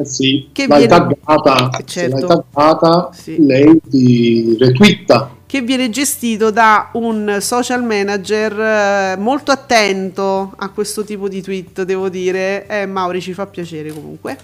Eh 0.00 0.04
sì, 0.04 0.48
Che 0.52 0.66
l'hai 0.68 0.86
viene- 0.86 1.08
taggata, 1.24 1.70
Eh, 1.78 1.82
se 1.86 2.08
l'hai 2.08 2.20
certo. 2.20 2.26
taggata, 2.52 3.10
Sì. 3.12 3.44
lei 3.44 3.80
ti 3.90 4.56
retwitta. 4.58 5.32
che 5.46 5.62
viene 5.62 5.88
gestito 5.88 6.50
da 6.50 6.90
un 6.92 7.38
social 7.40 7.82
manager 7.82 8.60
eh, 8.60 9.16
molto 9.18 9.50
attento 9.50 10.52
a 10.56 10.68
questo 10.68 11.04
tipo 11.04 11.26
di 11.26 11.40
tweet, 11.40 11.82
devo 11.84 12.08
dire. 12.10 12.66
Eh, 12.68 12.84
Mauri 12.86 13.20
ci 13.22 13.32
fa 13.32 13.46
piacere 13.46 13.90
comunque. 13.90 14.36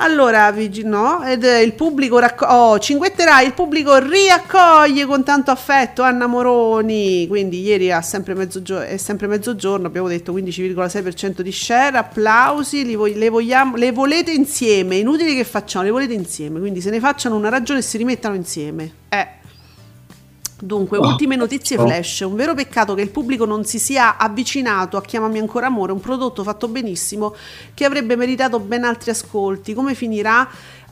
Allora, 0.00 0.54
no, 0.84 1.24
ed 1.24 1.42
eh, 1.42 1.62
il 1.62 1.72
pubblico 1.72 2.20
raccoglie, 2.20 2.52
oh, 2.52 2.78
cinguetterà, 2.78 3.40
il 3.40 3.52
pubblico 3.52 3.98
riaccoglie 3.98 5.04
con 5.06 5.24
tanto 5.24 5.50
affetto 5.50 6.02
Anna 6.02 6.26
Moroni, 6.26 7.26
quindi 7.26 7.62
ieri 7.62 7.90
ha 7.90 8.00
sempre 8.00 8.34
mezzogio- 8.34 8.80
è 8.80 8.96
sempre 8.96 9.26
mezzogiorno, 9.26 9.88
abbiamo 9.88 10.06
detto 10.06 10.32
15,6% 10.32 11.42
di 11.42 11.50
share, 11.50 11.98
applausi, 11.98 12.84
li 12.84 12.94
vog- 12.94 13.16
le, 13.16 13.28
vogliamo, 13.28 13.74
le 13.74 13.90
volete 13.90 14.30
insieme, 14.30 14.96
inutile 14.96 15.34
che 15.34 15.44
facciamo, 15.44 15.84
le 15.84 15.90
volete 15.90 16.14
insieme, 16.14 16.60
quindi 16.60 16.80
se 16.80 16.90
ne 16.90 17.00
facciano 17.00 17.34
una 17.34 17.48
ragione 17.48 17.80
e 17.80 17.82
si 17.82 17.96
rimettano 17.96 18.36
insieme. 18.36 18.92
Eh. 19.08 19.37
Dunque, 20.60 20.98
Oh, 20.98 21.06
ultime 21.06 21.36
notizie 21.36 21.76
flash. 21.76 22.20
Un 22.20 22.34
vero 22.34 22.52
peccato 22.54 22.94
che 22.94 23.02
il 23.02 23.10
pubblico 23.10 23.44
non 23.44 23.64
si 23.64 23.78
sia 23.78 24.16
avvicinato 24.16 24.96
a 24.96 25.02
Chiamami 25.02 25.38
ancora 25.38 25.66
amore, 25.66 25.92
un 25.92 26.00
prodotto 26.00 26.42
fatto 26.42 26.66
benissimo 26.66 27.34
che 27.74 27.84
avrebbe 27.84 28.16
meritato 28.16 28.58
ben 28.58 28.82
altri 28.84 29.10
ascolti. 29.10 29.72
Come 29.72 29.94
finirà? 29.94 30.48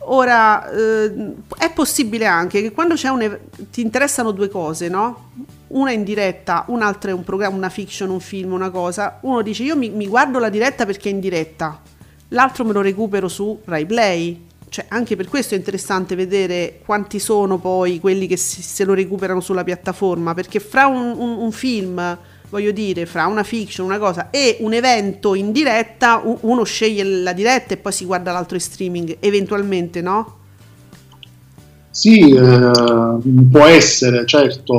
Ora, 0.09 0.71
eh, 0.71 1.33
è 1.59 1.73
possibile 1.73 2.27
anche 2.27 2.63
che 2.63 2.71
quando 2.71 2.95
c'è 2.95 3.09
un 3.09 3.23
ev- 3.23 3.41
ti 3.71 3.81
interessano 3.81 4.31
due 4.31 4.49
cose, 4.49 4.89
no? 4.89 5.31
Una 5.69 5.91
in 5.91 6.05
diretta, 6.05 6.65
un'altra 6.69 7.11
è 7.11 7.15
un 7.15 7.25
programma, 7.25 7.57
una 7.57 7.69
fiction, 7.69 8.11
un 8.11 8.21
film, 8.21 8.53
una 8.53 8.71
cosa. 8.71 9.19
Uno 9.23 9.43
dice 9.43 9.65
io 9.65 9.77
mi, 9.77 9.91
mi 9.91 10.07
guardo 10.07 10.39
la 10.39 10.49
diretta 10.49 10.87
perché 10.87 11.09
è 11.09 11.13
in 11.13 11.19
diretta, 11.19 11.81
l'altro 12.29 12.65
me 12.65 12.73
lo 12.73 12.83
recupero 12.83 13.27
su 13.27 13.61
Rai 13.65 13.85
Play. 13.85 14.46
Cioè, 14.69 14.87
anche 14.89 15.17
per 15.17 15.29
questo 15.29 15.55
è 15.55 15.59
interessante 15.59 16.15
vedere 16.17 16.81
quanti 16.85 17.19
sono 17.19 17.59
poi 17.59 18.01
quelli 18.01 18.27
che 18.27 18.37
si- 18.37 18.63
se 18.63 18.85
lo 18.85 18.95
recuperano 18.95 19.41
sulla 19.41 19.65
piattaforma, 19.65 20.35
perché 20.35 20.61
fra 20.61 20.87
un, 20.87 21.15
un- 21.17 21.39
un 21.39 21.53
film, 21.53 22.19
voglio 22.51 22.73
dire, 22.73 23.07
fra 23.07 23.27
una 23.27 23.43
fiction, 23.45 23.87
una 23.87 23.99
cosa, 23.99 24.31
e 24.31 24.57
un 24.61 24.73
evento 24.73 25.35
in 25.35 25.53
diretta, 25.53 26.21
uno 26.41 26.65
sceglie 26.65 27.05
la 27.05 27.33
diretta 27.33 27.75
e 27.75 27.77
poi 27.77 27.93
si 27.93 28.05
guarda 28.05 28.33
l'altro 28.33 28.57
in 28.57 28.61
streaming, 28.63 29.17
eventualmente, 29.21 30.01
no? 30.01 30.35
Sì, 31.91 32.21
eh, 32.31 32.71
può 33.51 33.65
essere, 33.65 34.27
certo, 34.27 34.75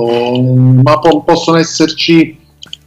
ma 0.84 1.00
po- 1.00 1.24
possono 1.24 1.58
esserci, 1.58 2.38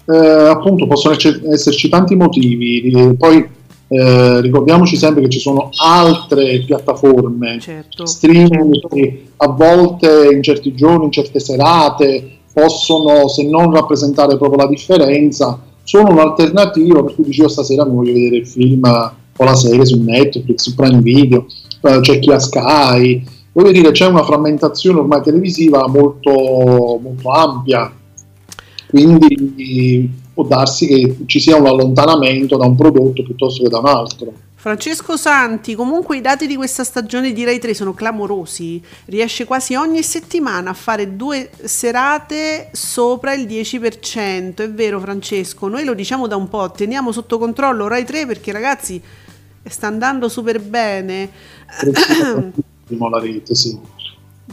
eh, 0.07 0.17
appunto, 0.17 0.87
possono 0.87 1.17
esserci 1.53 1.89
tanti 1.89 2.15
motivi. 2.15 3.15
Poi 3.19 3.49
eh, 3.93 4.41
ricordiamoci 4.41 4.97
sempre 4.97 5.23
che 5.23 5.29
ci 5.29 5.41
sono 5.41 5.71
altre 5.83 6.63
piattaforme 6.65 7.59
Certo. 7.59 8.07
streaming 8.07 8.87
che 8.89 9.31
a 9.37 9.49
volte 9.49 10.29
in 10.33 10.45
certi 10.45 10.75
giorni, 10.75 11.07
in 11.07 11.11
certe 11.11 11.41
serate 11.41 12.39
possono, 12.53 13.27
se 13.27 13.49
non 13.49 13.73
rappresentare 13.73 14.37
proprio 14.37 14.63
la 14.63 14.69
differenza, 14.69 15.61
sono 15.83 16.11
un'alternativa 16.11 17.03
per 17.03 17.17
cui 17.17 17.25
dici 17.25 17.41
io 17.41 17.49
stasera 17.49 17.85
mi 17.85 17.97
voglio 17.97 18.13
vedere 18.13 18.37
il 18.37 18.47
film 18.47 18.85
o 18.85 19.45
la 19.45 19.55
serie 19.57 19.85
su 19.85 20.01
Netflix, 20.01 20.63
su 20.63 20.75
Prime 20.77 21.01
Video, 21.01 21.47
eh, 21.81 21.99
c'è 22.01 22.21
chi 22.21 22.31
ha 22.31 22.39
Sky, 22.39 23.25
voglio 23.53 23.73
dire 23.73 23.91
c'è 23.91 24.07
una 24.07 24.23
frammentazione 24.23 25.01
ormai 25.01 25.23
televisiva 25.23 25.89
molto, 25.89 26.31
molto 27.03 27.29
ampia, 27.31 27.93
quindi 28.89 30.11
può 30.41 30.45
darsi 30.45 30.87
che 30.87 31.17
ci 31.27 31.41
sia 31.41 31.57
un 31.57 31.67
allontanamento 31.67 32.57
da 32.57 32.67
un 32.67 32.77
prodotto 32.77 33.23
piuttosto 33.23 33.63
che 33.63 33.69
da 33.69 33.79
un 33.79 33.87
altro. 33.87 34.33
Francesco 34.55 35.17
Santi, 35.17 35.75
comunque 35.75 36.19
i 36.19 36.21
dati 36.21 36.47
di 36.47 36.55
questa 36.55 36.85
stagione 36.85 37.33
di 37.33 37.45
Rai 37.45 37.59
3 37.59 37.73
sono 37.73 37.95
clamorosi, 37.95 38.83
riesce 39.07 39.47
quasi 39.47 39.75
ogni 39.75 40.03
settimana 40.03 40.71
a 40.71 40.75
fare 40.75 41.17
due 41.17 41.51
serate 41.63 42.69
sopra 42.73 43.33
il 43.33 43.47
10%, 43.47 44.57
è 44.57 44.71
vero 44.71 45.01
Francesco, 45.01 45.69
noi 45.69 45.85
lo 45.85 45.95
diciamo 45.95 46.27
da 46.27 46.37
un 46.37 46.49
po', 46.49 46.71
teniamo 46.71 47.11
sotto 47.11 47.39
controllo 47.39 47.89
Rai 47.89 48.05
3 48.05 48.27
perché 48.27 48.53
ragazzi 48.53 49.01
sta 49.63 49.87
andando 49.87 50.29
super 50.29 50.61
bene. 50.61 51.31
la 53.11 53.19
rete, 53.19 53.55
sì. 53.55 53.79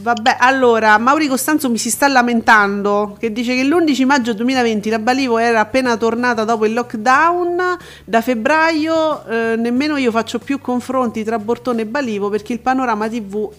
Vabbè, 0.00 0.36
allora, 0.38 0.96
Mauri 0.96 1.26
Costanzo 1.26 1.68
mi 1.68 1.76
si 1.76 1.90
sta 1.90 2.06
lamentando 2.06 3.16
che 3.18 3.32
dice 3.32 3.56
che 3.56 3.64
l'11 3.64 4.04
maggio 4.04 4.32
2020 4.32 4.90
la 4.90 5.00
Balivo 5.00 5.38
era 5.38 5.58
appena 5.58 5.96
tornata 5.96 6.44
dopo 6.44 6.66
il 6.66 6.72
lockdown, 6.72 7.76
da 8.04 8.20
febbraio 8.20 9.26
eh, 9.26 9.56
nemmeno 9.56 9.96
io 9.96 10.12
faccio 10.12 10.38
più 10.38 10.60
confronti 10.60 11.24
tra 11.24 11.40
Bortone 11.40 11.80
e 11.80 11.86
Balivo 11.86 12.28
perché 12.28 12.52
il 12.52 12.60
panorama 12.60 13.08
TV 13.08 13.50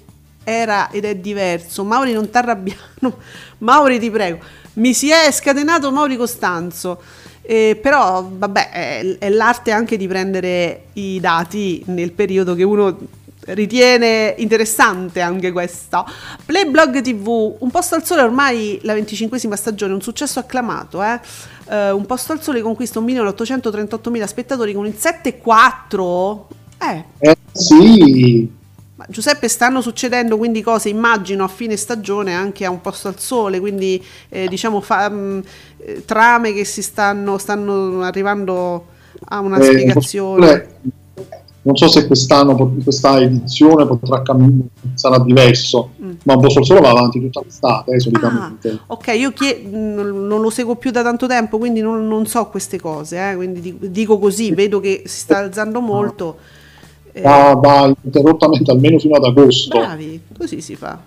era 0.46 0.90
ed 0.92 1.04
è 1.04 1.18
diverso. 1.18 1.84
Mauri 1.84 2.14
non 2.14 2.30
t'arrabbiare, 2.30 2.80
Mauri 3.60 4.00
ti 4.00 4.10
prego, 4.10 4.40
mi 4.76 4.94
si 4.94 5.10
è 5.10 5.30
scatenato 5.34 5.92
Mauri 5.92 6.16
Costanzo. 6.16 7.02
Eh, 7.42 7.78
però 7.82 8.26
vabbè 8.32 8.70
è, 8.70 9.18
è 9.18 9.30
l'arte 9.30 9.72
anche 9.72 9.98
di 9.98 10.08
prendere 10.08 10.84
i 10.94 11.20
dati 11.20 11.84
nel 11.88 12.12
periodo 12.12 12.54
che 12.54 12.64
uno 12.64 12.96
ritiene 13.46 14.36
interessante 14.38 15.22
anche 15.22 15.52
questo. 15.52 16.06
Playblog 16.46 17.02
TV, 17.02 17.56
Un 17.60 17.72
posto 17.72 17.96
al 17.96 18.04
sole 18.06 18.22
ormai 18.22 18.80
la 18.84 18.94
25esima 18.94 19.54
stagione, 19.54 19.94
un 19.94 20.02
successo 20.02 20.40
acclamato, 20.40 21.02
eh? 21.04 21.20
Eh, 21.70 21.92
un 21.92 22.06
posto 22.06 22.32
al 22.34 22.42
sole 22.42 22.62
conquista 22.62 23.00
1.838.000 23.00 24.24
spettatori 24.26 24.74
con 24.74 24.86
il 24.86 24.96
7,4. 24.98 26.48
Eh, 26.80 27.06
Eh, 27.18 27.36
sì, 27.52 28.50
ma 28.96 29.06
Giuseppe 29.10 29.48
stanno 29.50 29.82
succedendo 29.82 30.38
quindi 30.38 30.62
cose, 30.62 30.90
immagino, 30.90 31.44
a 31.44 31.48
fine 31.48 31.76
stagione 31.78 32.34
anche 32.34 32.66
a 32.66 32.70
un 32.70 32.82
posto 32.82 33.08
al 33.08 33.20
sole, 33.20 33.60
quindi 33.60 34.04
eh, 34.30 34.48
diciamo 34.48 34.82
fa- 34.82 35.10
mh, 35.10 35.44
eh, 35.78 36.06
trame 36.06 36.54
che 36.54 36.66
si 36.66 36.82
stanno, 36.82 37.38
stanno 37.38 38.02
arrivando 38.04 38.88
a 39.26 39.40
una 39.40 39.58
Eh, 39.58 39.64
spiegazione. 39.64 40.68
Non 41.62 41.76
so 41.76 41.88
se 41.90 42.08
quest'anno, 42.08 42.56
questa 42.84 43.20
edizione 43.20 43.86
potrà 43.86 44.22
cam- 44.22 44.62
sarà 44.94 45.20
diverso, 45.20 45.92
Mm. 46.02 46.12
ma 46.24 46.34
un 46.36 46.42
po' 46.42 46.64
solo 46.64 46.80
va 46.80 46.90
avanti 46.92 47.20
tutta 47.20 47.42
l'estate, 47.44 47.92
eh, 47.96 48.00
solitamente. 48.00 48.80
Ok, 48.88 49.08
io 49.16 49.32
chie- 49.34 49.62
non 49.70 50.28
non 50.28 50.42
lo 50.42 50.50
seguo 50.50 50.76
più 50.76 50.92
da 50.92 51.04
tanto 51.04 51.28
tempo, 51.28 51.58
quindi 51.58 51.82
non, 51.82 52.08
non 52.08 52.26
so 52.26 52.46
queste 52.48 52.80
cose, 52.80 53.32
eh, 53.32 53.36
quindi 53.36 53.60
dico, 53.62 53.86
dico 53.88 54.20
così, 54.20 54.52
vedo 54.52 54.80
che 54.80 55.04
si 55.06 55.20
sta 55.20 55.40
alzando 55.40 55.82
molto. 55.82 56.38
Eh, 57.12 57.22
Va, 57.22 57.54
va 57.56 57.94
interrottamente 58.04 58.72
almeno 58.72 58.98
fino 59.00 59.16
ad 59.16 59.24
agosto. 59.26 59.78
bravi, 59.80 60.22
così 60.38 60.62
si 60.62 60.76
fa. 60.76 60.98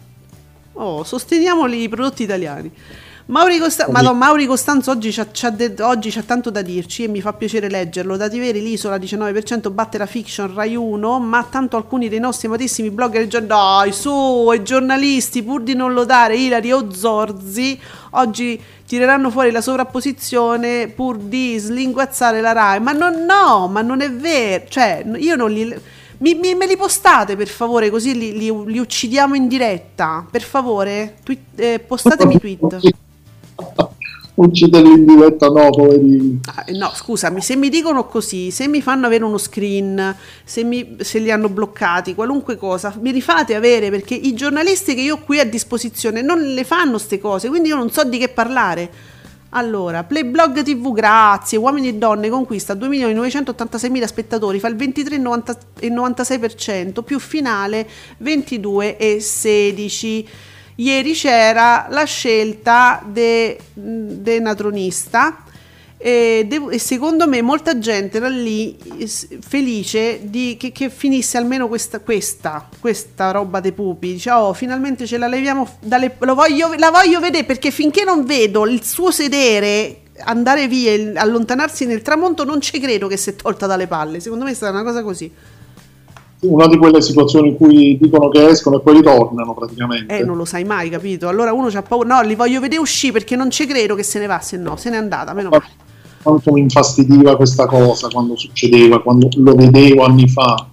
Oh, 0.75 1.05
sosteniamo 1.05 1.67
i 1.67 1.89
prodotti 1.89 2.25
italiani. 2.25 2.71
Mauri, 3.27 3.59
Costa- 3.59 3.87
Madonna, 3.89 4.13
Mauri 4.13 4.47
Costanzo 4.47 4.91
oggi 4.91 5.11
c'ha, 5.13 5.27
c'ha 5.33 5.51
de- 5.51 5.75
oggi 5.81 6.11
c'ha 6.11 6.23
tanto 6.23 6.51
da 6.51 6.61
dirci 6.61 7.05
e 7.05 7.09
mi 7.09 7.21
fa 7.21 7.33
piacere 7.33 7.69
leggerlo. 7.71 8.17
Dati 8.17 8.39
veri, 8.39 8.61
l'isola 8.61 8.99
19% 8.99 9.71
batte 9.71 9.97
la 9.97 10.07
fiction 10.07 10.53
Rai 10.53 10.75
1, 10.75 11.19
ma 11.21 11.47
tanto 11.49 11.77
alcuni 11.77 12.09
dei 12.09 12.19
nostri 12.19 12.49
amatissimi 12.49 12.91
blogger, 12.91 13.27
già- 13.29 13.41
dai 13.41 13.93
su, 13.93 14.51
e 14.53 14.63
giornalisti, 14.63 15.43
pur 15.43 15.63
di 15.63 15.75
non 15.75 15.93
lodare 15.93 16.37
Ilari 16.37 16.73
o 16.73 16.93
Zorzi, 16.93 17.79
oggi 18.11 18.61
tireranno 18.87 19.31
fuori 19.31 19.51
la 19.53 19.61
sovrapposizione 19.61 20.89
pur 20.89 21.17
di 21.17 21.57
slinguazzare 21.59 22.41
la 22.41 22.53
Rai. 22.53 22.81
Ma 22.81 22.93
non, 22.93 23.25
no, 23.25 23.69
ma 23.69 23.83
non 23.83 24.01
è 24.01 24.11
vero. 24.11 24.65
Cioè, 24.69 25.05
io 25.17 25.37
non 25.37 25.51
li... 25.53 25.75
Mi, 26.19 26.35
mi- 26.35 26.55
me 26.55 26.67
li 26.69 26.77
postate 26.77 27.35
per 27.35 27.49
favore, 27.49 27.91
così 27.91 28.17
li, 28.17 28.33
li- 28.37 28.53
li 28.67 28.79
uccidiamo 28.79 29.35
in 29.35 29.49
diretta. 29.49 30.25
Per 30.31 30.43
favore, 30.43 31.17
Tweet- 31.25 31.59
eh, 31.59 31.79
postatemi 31.81 32.39
tweet. 32.39 32.79
Ucciderli 34.35 34.93
in 34.93 35.05
diretta, 35.05 35.49
no, 35.49 35.69
poverini. 35.71 36.41
Ah, 36.47 36.65
eh, 36.67 36.73
no, 36.73 36.91
scusami, 36.95 37.43
se 37.43 37.55
mi 37.55 37.69
dicono 37.69 38.07
così, 38.07 38.51
se 38.51 38.67
mi 38.67 38.81
fanno 38.81 39.05
avere 39.07 39.25
uno 39.25 39.37
screen, 39.37 40.17
se, 40.43 40.65
mi- 40.65 40.97
se 41.01 41.19
li 41.19 41.31
hanno 41.31 41.51
bloccati, 41.51 42.15
qualunque 42.15 42.57
cosa, 42.57 42.95
mi 42.99 43.11
rifate 43.11 43.55
avere 43.55 43.91
perché 43.91 44.15
i 44.15 44.33
giornalisti 44.33 44.95
che 44.95 45.03
io 45.03 45.17
ho 45.17 45.21
qui 45.23 45.39
a 45.39 45.45
disposizione 45.45 46.23
non 46.23 46.41
le 46.41 46.65
fanno 46.65 46.97
ste 46.97 47.19
cose, 47.19 47.49
quindi 47.49 47.69
io 47.69 47.77
non 47.77 47.91
so 47.91 48.05
di 48.05 48.17
che 48.17 48.31
parlare. 48.31 48.91
Allora, 49.51 50.03
Playblog 50.03 50.63
TV, 50.63 50.95
grazie, 50.95 51.59
Uomini 51.59 51.89
e 51.89 51.95
Donne 51.97 52.31
conquista 52.31 52.73
2.986.000 52.73 54.05
spettatori, 54.07 54.59
fa 54.59 54.69
il 54.69 54.77
23,96%, 54.77 57.03
più 57.03 57.19
finale 57.19 57.87
22,16%. 58.23 60.25
Ieri 60.77 61.13
c'era 61.13 61.87
la 61.91 62.05
scelta 62.05 63.03
de, 63.05 63.59
de 63.75 64.41
natronista 64.41 65.45
e, 66.05 66.47
devo- 66.49 66.71
e 66.71 66.79
secondo 66.81 67.29
me 67.29 67.43
molta 67.43 67.79
gente 67.79 68.17
era 68.17 68.29
lì 68.29 68.77
felice 69.41 70.21
di, 70.25 70.57
che, 70.59 70.73
che 70.73 70.91
finisse 70.91 71.37
almeno 71.37 71.69
questa, 71.69 72.01
questa, 72.01 72.69
questa 72.81 73.31
roba 73.31 73.61
dei 73.61 73.71
pupi. 73.71 74.15
Dice, 74.15 74.31
oh, 74.33 74.53
finalmente 74.53 75.07
ce 75.07 75.17
la 75.17 75.29
leviamo 75.29 75.77
dalle... 75.81 76.17
Voglio, 76.19 76.75
la 76.77 76.91
voglio 76.91 77.21
vedere 77.21 77.45
perché 77.45 77.71
finché 77.71 78.03
non 78.03 78.25
vedo 78.25 78.67
il 78.67 78.83
suo 78.83 79.13
sedere 79.13 79.99
andare 80.25 80.67
via, 80.69 81.21
allontanarsi 81.21 81.87
nel 81.87 82.03
tramonto, 82.03 82.45
non 82.45 82.61
ci 82.61 82.81
credo 82.81 83.07
che 83.07 83.17
si 83.17 83.31
è 83.31 83.37
tolta 83.37 83.67
dalle 83.67 83.87
palle. 83.87 84.19
Secondo 84.19 84.45
me 84.45 84.51
è 84.51 84.55
stata 84.55 84.73
una 84.73 84.83
cosa 84.83 85.03
così. 85.05 85.31
Una 86.43 86.67
di 86.67 86.77
quelle 86.77 87.01
situazioni 87.01 87.51
in 87.51 87.57
cui 87.57 87.97
dicono 88.01 88.29
che 88.29 88.49
escono 88.49 88.79
e 88.79 88.81
poi 88.81 88.97
ritornano 88.97 89.55
praticamente. 89.55 90.19
Eh, 90.19 90.25
non 90.25 90.37
lo 90.37 90.45
sai 90.45 90.65
mai, 90.65 90.91
capito? 90.91 91.29
Allora 91.29 91.53
uno 91.53 91.69
c'ha 91.69 91.83
paura. 91.83 92.17
No, 92.17 92.23
li 92.23 92.35
voglio 92.35 92.59
vedere 92.59 92.81
uscire 92.81 93.13
perché 93.13 93.37
non 93.37 93.49
ci 93.51 93.65
credo 93.65 93.95
che 93.95 94.03
se 94.03 94.19
ne 94.19 94.27
va, 94.27 94.41
se 94.41 94.57
no, 94.57 94.77
se 94.77 94.91
n'è 94.91 94.97
andata, 94.97 95.33
meno 95.35 95.51
male. 95.51 95.65
Quanto 96.21 96.53
mi 96.53 96.61
infastidiva 96.61 97.37
questa 97.37 97.67
cosa 97.67 98.09
quando 98.09 98.37
succedeva, 98.37 99.01
quando 99.03 99.29
lo 99.37 99.55
vedevo 99.55 100.05
anni 100.05 100.29
fa. 100.29 100.67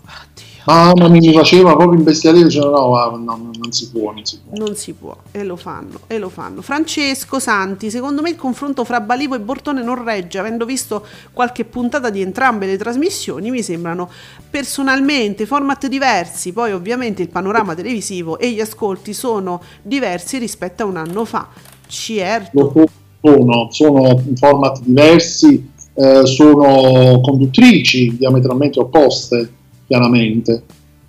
Ah, 0.65 0.93
ma 0.95 1.07
mi 1.07 1.19
mi 1.19 1.33
faceva 1.33 1.75
proprio 1.75 1.97
imbestialire, 1.97 2.45
dicevo 2.45 2.69
no, 2.69 2.87
guarda, 2.87 3.17
no, 3.17 3.51
non 3.57 3.71
si 3.71 3.89
può, 3.89 4.11
non 4.11 4.25
si 4.25 4.39
può. 4.39 4.57
Non 4.57 4.75
si 4.75 4.93
può, 4.93 5.15
e 5.31 5.43
lo 5.43 5.55
fanno, 5.55 6.01
e 6.07 6.17
lo 6.17 6.29
fanno. 6.29 6.61
Francesco 6.61 7.39
Santi, 7.39 7.89
secondo 7.89 8.21
me 8.21 8.31
il 8.31 8.35
confronto 8.35 8.83
fra 8.83 8.99
Balivo 8.99 9.35
e 9.35 9.39
Bortone 9.39 9.81
non 9.81 10.03
regge, 10.03 10.37
avendo 10.37 10.65
visto 10.65 11.05
qualche 11.33 11.65
puntata 11.65 12.09
di 12.09 12.21
entrambe 12.21 12.65
le 12.65 12.77
trasmissioni, 12.77 13.51
mi 13.51 13.63
sembrano 13.63 14.09
personalmente 14.49 15.45
format 15.45 15.87
diversi, 15.87 16.51
poi 16.51 16.71
ovviamente 16.71 17.21
il 17.21 17.29
panorama 17.29 17.73
televisivo 17.75 18.37
e 18.37 18.51
gli 18.51 18.59
ascolti 18.59 19.13
sono 19.13 19.61
diversi 19.81 20.37
rispetto 20.37 20.83
a 20.83 20.85
un 20.85 20.97
anno 20.97 21.25
fa. 21.25 21.47
certo. 21.87 22.89
sono, 23.21 23.67
sono 23.71 24.23
format 24.35 24.81
diversi, 24.81 25.71
eh, 25.93 26.25
sono 26.25 27.19
conduttrici 27.21 28.15
diametralmente 28.17 28.79
opposte, 28.79 29.53
chiaramente. 29.89 30.63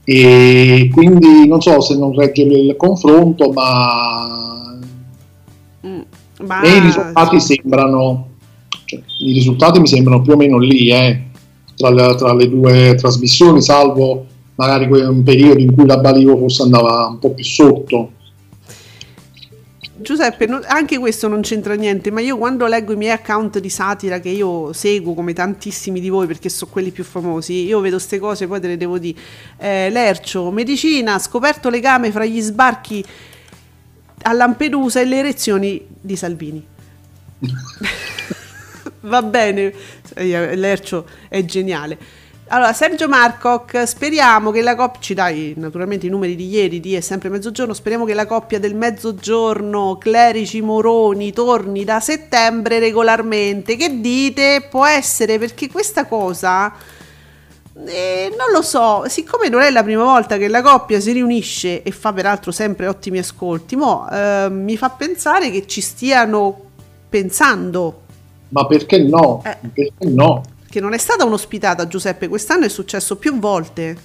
E 0.05 0.91
quindi 0.93 1.47
non 1.47 1.61
so 1.61 1.81
se 1.83 1.97
non 1.97 2.16
regge 2.16 2.43
il 2.43 2.74
confronto, 2.76 3.53
ma, 3.53 4.78
Mm, 5.87 6.01
ma- 6.47 6.62
i 6.62 6.81
risultati 6.81 7.41
sembrano, 7.41 8.28
cioè, 8.85 9.01
i 9.20 9.33
risultati 9.33 9.81
mi 9.81 9.87
sembrano 9.87 10.20
più 10.20 10.33
o 10.33 10.37
meno 10.37 10.59
lì, 10.59 10.91
eh, 10.91 11.22
tra, 11.76 11.91
le, 11.91 12.14
tra 12.16 12.35
le 12.35 12.49
due 12.51 12.95
trasmissioni, 12.97 13.62
salvo 13.62 14.26
magari 14.57 14.91
un 14.91 15.22
periodo 15.22 15.61
in 15.61 15.74
cui 15.74 15.87
la 15.87 15.97
Balivo 15.97 16.37
forse 16.37 16.62
andava 16.64 17.07
un 17.07 17.18
po' 17.18 17.31
più 17.31 17.45
sotto. 17.45 18.12
Giuseppe, 20.11 20.47
non- 20.47 20.65
anche 20.67 20.99
questo 20.99 21.29
non 21.29 21.41
c'entra 21.41 21.75
niente, 21.75 22.11
ma 22.11 22.21
io 22.21 22.37
quando 22.37 22.67
leggo 22.67 22.93
i 22.93 22.97
miei 22.97 23.13
account 23.13 23.61
di 23.61 23.71
satira 23.71 24.19
che 24.19 24.31
io 24.31 24.73
seguo 24.73 25.15
come 25.15 25.33
tantissimi 25.33 26.01
di 26.01 26.09
voi 26.09 26.27
perché 26.27 26.49
sono 26.49 26.69
quelli 26.69 26.91
più 26.91 27.05
famosi, 27.05 27.65
io 27.65 27.79
vedo 27.79 27.95
queste 27.95 28.19
cose, 28.19 28.49
poi 28.49 28.61
te 28.61 28.67
le 28.67 28.77
devo 28.77 28.99
dire. 28.99 29.17
Eh, 29.57 29.89
Lercio, 29.89 30.51
medicina, 30.51 31.17
scoperto 31.21 31.71
legame 31.71 32.11
fra 32.11 32.25
gli 32.25 32.41
sbarchi 32.41 33.05
a 34.23 34.33
Lampedusa 34.33 35.01
e 35.01 35.05
le 35.05 35.17
erezioni 35.17 35.87
di 35.89 36.17
Salvini. 36.17 36.67
Va 39.03 39.23
bene, 39.23 39.73
eh, 40.15 40.57
Lercio 40.57 41.07
è 41.29 41.45
geniale. 41.45 41.99
Allora, 42.53 42.72
Sergio 42.72 43.07
Marcoc, 43.07 43.84
speriamo 43.86 44.51
che 44.51 44.61
la 44.61 44.74
coppia, 44.74 45.01
ci 45.01 45.14
dai 45.14 45.55
naturalmente 45.57 46.07
i 46.07 46.11
numeri 46.11 46.34
di 46.34 46.48
ieri, 46.48 46.80
di 46.80 46.94
è 46.94 47.01
sempre 47.01 47.28
mezzogiorno, 47.28 47.72
speriamo 47.72 48.05
che 48.05 48.12
la 48.12 48.26
coppia 48.26 48.59
del 48.59 48.74
mezzogiorno, 48.74 49.96
Clerici 49.98 50.61
Moroni, 50.61 51.32
torni 51.32 51.84
da 51.84 52.01
settembre 52.01 52.80
regolarmente. 52.80 53.76
Che 53.76 54.01
dite? 54.01 54.66
Può 54.68 54.84
essere 54.84 55.38
perché 55.38 55.68
questa 55.70 56.07
cosa... 56.07 56.74
eh, 57.86 58.34
non 58.36 58.51
lo 58.53 58.62
so, 58.62 59.05
siccome 59.07 59.48
non 59.48 59.61
è 59.61 59.70
la 59.70 59.84
prima 59.84 60.03
volta 60.03 60.36
che 60.36 60.48
la 60.48 60.61
coppia 60.61 60.98
si 60.98 61.12
riunisce 61.12 61.84
e 61.84 61.90
fa 61.92 62.12
peraltro 62.12 62.51
sempre 62.51 62.88
ottimi 62.88 63.18
ascolti, 63.18 63.76
mo, 63.76 64.09
eh, 64.11 64.48
mi 64.51 64.76
fa 64.76 64.90
pensare 64.90 65.51
che 65.53 65.68
ci 65.68 65.80
stiano 65.80 66.62
pensando 67.09 68.01
Ma 68.48 68.66
perché 68.66 68.98
no? 68.98 69.40
Eh. 69.44 69.57
Perché 69.72 70.09
no? 70.09 70.42
Che 70.71 70.81
non 70.81 70.95
è 70.95 70.99
stata 70.99 71.25
un'ospitata 71.25 71.89
Giuseppe, 71.89 72.29
quest'anno 72.29 72.64
è 72.64 72.68
successo 72.68 73.16
più 73.16 73.39
volte. 73.41 73.97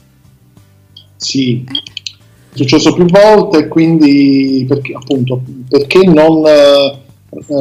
Sì, 1.16 1.64
è 1.64 2.58
successo 2.58 2.94
più 2.94 3.06
volte 3.06 3.68
quindi 3.68 4.66
perché, 4.68 4.94
appunto, 4.96 5.42
perché 5.70 6.06
non 6.06 6.44
eh, 6.48 7.00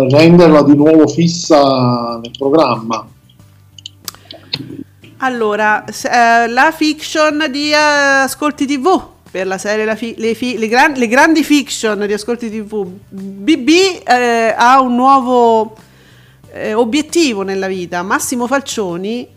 renderla 0.09 0.63
di 0.63 0.75
nuovo 0.75 1.07
fissa 1.07 2.19
nel 2.23 2.33
programma? 2.37 3.07
Allora, 5.19 5.85
eh, 5.85 6.49
la 6.49 6.73
fiction 6.73 7.47
di 7.51 7.71
eh, 7.71 7.75
Ascolti 7.75 8.67
TV 8.67 9.13
per 9.31 9.47
la 9.47 9.59
serie 9.59 9.85
la 9.85 9.97
fi- 9.97 10.15
le, 10.17 10.35
fi- 10.35 10.57
le 10.57 10.69
gran- 10.69 10.93
le 10.95 11.09
grandi 11.09 11.43
fiction 11.43 12.07
di 12.07 12.13
Ascolti 12.13 12.49
TV. 12.49 12.87
BB 12.87 13.69
eh, 14.07 14.55
ha 14.57 14.81
un 14.81 14.95
nuovo 14.95 15.77
eh, 16.55 16.73
obiettivo 16.73 17.43
nella 17.43 17.67
vita. 17.67 18.03
Massimo 18.03 18.47
Falcioni 18.47 19.29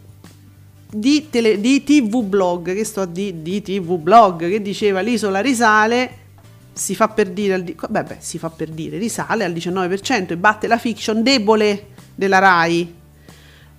di, 0.89 1.29
tele- 1.29 1.59
di 1.59 1.83
TV 1.83 2.21
Blog, 2.21 2.75
che 2.75 2.83
sto 2.83 3.05
di, 3.05 3.41
di 3.41 3.61
TV 3.63 3.97
Blog, 3.97 4.47
che 4.47 4.61
diceva 4.61 4.99
l'isola 4.99 5.39
risale, 5.39 6.25
si 6.73 6.93
fa 6.93 7.07
per 7.07 7.29
dire, 7.29 7.59
beh, 7.59 8.03
beh, 8.03 8.17
si 8.19 8.37
fa 8.37 8.51
per 8.51 8.69
dire, 8.69 8.99
risale 8.99 9.43
al 9.43 9.51
19% 9.51 10.27
e 10.29 10.37
batte 10.37 10.67
la 10.67 10.77
fiction 10.77 11.23
debole 11.23 11.87
della 12.13 12.37
RAI. 12.37 12.95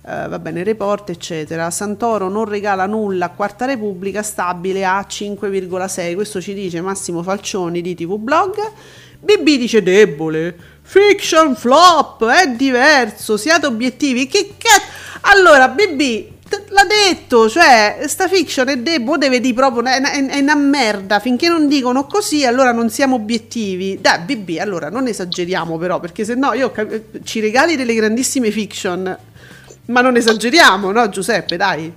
Eh, 0.05 0.27
va 0.27 0.39
bene, 0.39 0.63
report, 0.63 1.09
eccetera. 1.09 1.71
Santoro 1.71 2.27
non 2.27 2.43
regala 2.43 2.85
nulla 2.87 3.27
a 3.27 3.29
Quarta 3.29 3.63
Repubblica, 3.63 4.21
stabile 4.21 4.85
a 4.85 4.99
5,6. 4.99 6.13
Questo 6.13 6.41
ci 6.41 6.53
dice 6.53 6.81
Massimo 6.81 7.23
Falcioni 7.23 7.81
di 7.81 7.95
TV 7.95 8.17
Blog. 8.17 8.55
BB 9.21 9.43
dice 9.43 9.81
debole. 9.81 10.77
Fiction 10.91 11.55
flop, 11.55 12.25
è 12.25 12.47
diverso, 12.47 13.37
siate 13.37 13.67
obiettivi. 13.67 14.25
Che 14.25 14.55
cazzo? 14.57 14.85
Allora, 15.21 15.67
BB 15.67 16.01
l'ha 16.69 16.83
detto, 16.83 17.47
cioè, 17.47 17.99
sta 18.07 18.27
fiction 18.27 18.69
è 18.69 18.77
debole, 18.79 19.19
deve 19.19 19.39
dire 19.39 19.53
proprio, 19.53 19.83
è 19.83 19.97
una, 19.99 20.11
è 20.11 20.39
una 20.39 20.55
merda, 20.55 21.19
finché 21.19 21.47
non 21.47 21.67
dicono 21.67 22.07
così, 22.07 22.43
allora 22.43 22.71
non 22.71 22.89
siamo 22.89 23.17
obiettivi. 23.17 23.99
Dai, 24.01 24.21
BB, 24.21 24.57
allora 24.59 24.89
non 24.89 25.05
esageriamo 25.05 25.77
però, 25.77 25.99
perché 25.99 26.25
se 26.25 26.33
no 26.33 26.53
io 26.53 26.73
ci 27.23 27.39
regali 27.39 27.75
delle 27.75 27.93
grandissime 27.93 28.49
fiction, 28.49 29.15
ma 29.85 30.01
non 30.01 30.15
esageriamo, 30.15 30.89
no 30.91 31.07
Giuseppe, 31.09 31.55
dai. 31.55 31.93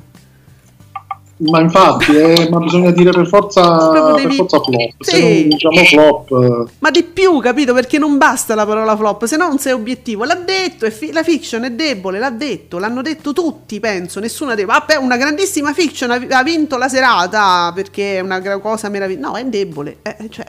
Ma 1.44 1.60
infatti, 1.60 2.14
eh, 2.16 2.48
ma 2.50 2.58
bisogna 2.58 2.90
dire 2.90 3.10
per 3.10 3.26
forza, 3.26 3.62
Proprio 3.90 4.14
per 4.14 4.22
devi- 4.22 4.36
forza 4.36 4.60
flop. 4.60 4.92
Se 5.00 5.16
Sì. 5.16 5.38
non 5.40 5.48
diciamo 5.48 5.84
flop, 5.84 6.30
eh, 6.30 6.70
Ma 6.78 6.90
di 6.90 7.02
più, 7.02 7.38
capito? 7.40 7.74
Perché 7.74 7.98
non 7.98 8.16
basta 8.18 8.54
la 8.54 8.64
parola 8.66 8.96
flop, 8.96 9.24
se 9.24 9.36
no 9.36 9.48
non 9.48 9.58
sei 9.58 9.72
obiettivo. 9.72 10.24
L'ha 10.24 10.34
detto, 10.36 10.88
fi- 10.90 11.10
la 11.12 11.22
fiction 11.22 11.64
è 11.64 11.70
debole, 11.72 12.18
l'ha 12.18 12.30
detto, 12.30 12.78
l'hanno 12.78 13.02
detto 13.02 13.32
tutti, 13.32 13.80
penso. 13.80 14.20
Nessuno 14.20 14.52
ha 14.52 14.54
detto, 14.54 14.68
vabbè, 14.68 14.96
una 14.96 15.16
grandissima 15.16 15.72
fiction 15.72 16.10
ha, 16.12 16.20
ha 16.30 16.42
vinto 16.42 16.76
la 16.76 16.88
serata 16.88 17.72
perché 17.74 18.16
è 18.16 18.20
una 18.20 18.40
cosa 18.60 18.88
meravigliosa. 18.88 19.28
No, 19.28 19.36
è 19.36 19.44
debole. 19.44 19.98
eh, 20.02 20.28
cioè, 20.30 20.46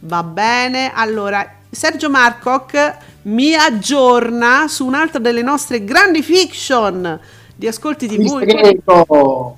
va 0.00 0.22
bene. 0.22 0.92
Allora, 0.94 1.48
Sergio 1.70 2.10
Marcoc 2.10 2.96
mi 3.22 3.54
aggiorna 3.54 4.66
su 4.68 4.86
un'altra 4.86 5.18
delle 5.18 5.42
nostre 5.42 5.82
grandi 5.84 6.22
fiction 6.22 7.18
di 7.56 7.66
Ascolti 7.66 8.04
il 8.06 8.16
TV. 8.26 9.52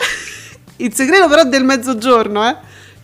Il 0.77 0.93
segreto 0.93 1.29
però 1.29 1.45
del 1.45 1.65
mezzogiorno, 1.65 2.47
eh? 2.49 2.57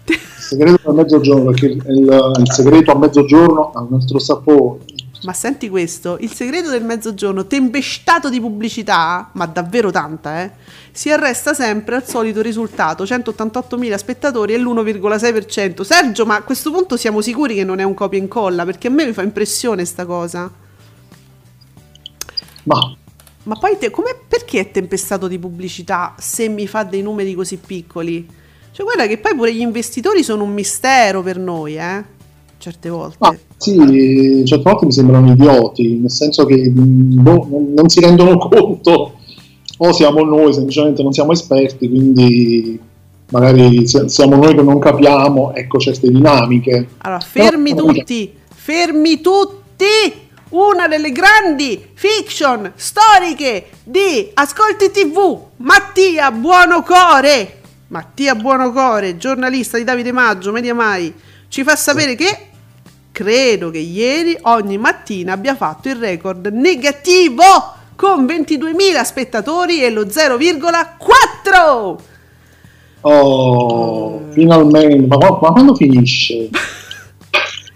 il 0.07 0.19
segreto 0.39 0.91
a 0.91 0.93
mezzogiorno, 0.93 1.51
perché 1.51 1.67
il, 1.67 2.33
il 2.41 2.53
segreto 2.53 2.93
a 2.93 2.99
mezzogiorno 2.99 3.71
ha 3.73 3.81
un 3.81 3.95
altro 3.95 4.19
sapore. 4.19 4.81
Ma 5.23 5.33
senti 5.35 5.69
questo, 5.69 6.17
il 6.21 6.33
segreto 6.33 6.71
del 6.71 6.83
mezzogiorno, 6.83 7.47
tempestato 7.47 8.31
di 8.31 8.41
pubblicità, 8.41 9.29
ma 9.35 9.47
davvero 9.47 9.91
tanta, 9.91 10.43
eh? 10.43 10.51
Si 10.93 11.11
arresta 11.11 11.53
sempre 11.53 11.97
al 11.97 12.07
solito 12.07 12.41
risultato, 12.41 13.05
188.000 13.05 13.95
spettatori 13.97 14.55
e 14.55 14.59
l'1,6%. 14.59 15.83
Sergio, 15.83 16.25
ma 16.25 16.37
a 16.37 16.43
questo 16.43 16.73
punto 16.73 16.97
siamo 16.97 17.21
sicuri 17.21 17.55
che 17.55 17.65
non 17.65 17.79
è 17.79 17.83
un 17.83 17.95
copia 17.95 18.19
e 18.19 18.23
incolla? 18.23 18.65
Perché 18.65 18.89
a 18.89 18.91
me 18.91 19.05
mi 19.05 19.13
fa 19.13 19.23
impressione 19.23 19.85
sta 19.85 20.07
cosa. 20.07 20.51
Ma 22.65 22.97
Ma 23.45 23.57
poi 23.57 23.77
te, 23.79 23.91
perché 24.29 24.61
è 24.61 24.71
tempestato 24.71 25.27
di 25.27 25.39
pubblicità 25.39 26.15
se 26.19 26.49
mi 26.49 26.67
fa 26.67 26.85
dei 26.85 27.03
numeri 27.03 27.35
così 27.35 27.57
piccoli? 27.57 28.27
Cioè, 28.73 28.85
guarda 28.85 29.07
che 29.07 29.19
poi 29.19 29.35
pure 29.35 29.55
gli 29.55 29.61
investitori 29.61 30.23
sono 30.23 30.45
un 30.45 30.53
mistero 30.53 31.23
per 31.23 31.39
noi, 31.39 31.77
eh? 31.77 32.05
Certe 32.59 32.91
volte. 32.91 33.17
Ma 33.21 33.35
sì, 33.57 34.43
certe 34.45 34.71
volte 34.71 34.85
mi 34.85 34.93
sembrano 34.93 35.33
idioti, 35.33 35.97
nel 35.99 36.11
senso 36.11 36.45
che 36.45 36.69
mh, 36.69 37.23
boh, 37.23 37.49
non, 37.75 37.89
si 37.89 38.01
rendono 38.01 38.37
conto, 38.49 39.15
o 39.79 39.93
siamo 39.93 40.23
noi, 40.23 40.53
semplicemente 40.53 41.03
non 41.03 41.13
siamo 41.13 41.33
esperti, 41.33 41.89
quindi 41.89 42.79
magari 43.31 43.87
si- 43.87 44.09
siamo 44.09 44.37
noi 44.37 44.55
che 44.55 44.63
non 44.63 44.79
capiamo 44.79 45.55
ecco, 45.55 45.79
certe 45.79 46.11
dinamiche. 46.11 46.89
Allora, 46.99 47.21
fermi 47.21 47.75
Però- 47.75 47.87
tutti, 47.87 48.33
fermi 48.55 49.21
tutti! 49.23 49.85
Una 50.51 50.89
delle 50.89 51.13
grandi 51.13 51.91
fiction 51.95 52.73
storiche 52.75 53.69
di 53.85 54.31
Ascolti 54.35 54.91
TV, 54.91 55.41
Mattia 55.59 56.33
Buonocore. 56.33 57.61
Mattia 57.87 58.35
Buonocore, 58.35 59.17
giornalista 59.17 59.79
di 59.79 59.85
Davide 59.85 60.11
Maggio, 60.11 60.51
Media 60.51 60.75
Mai, 60.75 61.15
ci 61.47 61.63
fa 61.63 61.77
sapere 61.77 62.17
che 62.17 62.49
credo 63.13 63.71
che 63.71 63.79
ieri 63.79 64.37
ogni 64.43 64.77
mattina 64.77 65.35
abbia 65.35 65.55
fatto 65.55 65.89
il 65.89 65.97
record 65.97 66.49
negativo 66.49 67.45
con 67.95 68.25
22.000 68.25 69.03
spettatori 69.03 69.85
e 69.85 69.91
lo 69.91 70.03
0,4. 70.03 71.99
Oh, 73.03 74.21
finalmente, 74.31 75.07
ma, 75.07 75.17
ma 75.17 75.53
quando 75.53 75.77
finisce? 75.77 76.49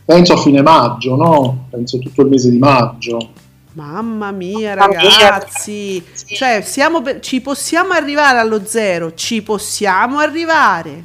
Penso 0.05 0.35
a 0.35 0.37
fine 0.37 0.61
maggio, 0.61 1.17
no? 1.17 1.67
Penso 1.71 1.99
tutto 1.99 2.23
il 2.23 2.29
mese 2.29 2.51
di 2.51 2.59
maggio. 2.59 3.31
Mamma 3.73 4.31
mia, 4.33 4.75
ragazzi, 4.75 6.05
cioè 6.27 6.61
siamo 6.63 7.01
per- 7.01 7.21
ci 7.21 7.41
possiamo 7.41 7.93
arrivare 7.93 8.39
allo 8.39 8.65
zero, 8.65 9.15
ci 9.15 9.43
possiamo 9.43 10.19
arrivare. 10.19 11.05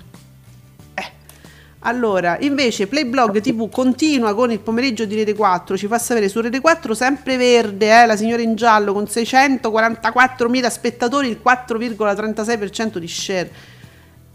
Eh. 0.93 1.11
Allora, 1.79 2.37
invece 2.41 2.85
Playblog 2.87 3.39
TV 3.39 3.69
continua 3.69 4.35
con 4.35 4.51
il 4.51 4.59
pomeriggio 4.59 5.05
di 5.05 5.15
Rete 5.15 5.33
4, 5.33 5.77
ci 5.77 5.87
fa 5.87 5.97
sapere 5.97 6.29
su 6.29 6.41
Rete 6.41 6.59
4 6.59 6.93
sempre 6.93 7.37
verde, 7.37 8.01
eh, 8.01 8.05
la 8.05 8.17
signora 8.17 8.43
in 8.43 8.53
giallo 8.55 8.93
con 8.93 9.05
644.000 9.05 10.69
spettatori, 10.69 11.29
il 11.29 11.39
4,36% 11.43 12.97
di 12.99 13.07
share. 13.07 13.51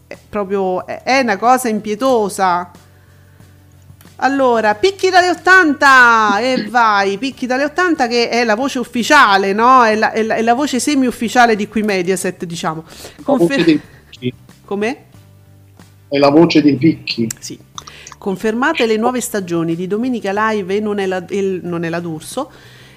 È 0.07 0.17
proprio 0.29 0.87
è 0.87 1.21
una 1.21 1.37
cosa 1.37 1.69
impietosa. 1.69 2.71
Allora, 4.17 4.75
Picchi 4.77 5.11
dalle 5.11 5.31
80 5.31 6.39
e 6.39 6.67
vai, 6.69 7.19
Picchi 7.19 7.47
dalle 7.47 7.65
80 7.65 8.07
che 8.07 8.29
è 8.29 8.45
la 8.45 8.55
voce 8.55 8.79
ufficiale, 8.79 9.53
no? 9.53 9.83
È 9.85 9.95
la, 9.97 10.13
è 10.13 10.23
la- 10.23 10.37
è 10.37 10.43
la 10.43 10.55
voce 10.55 10.79
semi-ufficiale 10.79 11.57
di 11.57 11.67
qui 11.69 11.83
Mediaset, 11.83 12.45
diciamo. 12.45 12.85
Confer-. 13.23 13.81
Com'è? 14.65 15.03
È 16.09 16.17
la 16.19 16.31
voce 16.31 16.63
dei 16.63 16.77
picchi. 16.77 17.29
Sì. 17.41 17.59
Confermate 18.17 18.87
le 18.87 18.97
nuove 18.97 19.21
stagioni 19.21 19.75
di 19.75 19.87
Domenica 19.87 20.31
Live 20.33 20.77
e 20.77 20.81
non 20.81 20.99
è, 21.01 21.07
la, 21.07 21.23
il- 21.31 21.61
non 21.65 21.83
è 21.85 21.89
la 21.89 21.99
D'Urso. 22.01 22.51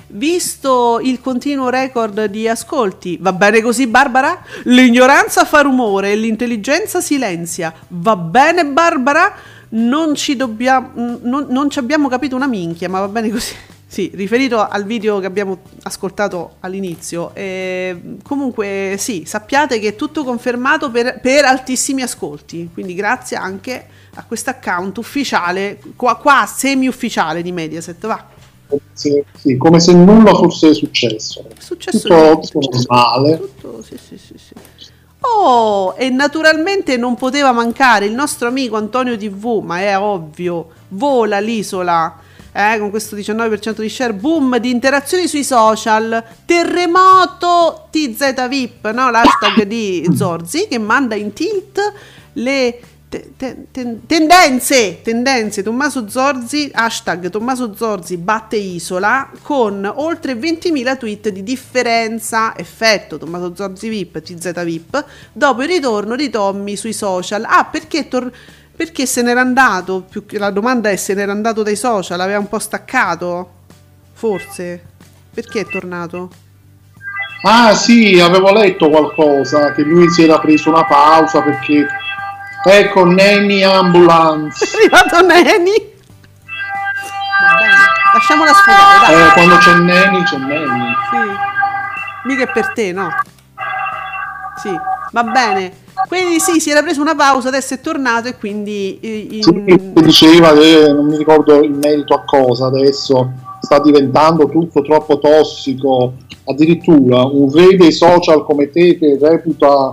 Visto 0.10 1.00
il 1.02 1.20
continuo 1.20 1.68
record 1.68 2.26
di 2.26 2.48
ascolti, 2.48 3.18
va 3.20 3.34
bene 3.34 3.62
così 3.62 3.88
Barbara? 3.88 4.42
L'ignoranza 4.64 5.44
fa 5.44 5.62
rumore 5.62 6.12
e 6.14 6.16
l'intelligenza 6.16 7.02
silenzia. 7.02 7.74
Va 7.90 8.16
bene 8.16 8.66
Barbara? 8.68 9.36
Non 9.70 10.16
ci 10.16 10.36
dobbiamo 10.36 10.92
non, 10.96 11.48
non 11.50 11.70
ci 11.70 11.80
abbiamo 11.80 12.08
capito 12.08 12.36
una 12.36 12.48
minchia, 12.48 12.90
ma 12.90 13.00
va 13.00 13.08
bene 13.08 13.30
così. 13.30 13.54
Sì, 13.90 14.12
riferito 14.16 14.60
al 14.60 14.84
video 14.84 15.20
che 15.20 15.28
abbiamo 15.28 15.60
ascoltato 15.84 16.56
all'inizio. 16.60 17.34
Eh, 17.34 18.18
comunque, 18.22 18.96
sì, 19.00 19.24
sappiate 19.26 19.80
che 19.80 19.88
è 19.88 19.96
tutto 19.96 20.26
confermato 20.26 20.92
per, 20.92 21.22
per 21.22 21.46
altissimi 21.46 22.02
ascolti. 22.02 22.70
Quindi, 22.74 22.94
grazie 22.94 23.38
anche 23.38 23.88
a 24.16 24.26
questo 24.26 24.50
account 24.50 24.98
ufficiale, 24.98 25.80
qua, 25.96 26.18
qua 26.18 26.46
semi-ufficiale 26.46 27.42
di 27.42 27.54
Mediaset. 27.54 28.06
Va, 28.06 28.26
se, 28.92 29.24
sì, 29.38 29.56
come 29.56 29.80
se 29.80 29.94
nulla 29.94 30.34
fosse 30.34 30.74
successo. 30.74 31.48
successo 31.58 32.08
Tutto, 32.08 32.60
normale. 32.60 33.38
tutto- 33.38 33.82
sì, 33.82 33.98
sì, 33.98 34.18
sì, 34.18 34.34
sì. 34.38 34.54
Oh, 35.36 35.94
e 35.98 36.10
naturalmente 36.10 36.98
non 36.98 37.16
poteva 37.16 37.52
mancare 37.52 38.06
il 38.06 38.14
nostro 38.14 38.48
amico 38.48 38.76
Antonio 38.78 39.18
TV, 39.18 39.62
ma 39.64 39.80
è 39.80 39.98
ovvio, 39.98 40.70
vola 40.90 41.40
l'isola. 41.40 42.20
eh, 42.54 42.80
con 42.80 42.90
questo 42.90 43.16
19% 43.16 43.82
di 43.82 43.90
share, 43.90 44.14
boom 44.14 44.58
di 44.58 44.72
interazioni 44.72 45.28
sui 45.28 45.44
social, 45.44 46.24
terremoto 46.46 47.88
TZ 47.92 48.48
VIP, 48.48 48.90
no? 48.92 49.12
l'hashtag 49.12 49.64
di 49.64 50.08
Zorzi 50.16 50.68
che 50.68 50.80
manda 50.80 51.14
in 51.14 51.34
tilt 51.34 51.80
le 52.34 52.80
te- 53.10 53.32
te- 53.38 53.68
ten- 53.72 54.06
tendenze, 54.06 55.02
tendenze, 55.02 55.64
Tommaso 55.64 56.10
Zorzi, 56.10 56.70
hashtag 56.74 57.30
Tommaso 57.30 57.74
Zorzi 57.76 58.18
batte 58.18 58.58
Isola 58.58 59.30
con 59.42 59.90
oltre 59.96 60.34
20.000 60.34 60.98
tweet 60.98 61.30
di 61.30 61.44
differenza, 61.44 62.58
effetto 62.58 63.18
Tommaso 63.18 63.56
Zorzi 63.56 63.88
VIP, 63.90 64.22
TZ 64.22 64.64
VIP, 64.64 65.06
dopo 65.32 65.62
il 65.62 65.70
ritorno 65.70 66.16
di 66.16 66.30
Tommy 66.30 66.76
sui 66.76 66.94
social. 66.94 67.46
Ah, 67.46 67.66
perché, 67.66 68.08
tor- 68.08 68.32
perché 68.76 69.06
se 69.06 69.22
n'era 69.22 69.42
andato? 69.42 70.06
Più 70.10 70.26
che 70.26 70.38
la 70.38 70.50
domanda 70.50 70.90
è 70.90 70.96
se 70.98 71.14
n'era 71.14 71.32
andato 71.32 71.64
dai 71.64 71.76
social, 71.78 72.20
aveva 72.20 72.40
un 72.40 72.50
po' 72.50 72.60
staccato? 72.60 73.52
Forse? 74.14 74.82
Perché 75.34 75.62
è 75.62 75.66
tornato? 75.66 76.30
Ah 77.44 77.74
sì, 77.76 78.20
avevo 78.20 78.52
letto 78.52 78.90
qualcosa, 78.90 79.72
che 79.72 79.84
lui 79.84 80.10
si 80.10 80.24
era 80.24 80.40
preso 80.40 80.70
una 80.70 80.84
pausa 80.84 81.42
perché... 81.42 81.86
Ecco, 82.70 83.06
Nanny 83.06 83.64
Ambulance. 83.64 84.66
È 84.66 84.70
arrivato 84.78 85.26
Neni? 85.26 85.96
Va 87.40 87.56
bene, 87.60 87.74
lasciamola 88.14 88.52
sfogare, 88.54 89.00
dai. 89.00 89.28
Eh, 89.28 89.32
quando 89.32 89.58
c'è 89.58 89.74
Nanny, 89.76 90.24
c'è 90.24 90.38
Nanny. 90.38 90.92
Sì. 91.10 92.28
Mica 92.28 92.44
è 92.44 92.52
per 92.52 92.74
te, 92.74 92.92
no? 92.92 93.08
Sì, 94.62 94.76
va 95.12 95.24
bene. 95.24 95.72
Quindi 96.10 96.42
sì, 96.42 96.60
si 96.60 96.70
era 96.70 96.84
preso 96.84 97.00
una 97.02 97.16
pausa, 97.16 97.48
adesso 97.48 97.74
è 97.74 97.80
tornato 97.80 98.28
e 98.28 98.38
quindi... 98.38 99.00
eh, 99.02 99.28
in- 99.32 99.44
Sì, 99.44 99.94
diceva 100.04 100.52
che 100.54 100.92
non 100.92 101.06
mi 101.06 101.16
ricordo 101.16 101.64
in 101.64 101.80
merito 101.82 102.14
a 102.16 102.24
cosa 102.26 102.68
adesso 102.68 103.32
sta 103.62 103.80
diventando 103.80 104.48
tutto 104.50 104.82
troppo 104.82 105.20
tossico 105.20 106.14
addirittura 106.46 107.24
un 107.24 107.52
re 107.52 107.76
dei 107.76 107.92
social 107.92 108.44
come 108.46 108.70
te 108.70 108.98
che 108.98 109.18
reputa 109.20 109.92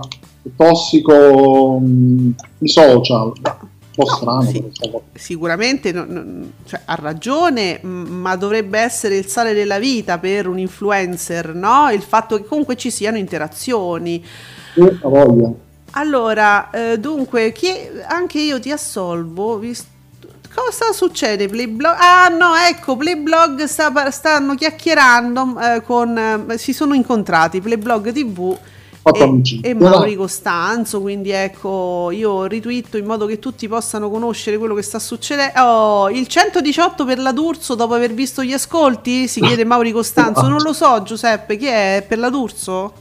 tossico 0.55 1.79
mh, 1.79 2.33
i 2.59 2.67
social 2.67 3.33
un 3.43 3.67
po' 3.93 4.05
strano 4.07 4.41
sì. 4.49 4.63
sta 4.71 4.89
cosa. 4.89 5.03
sicuramente 5.13 5.91
no- 5.91 6.05
no- 6.07 6.49
cioè, 6.65 6.81
ha 6.85 6.95
ragione, 6.95 7.79
ma 7.83 8.35
dovrebbe 8.35 8.79
essere 8.79 9.15
il 9.17 9.25
sale 9.27 9.53
della 9.53 9.79
vita 9.79 10.17
per 10.19 10.47
un 10.47 10.59
influencer, 10.59 11.53
no? 11.53 11.89
Il 11.91 12.01
fatto 12.01 12.35
che 12.37 12.45
comunque 12.45 12.75
ci 12.75 12.91
siano 12.91 13.17
interazioni. 13.17 14.23
Ha 15.01 15.07
voglia. 15.07 15.51
Allora, 15.91 16.69
eh, 16.71 16.99
dunque, 16.99 17.51
chi- 17.53 17.89
anche 18.07 18.39
io 18.39 18.59
ti 18.59 18.71
assolvo. 18.71 19.57
vis- 19.57 19.85
Cosa 20.53 20.93
succede? 20.93 21.47
Playblog? 21.47 21.95
Ah 21.97 22.27
no, 22.29 22.55
ecco, 22.55 22.95
Playblog 22.95 23.63
sta 23.65 24.09
stanno 24.11 24.55
chiacchierando 24.55 25.59
eh, 25.59 25.81
con... 25.81 26.17
eh, 26.49 26.57
si 26.57 26.71
sono 26.73 26.93
incontrati, 26.93 27.59
Playblog 27.61 28.11
TV 28.13 28.57
Fatto 29.07 29.19
e, 29.19 29.23
amicizia. 29.23 29.69
e 29.69 29.73
Mauri 29.75 30.15
Costanzo, 30.15 30.99
quindi 30.99 31.29
ecco, 31.29 32.09
io 32.11 32.45
ritwitto 32.45 32.97
in 32.97 33.05
modo 33.05 33.27
che 33.27 33.37
tutti 33.37 33.67
possano 33.67 34.09
conoscere 34.09 34.57
quello 34.57 34.73
che 34.73 34.81
sta 34.81 34.97
succedendo. 34.97 35.61
Oh, 35.61 36.09
il 36.09 36.25
118 36.25 37.05
per 37.05 37.19
la 37.19 37.31
D'Urso 37.31 37.75
dopo 37.75 37.93
aver 37.93 38.13
visto 38.15 38.43
gli 38.43 38.51
ascolti? 38.53 39.27
Si 39.27 39.41
chiede 39.41 39.63
Mauri 39.65 39.91
Costanzo, 39.91 40.47
non 40.47 40.59
lo 40.63 40.73
so 40.73 41.03
Giuseppe, 41.03 41.55
chi 41.55 41.67
è? 41.67 42.03
Per 42.07 42.17
la 42.17 42.29
D'Urso? 42.31 42.93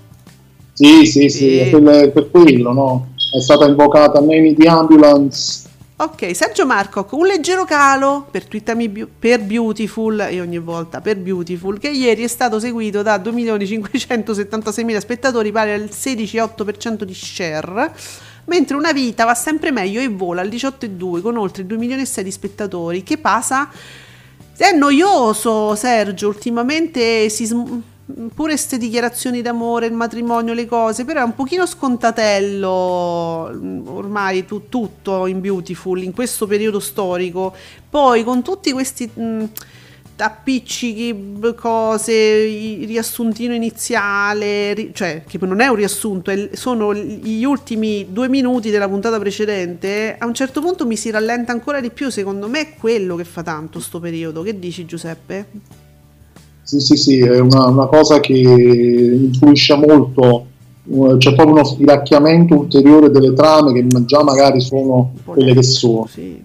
sì 0.75 1.07
sì 1.07 1.29
sì, 1.29 1.39
Sì. 1.39 1.57
è 1.59 1.71
per, 1.71 2.11
per 2.13 2.31
quello 2.33 2.73
no 2.73 3.07
è 3.37 3.41
stata 3.41 3.65
invocata 3.67 4.19
Nanny 4.21 4.55
di 4.55 4.67
Ambulance 4.67 5.64
Ok, 5.97 6.35
Sergio 6.35 6.67
Marcoc, 6.67 7.13
un 7.13 7.25
leggero 7.25 7.65
calo 7.65 8.27
per, 8.29 8.47
Twittami 8.47 8.89
per 8.89 9.41
Beautiful 9.45 10.19
e 10.29 10.41
ogni 10.41 10.59
volta 10.59 11.01
per 11.01 11.17
Beautiful, 11.19 11.79
che 11.79 11.89
ieri 11.89 12.25
è 12.25 12.27
stato 12.27 12.59
seguito 12.59 13.03
da 13.03 13.17
2.576.000 13.19 14.99
spettatori, 14.99 15.53
pari 15.53 15.73
al 15.73 15.83
16,8% 15.85 17.05
di 17.05 17.15
share, 17.15 17.93
mentre 18.47 18.77
Una 18.77 18.93
vita 18.93 19.25
va 19.25 19.35
sempre 19.35 19.71
meglio 19.71 20.01
e 20.01 20.09
vola 20.09 20.41
al 20.41 20.49
18,2 20.49 21.21
con 21.21 21.37
oltre 21.37 21.65
2 21.65 21.77
milioni 21.77 22.03
e 22.03 22.07
6 22.07 22.25
di 22.25 22.31
spettatori. 22.33 23.05
Che 23.05 23.17
pasa? 23.17 23.71
È 24.57 24.73
noioso 24.73 25.77
Sergio, 25.77 26.27
ultimamente 26.27 27.29
si 27.29 27.45
sm- 27.45 27.83
pure 28.07 28.51
queste 28.51 28.77
dichiarazioni 28.77 29.41
d'amore, 29.41 29.87
il 29.87 29.95
matrimonio, 29.95 30.53
le 30.53 30.67
cose, 30.67 31.05
però 31.05 31.21
è 31.21 31.25
un 31.25 31.35
pochino 31.35 31.67
scontatello 31.67 33.51
mm, 33.53 33.87
ormai 33.89 34.45
tu- 34.45 34.69
tutto 34.69 35.27
in 35.27 35.41
Beautiful 35.41 36.03
in 36.03 36.13
questo 36.13 36.47
periodo 36.47 36.81
storico. 36.81 37.55
Poi 37.89 38.23
con 38.23 38.43
tutti 38.43 38.73
questi 38.73 39.11
mh, 39.13 39.45
appiccichi, 40.17 41.15
b- 41.15 41.55
cose, 41.55 42.45
riassuntino 42.85 43.55
iniziale, 43.55 44.75
ri- 44.75 44.91
cioè 44.93 45.23
che 45.27 45.39
non 45.41 45.61
è 45.61 45.67
un 45.69 45.77
riassunto, 45.77 46.31
è 46.31 46.51
sono 46.53 46.95
gli 46.95 47.45
ultimi 47.45 48.09
due 48.11 48.29
minuti 48.29 48.71
della 48.71 48.89
puntata 48.89 49.19
precedente, 49.19 50.17
a 50.19 50.27
un 50.27 50.35
certo 50.35 50.61
punto 50.61 50.87
mi 50.87 50.97
si 50.97 51.11
rallenta 51.11 51.53
ancora 51.53 51.81
di 51.81 51.91
più, 51.91 52.11
secondo 52.11 52.49
me 52.49 52.61
è 52.61 52.75
quello 52.75 53.17
che 53.17 53.25
fa 53.25 53.43
tanto 53.43 53.81
sto 53.81 53.99
periodo. 53.99 54.43
Che 54.43 54.59
dici 54.59 54.85
Giuseppe? 54.85 55.83
Sì, 56.65 56.81
sì, 56.81 56.97
sì, 56.97 57.19
è 57.21 57.39
una, 57.41 57.67
una 57.67 57.87
cosa 57.87 58.19
che 58.21 58.33
influisce 58.33 59.75
molto. 59.77 60.47
eh, 60.91 61.17
C'è 61.19 61.35
proprio 61.35 61.55
uno 61.57 61.65
stiracchiamento 61.65 62.55
ulteriore 62.59 63.11
delle 63.11 63.33
trame 63.35 63.73
che 63.73 63.87
già 64.07 64.23
magari 64.25 64.61
sono 64.61 65.13
quelle 65.25 65.53
che 65.55 65.63
sono. 65.63 66.07
Sì. 66.11 66.43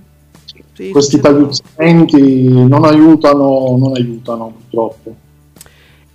Sì, 0.73 0.91
Questi 0.91 1.17
succede- 1.17 1.33
tagliuzzamenti 1.33 2.47
non 2.67 2.85
aiutano, 2.85 3.75
non 3.77 3.95
aiutano 3.95 4.53
purtroppo. 4.59 5.13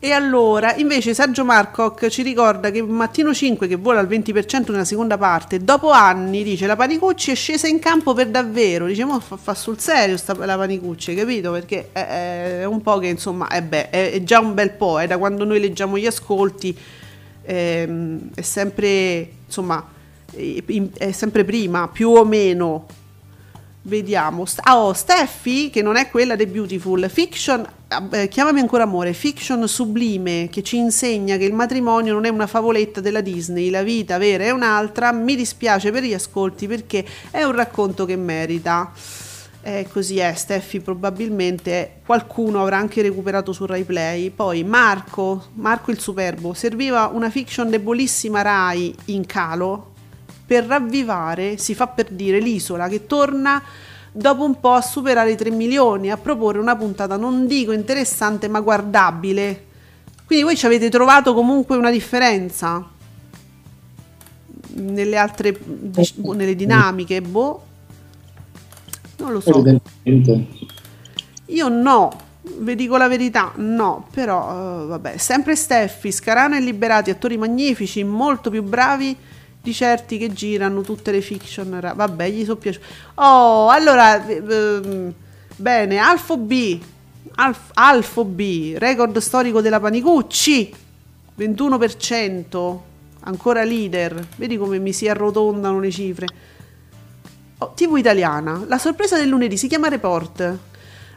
E 0.05 0.12
allora, 0.12 0.74
invece 0.74 1.14
Sergio 1.14 1.46
Marcoc 1.46 2.09
ci 2.09 2.20
ricorda 2.20 2.70
che 2.70 2.82
Mattino 2.82 3.32
5, 3.32 3.66
che 3.66 3.76
vola 3.76 4.00
al 4.00 4.07
20% 4.07 4.70
nella 4.70 4.84
seconda 4.84 5.16
parte, 5.16 5.64
dopo 5.64 5.92
anni, 5.92 6.42
dice, 6.42 6.66
la 6.66 6.76
Panicucci 6.76 7.30
è 7.30 7.34
scesa 7.34 7.68
in 7.68 7.78
campo 7.78 8.12
per 8.12 8.28
davvero. 8.28 8.84
Dice, 8.84 9.07
"Mo 9.07 9.18
fa, 9.18 9.38
fa 9.38 9.55
sul 9.55 9.78
serio 9.78 10.18
sta, 10.18 10.36
la 10.44 10.59
Panicucci, 10.59 11.14
capito? 11.14 11.52
Perché 11.52 11.88
è, 11.92 12.59
è 12.59 12.64
un 12.66 12.82
po' 12.82 12.98
che, 12.98 13.07
insomma, 13.07 13.48
è, 13.48 13.62
beh, 13.62 13.88
è, 13.88 14.12
è 14.12 14.22
già 14.22 14.40
un 14.40 14.52
bel 14.52 14.72
po', 14.72 15.00
è 15.00 15.07
da 15.07 15.16
quando 15.16 15.44
noi 15.44 15.59
leggiamo 15.59 15.96
gli 15.96 16.05
ascolti, 16.05 16.76
ehm, 17.40 18.28
è 18.34 18.42
sempre, 18.42 19.28
insomma, 19.46 19.88
è 20.34 21.12
sempre 21.12 21.44
prima, 21.44 21.88
più 21.88 22.11
o 22.11 22.26
meno. 22.26 22.86
Vediamo. 23.87 24.45
Ah, 24.62 24.78
oh, 24.78 24.95
Steffi, 24.95 25.68
che 25.68 25.82
non 25.82 25.97
è 25.97 26.09
quella 26.09 26.37
dei 26.37 26.47
Beautiful, 26.47 27.07
fiction, 27.11 27.66
eh, 28.12 28.28
chiamami 28.28 28.61
ancora 28.61 28.85
amore, 28.85 29.12
fiction 29.12 29.68
sublime 29.68 30.49
che 30.51 30.62
ci 30.62 30.78
insegna 30.78 31.37
che 31.37 31.45
il 31.45 31.53
matrimonio 31.53 32.14
non 32.14 32.24
è 32.24 32.30
una 32.30 32.47
favoletta 32.47 33.03
della 33.03 33.20
Disney, 33.20 33.68
la 33.68 33.82
vita 33.82 34.16
vera 34.16 34.45
è 34.45 34.51
un'altra. 34.51 35.12
Mi 35.12 35.37
dispiace 35.37 35.91
per 35.91 36.03
gli 36.03 36.14
ascolti 36.14 36.66
perché 36.66 37.05
è 37.30 37.43
un 37.43 37.53
racconto 37.53 38.07
che 38.07 38.16
merita. 38.16 38.91
Eh, 39.61 39.87
così 39.93 40.16
è, 40.18 40.32
Steffi 40.32 40.80
probabilmente 40.80 42.01
qualcuno 42.07 42.62
avrà 42.62 42.78
anche 42.78 43.03
recuperato 43.03 43.53
su 43.53 43.66
Rai 43.66 43.85
Play. 43.85 44.30
Poi 44.30 44.64
Marco, 44.64 45.49
Marco 45.57 45.91
il 45.91 45.99
Superbo, 45.99 46.55
serviva 46.55 47.11
una 47.12 47.28
fiction 47.28 47.68
debolissima 47.68 48.41
Rai 48.41 48.95
in 49.07 49.26
calo 49.26 49.93
per 50.47 50.64
ravvivare, 50.64 51.57
si 51.57 51.74
fa 51.74 51.86
per 51.86 52.11
dire, 52.11 52.38
l'isola 52.38 52.88
che 52.88 53.07
torna 53.07 53.62
dopo 54.12 54.45
un 54.45 54.61
po' 54.61 54.72
a 54.72 54.80
superare 54.80 55.32
i 55.32 55.36
3 55.36 55.51
milioni, 55.51 56.11
a 56.11 56.16
proporre 56.16 56.59
una 56.59 56.76
puntata 56.76 57.16
non 57.16 57.47
dico 57.47 57.72
interessante 57.72 58.49
ma 58.49 58.61
guardabile. 58.61 59.66
Quindi 60.24 60.45
voi 60.45 60.57
ci 60.57 60.66
avete 60.66 60.88
trovato 60.88 61.34
comunque 61.34 61.76
una 61.76 61.90
differenza 61.90 62.88
nelle 64.76 65.16
altre 65.16 65.59
dic- 65.62 66.16
boh, 66.16 66.32
nelle 66.32 66.55
dinamiche, 66.55 67.20
boh. 67.20 67.64
Non 69.18 69.32
lo 69.32 69.40
so. 69.40 69.62
Io 71.47 71.68
no, 71.68 72.12
vi 72.59 72.74
dico 72.74 72.97
la 72.97 73.09
verità, 73.09 73.53
no, 73.57 74.07
però 74.12 74.82
eh, 74.82 74.86
vabbè, 74.86 75.16
sempre 75.18 75.57
Steffi, 75.57 76.11
Scarano 76.11 76.57
e 76.57 76.61
Liberati, 76.61 77.11
attori 77.11 77.36
magnifici, 77.36 78.03
molto 78.03 78.51
più 78.51 78.62
bravi 78.62 79.16
di 79.64 79.72
certi 79.72 80.18
che 80.18 80.30
girano 80.30 80.82
tutte 80.82 81.10
le 81.10 81.22
fiction. 81.22 81.80
ra- 81.80 81.94
Vabbè, 81.94 82.28
gli 82.28 82.44
sono 82.44 82.56
piaciuti. 82.56 82.84
Oh, 83.14 83.68
allora, 83.70 84.24
eh, 84.26 84.42
ehm, 84.46 85.14
bene, 85.56 85.96
Alfo 85.96 86.36
B, 86.36 86.78
Alf- 87.36 87.70
Alfo 87.72 88.24
B, 88.26 88.74
record 88.76 89.16
storico 89.16 89.62
della 89.62 89.80
Panicucci, 89.80 90.70
21%, 91.38 92.82
ancora 93.20 93.64
leader. 93.64 94.26
Vedi 94.36 94.58
come 94.58 94.78
mi 94.78 94.92
si 94.92 95.08
arrotondano 95.08 95.80
le 95.80 95.90
cifre. 95.90 96.26
Oh, 97.58 97.72
TV 97.74 97.96
italiana, 97.96 98.64
la 98.68 98.76
sorpresa 98.78 99.16
del 99.16 99.28
lunedì 99.28 99.56
si 99.56 99.66
chiama 99.66 99.88
Report. 99.88 100.58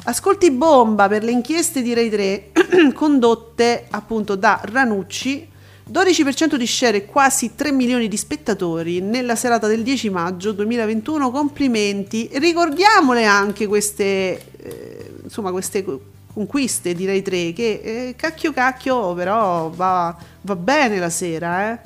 Ascolti 0.06 0.52
bomba 0.52 1.10
per 1.10 1.22
le 1.22 1.32
inchieste 1.32 1.82
di 1.82 1.94
Rai 1.94 2.10
3 2.10 2.52
condotte 2.96 3.88
appunto 3.90 4.36
da 4.36 4.62
Ranucci. 4.64 5.56
12% 5.92 6.56
di 6.56 6.68
share 6.68 6.98
e 6.98 7.06
quasi 7.06 7.56
3 7.56 7.72
milioni 7.72 8.08
di 8.08 8.18
spettatori 8.18 9.00
nella 9.00 9.36
serata 9.36 9.68
del 9.68 9.84
10 9.84 10.10
maggio 10.10 10.52
2021. 10.52 11.32
Complimenti. 11.32 12.30
Ricordiamole 12.34 13.26
anche 13.26 13.68
queste, 13.68 14.42
eh, 14.58 15.12
insomma, 15.24 15.52
queste 15.52 15.84
co- 15.84 16.02
conquiste 16.34 16.94
di 16.94 17.06
Rai 17.06 17.22
3 17.22 17.54
che 17.54 17.82
eh, 17.84 18.14
cacchio 18.16 18.52
cacchio 18.52 19.14
però 19.14 19.70
va, 19.70 20.16
va 20.42 20.56
bene 20.56 21.00
la 21.00 21.10
sera, 21.10 21.72
eh. 21.72 21.80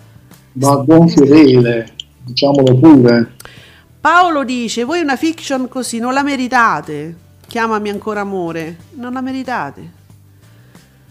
Va 0.53 0.71
a 0.71 0.75
gonfie 0.77 1.25
vele, 1.25 1.93
diciamolo 2.23 2.77
pure. 2.77 3.35
Paolo 4.01 4.43
dice: 4.43 4.83
Voi 4.83 4.99
una 4.99 5.15
fiction 5.15 5.67
così 5.69 5.99
non 5.99 6.13
la 6.13 6.23
meritate. 6.23 7.15
Chiamami 7.47 7.89
ancora 7.89 8.21
amore. 8.21 8.77
Non 8.95 9.13
la 9.13 9.21
meritate. 9.21 9.99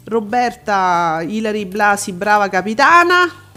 Roberta 0.05 1.23
Ilari 1.27 1.67
Blasi, 1.67 2.13
brava 2.13 2.49
capitana. 2.49 3.49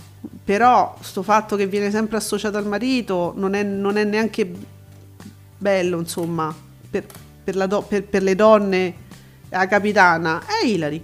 Però 0.45 0.95
sto 0.99 1.23
fatto 1.23 1.55
che 1.55 1.67
viene 1.67 1.89
sempre 1.89 2.17
associata 2.17 2.57
al 2.57 2.65
marito 2.67 3.33
non 3.37 3.53
è, 3.53 3.63
non 3.63 3.95
è 3.95 4.03
neanche 4.03 4.51
bello, 5.57 5.99
insomma, 5.99 6.53
per, 6.89 7.05
per 7.43 7.55
la 7.55 7.65
do- 7.65 7.81
per- 7.81 8.03
per 8.03 8.23
le 8.23 8.35
donne 8.35 8.93
la 9.49 9.65
capitana. 9.67 10.41
È 10.45 10.65
Ilari. 10.65 11.03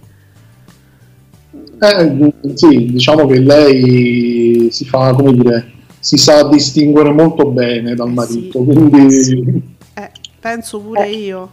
Eh, 1.81 2.33
sì, 2.55 2.91
diciamo 2.91 3.25
che 3.25 3.39
lei 3.39 4.67
si 4.71 4.85
fa, 4.85 5.13
come 5.13 5.33
dire, 5.33 5.71
si 5.99 6.17
sa 6.17 6.47
distinguere 6.47 7.11
molto 7.11 7.47
bene 7.49 7.95
dal 7.95 8.11
marito, 8.11 8.61
quindi 8.61 9.77
Eh, 9.93 10.11
penso 10.39 10.79
pure 10.79 11.09
io. 11.09 11.49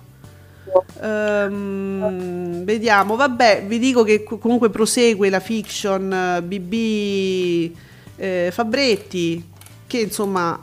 Ehm, 1.02 2.64
vediamo, 2.64 3.16
vabbè, 3.16 3.64
vi 3.66 3.78
dico 3.78 4.02
che 4.02 4.22
co- 4.22 4.38
comunque 4.38 4.70
prosegue 4.70 5.30
la 5.30 5.40
fiction 5.40 6.12
eh, 6.12 6.42
BB 6.42 7.76
eh, 8.16 8.50
Fabretti, 8.52 9.44
che 9.86 9.98
insomma 9.98 10.62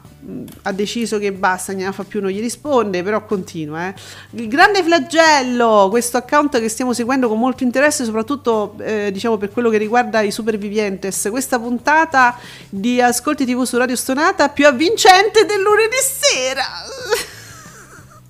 ha 0.63 0.71
deciso 0.71 1.17
che 1.19 1.33
basta, 1.33 1.73
ne 1.73 1.91
fa 1.91 2.03
più, 2.03 2.21
non 2.21 2.29
gli 2.29 2.39
risponde, 2.39 3.03
però 3.03 3.25
continua. 3.25 3.87
eh. 3.89 3.93
Il 4.31 4.47
grande 4.47 4.81
flagello, 4.81 5.87
questo 5.89 6.17
account 6.17 6.59
che 6.59 6.69
stiamo 6.69 6.93
seguendo 6.93 7.27
con 7.27 7.37
molto 7.37 7.63
interesse, 7.63 8.05
soprattutto 8.05 8.75
eh, 8.79 9.09
diciamo 9.11 9.37
per 9.37 9.51
quello 9.51 9.69
che 9.69 9.77
riguarda 9.77 10.21
i 10.21 10.31
supervivientes. 10.31 11.27
Questa 11.29 11.59
puntata 11.59 12.37
di 12.69 13.01
Ascolti 13.01 13.45
TV 13.45 13.63
su 13.63 13.77
Radio 13.77 13.95
Stonata 13.95 14.49
più 14.49 14.65
avvincente 14.65 15.45
del 15.45 15.61
lunedì 15.61 15.97
sera. 15.99 16.63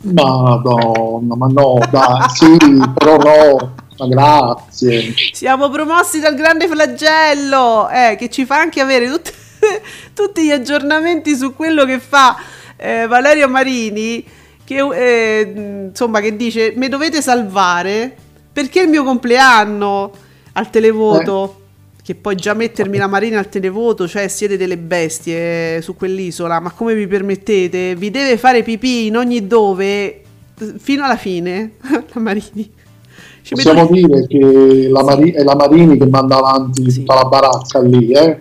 Madonna, 0.04 1.36
ma 1.36 1.48
no, 1.48 1.80
dai, 1.90 2.30
sì, 2.30 2.58
però 2.94 3.18
no, 3.18 3.74
ma 3.98 4.08
grazie. 4.08 5.14
Siamo 5.32 5.70
promossi 5.70 6.20
dal 6.20 6.36
grande 6.36 6.68
flagello, 6.68 7.90
eh, 7.90 8.16
che 8.18 8.30
ci 8.30 8.46
fa 8.46 8.58
anche 8.58 8.82
avere 8.82 9.10
tutte- 9.10 9.34
tutti 10.14 10.44
gli 10.44 10.52
aggiornamenti 10.52 11.36
su 11.36 11.56
quello 11.56 11.86
che 11.86 12.00
fa 12.00 12.36
eh, 12.76 13.08
Valerio 13.08 13.48
Marini, 13.48 14.26
che, 14.66 14.76
eh, 14.94 15.88
insomma, 15.90 16.20
che 16.20 16.36
dice, 16.36 16.74
mi 16.76 16.90
dovete 16.90 17.22
salvare 17.22 18.16
perché 18.52 18.82
è 18.82 18.84
il 18.84 18.90
mio 18.90 19.04
compleanno 19.04 20.12
al 20.54 20.70
televoto. 20.70 21.62
Che 22.04 22.16
poi 22.16 22.36
già 22.36 22.54
mettermi 22.54 22.98
la 22.98 23.08
Marina 23.08 23.40
al 23.40 23.48
televoto, 23.48 24.10
cioè 24.10 24.28
siete 24.28 24.58
delle 24.58 24.78
bestie 24.78 25.82
su 25.82 25.96
quell'isola, 25.96 26.60
ma 26.60 26.72
come 26.72 26.96
vi 26.96 27.08
permettete? 27.08 27.96
Vi 27.96 28.12
deve 28.12 28.38
fare 28.38 28.62
pipì 28.62 29.06
in 29.06 29.16
ogni 29.16 29.48
dove 29.48 30.22
fino 30.80 31.06
alla 31.06 31.16
fine, 31.16 31.74
la 32.14 32.20
Marini. 32.20 32.70
Ci 33.42 33.56
Possiamo 33.56 33.84
metto- 33.90 33.94
dire 33.94 34.28
che 34.28 34.88
la 34.90 35.02
Mari- 35.04 35.32
è 35.32 35.44
la 35.44 35.56
Marini 35.56 35.98
che 35.98 36.06
manda 36.08 36.38
avanti 36.38 36.92
Sì. 36.92 37.00
tutta 37.00 37.16
la 37.16 37.24
baracca 37.26 37.82
lì, 37.82 38.12
eh? 38.12 38.38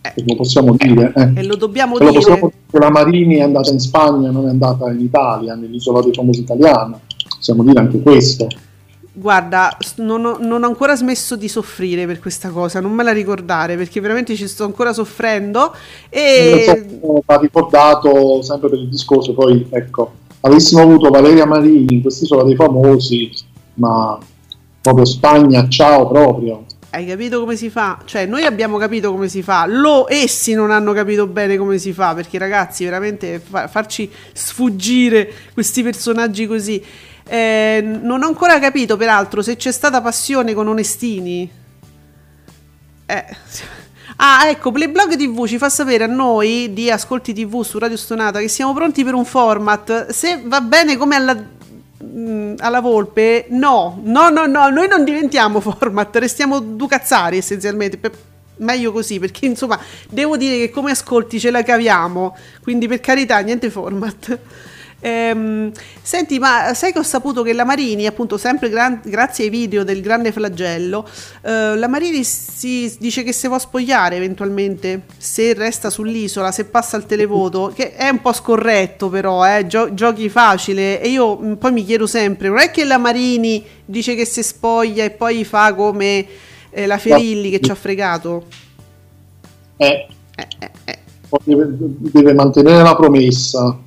Eh. 0.00 0.22
Lo 0.24 0.34
possiamo 0.36 0.74
dire, 0.76 1.12
eh. 1.16 1.30
E 1.36 1.42
lo 1.44 1.54
dobbiamo 1.56 1.98
Ce 1.98 2.04
lo 2.04 2.10
dire. 2.10 2.20
possiamo 2.22 2.48
dire 2.48 2.62
che 2.72 2.78
la 2.78 2.90
Marini 2.90 3.36
è 3.36 3.42
andata 3.42 3.70
in 3.70 3.78
Spagna, 3.80 4.30
non 4.32 4.46
è 4.46 4.50
andata 4.50 4.90
in 4.90 5.00
Italia, 5.00 5.54
nell'isola 5.54 6.00
dei 6.00 6.12
famosi 6.12 6.40
italiana. 6.40 6.98
Possiamo 7.36 7.62
dire 7.64 7.78
anche 7.78 8.00
questo. 8.00 8.46
Guarda, 9.18 9.74
non 9.96 10.26
ho, 10.26 10.36
non 10.38 10.62
ho 10.62 10.66
ancora 10.66 10.94
smesso 10.94 11.36
di 11.36 11.48
soffrire 11.48 12.04
per 12.04 12.18
questa 12.20 12.50
cosa, 12.50 12.80
non 12.80 12.92
me 12.92 13.02
la 13.02 13.12
ricordare 13.12 13.74
perché 13.74 13.98
veramente 13.98 14.36
ci 14.36 14.46
sto 14.46 14.64
ancora 14.64 14.92
soffrendo 14.92 15.74
e 16.10 16.84
so, 17.00 17.22
va 17.24 17.38
ricordato 17.38 18.42
sempre 18.42 18.68
per 18.68 18.78
il 18.78 18.90
discorso, 18.90 19.32
poi 19.32 19.66
ecco, 19.70 20.12
avessimo 20.40 20.82
avuto 20.82 21.08
Valeria 21.08 21.46
Marini 21.46 21.94
in 21.94 22.02
quest'isola 22.02 22.44
dei 22.44 22.56
famosi, 22.56 23.32
ma 23.76 24.18
proprio 24.82 25.06
Spagna, 25.06 25.66
ciao 25.66 26.06
proprio. 26.08 26.66
hai 26.90 27.06
capito 27.06 27.40
come 27.40 27.56
si 27.56 27.70
fa? 27.70 27.98
Cioè, 28.04 28.26
noi 28.26 28.44
abbiamo 28.44 28.76
capito 28.76 29.12
come 29.12 29.28
si 29.28 29.42
fa, 29.42 29.64
lo 29.66 30.10
essi 30.10 30.52
non 30.52 30.70
hanno 30.70 30.92
capito 30.92 31.26
bene 31.26 31.56
come 31.56 31.78
si 31.78 31.94
fa 31.94 32.12
perché 32.12 32.36
ragazzi, 32.36 32.84
veramente 32.84 33.38
fa- 33.38 33.66
farci 33.66 34.10
sfuggire 34.34 35.32
questi 35.54 35.82
personaggi 35.82 36.46
così. 36.46 36.84
Eh, 37.28 37.80
non 37.82 38.22
ho 38.22 38.26
ancora 38.26 38.58
capito, 38.60 38.96
peraltro, 38.96 39.42
se 39.42 39.56
c'è 39.56 39.72
stata 39.72 40.00
passione 40.00 40.54
con 40.54 40.68
Onestini. 40.68 41.50
Eh. 43.06 43.24
Ah, 44.18 44.48
ecco, 44.48 44.72
Playblog 44.72 45.14
TV 45.14 45.46
ci 45.46 45.58
fa 45.58 45.68
sapere 45.68 46.04
a 46.04 46.06
noi 46.06 46.72
di 46.72 46.90
Ascolti 46.90 47.34
TV 47.34 47.62
su 47.62 47.78
Radio 47.78 47.98
Stonata 47.98 48.38
che 48.40 48.48
siamo 48.48 48.72
pronti 48.72 49.04
per 49.04 49.12
un 49.12 49.26
format. 49.26 50.08
Se 50.08 50.40
va 50.42 50.62
bene 50.62 50.96
come 50.96 51.16
alla, 51.16 51.36
mm, 52.02 52.54
alla 52.56 52.80
Volpe, 52.80 53.44
no, 53.50 54.00
no, 54.04 54.30
no, 54.30 54.46
no, 54.46 54.70
noi 54.70 54.88
non 54.88 55.04
diventiamo 55.04 55.60
format, 55.60 56.16
restiamo 56.16 56.60
ducazzari 56.60 57.36
essenzialmente. 57.36 57.98
per- 57.98 58.16
meglio 58.58 58.90
così, 58.90 59.18
perché 59.18 59.44
insomma, 59.44 59.78
devo 60.08 60.38
dire 60.38 60.56
che 60.56 60.70
come 60.70 60.92
ascolti 60.92 61.38
ce 61.38 61.50
la 61.50 61.62
caviamo, 61.62 62.34
quindi 62.62 62.88
per 62.88 63.00
carità, 63.00 63.38
niente 63.40 63.68
format. 63.70 64.38
Ehm, 65.00 65.70
senti, 66.02 66.38
ma 66.38 66.72
sai 66.74 66.90
che 66.92 66.98
ho 66.98 67.02
saputo 67.02 67.42
che 67.42 67.52
la 67.52 67.64
Marini, 67.64 68.06
appunto, 68.06 68.38
sempre 68.38 68.68
gran- 68.70 69.00
grazie 69.04 69.44
ai 69.44 69.50
video 69.50 69.84
del 69.84 70.00
grande 70.00 70.32
flagello, 70.32 71.06
eh, 71.42 71.76
la 71.76 71.86
Marini 71.86 72.24
si 72.24 72.94
dice 72.98 73.22
che 73.22 73.32
si 73.32 73.46
può 73.46 73.58
spogliare 73.58 74.16
eventualmente 74.16 75.02
se 75.16 75.52
resta 75.54 75.90
sull'isola, 75.90 76.50
se 76.50 76.64
passa 76.64 76.96
al 76.96 77.06
televoto, 77.06 77.72
che 77.74 77.94
è 77.94 78.08
un 78.08 78.20
po' 78.20 78.32
scorretto 78.32 79.08
però, 79.08 79.44
eh, 79.46 79.66
gio- 79.66 79.92
giochi 79.94 80.28
facile 80.28 81.00
e 81.00 81.08
io 81.08 81.38
mm, 81.38 81.52
poi 81.54 81.72
mi 81.72 81.84
chiedo 81.84 82.06
sempre, 82.06 82.48
non 82.48 82.58
è 82.58 82.70
che 82.70 82.84
la 82.84 82.98
Marini 82.98 83.64
dice 83.84 84.14
che 84.14 84.24
si 84.24 84.42
spoglia 84.42 85.04
e 85.04 85.10
poi 85.10 85.44
fa 85.44 85.74
come 85.74 86.26
eh, 86.70 86.86
la 86.86 86.98
Ferilli 86.98 87.50
che 87.50 87.60
ci 87.60 87.70
ha 87.70 87.74
fregato? 87.74 88.44
Eh, 89.78 90.06
Eh, 90.36 90.46
eh, 90.58 90.70
eh. 90.84 90.98
deve 92.12 92.34
mantenere 92.34 92.82
la 92.82 92.96
promessa. 92.96 93.78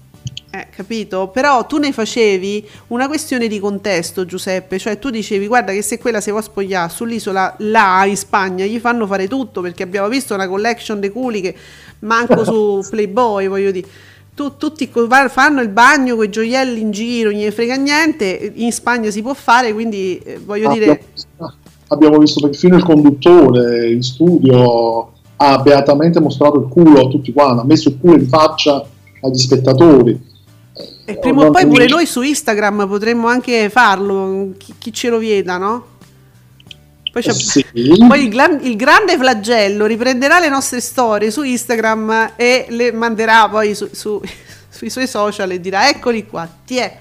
Eh, 0.60 0.68
capito? 0.76 1.30
Però 1.30 1.66
tu 1.66 1.78
ne 1.78 1.93
facevi 1.93 2.68
una 2.88 3.07
questione 3.07 3.47
di 3.47 3.60
contesto, 3.60 4.26
Giuseppe, 4.26 4.78
cioè 4.78 4.99
tu 4.99 5.10
dicevi 5.10 5.47
guarda 5.47 5.72
che 5.72 5.82
se 5.82 5.97
quella 5.97 6.20
si 6.20 6.32
può 6.32 6.41
spogliare 6.41 6.89
sull'isola 6.89 7.55
là 7.60 8.03
in 8.05 8.18
Spagna 8.18 8.66
gli 8.66 8.78
fanno 8.80 9.07
fare 9.07 9.30
tutto 9.30 9.62
perché 9.62 9.84
abbiamo 9.84 10.10
visto 10.10 10.34
una 10.34 10.49
collection 10.49 10.99
dei 10.99 11.12
culi 11.12 11.39
che 11.39 11.55
manco 11.99 12.43
su 12.43 12.82
Playboy, 12.89 13.47
voglio 13.47 13.72
dire. 13.72 13.88
Tu- 14.36 14.57
tutti 14.57 14.89
fanno 15.30 15.62
il 15.62 15.70
bagno 15.70 16.16
con 16.16 16.26
i 16.26 16.30
gioielli 16.30 16.82
in 16.82 16.91
giro, 16.91 17.30
non 17.32 17.39
gli 17.39 17.49
frega 17.49 17.76
niente, 17.76 18.51
in 18.55 18.72
Spagna 18.72 19.10
si 19.12 19.22
può 19.22 19.34
fare, 19.34 19.74
quindi 19.74 20.18
eh, 20.20 20.39
voglio 20.43 20.70
Abbiamo, 20.70 20.93
dire... 20.95 21.03
abbiamo 21.88 22.18
visto 22.18 22.41
perfino 22.41 22.76
il 22.76 22.84
conduttore 22.84 23.91
in 23.91 24.01
studio 24.01 25.14
ha 25.41 25.57
beatamente 25.60 26.20
mostrato 26.20 26.60
il 26.60 26.68
culo 26.68 27.05
a 27.05 27.07
tutti 27.07 27.32
quanti, 27.32 27.62
ha 27.62 27.66
messo 27.66 27.89
il 27.89 27.97
culo 27.97 28.16
in 28.16 28.28
faccia 28.28 28.86
agli 29.22 29.38
spettatori. 29.38 30.29
E 31.06 31.18
prima 31.18 31.46
o 31.46 31.52
poi 31.52 31.66
pure 31.68 31.88
noi 31.88 32.06
su 32.06 32.22
Instagram 32.22 32.88
potremmo 32.88 33.28
anche 33.28 33.70
farlo, 33.70 34.52
chi, 34.58 34.76
chi 34.78 34.94
ce 34.94 35.10
lo 35.10 35.18
vieta, 35.18 35.58
no? 35.58 35.86
Poi, 37.12 37.24
Sì. 37.24 37.66
poi 38.08 38.24
il, 38.24 38.30
gran- 38.30 38.60
il 38.62 38.76
grande 38.76 39.18
flagello 39.18 39.86
riprenderà 39.88 40.40
le 40.40 40.48
nostre 40.50 40.80
storie 40.80 41.32
su 41.32 41.42
Instagram 41.42 42.34
e 42.36 42.68
le 42.70 42.92
manderà 42.92 43.50
poi 43.50 43.74
su- 43.74 43.90
su- 43.92 44.22
sui 44.70 44.90
suoi 44.92 45.08
social 45.08 45.50
e 45.52 45.60
dirà 45.60 45.90
eccoli 45.90 46.28
qua, 46.28 46.48
ti 46.66 46.78
è. 46.78 46.98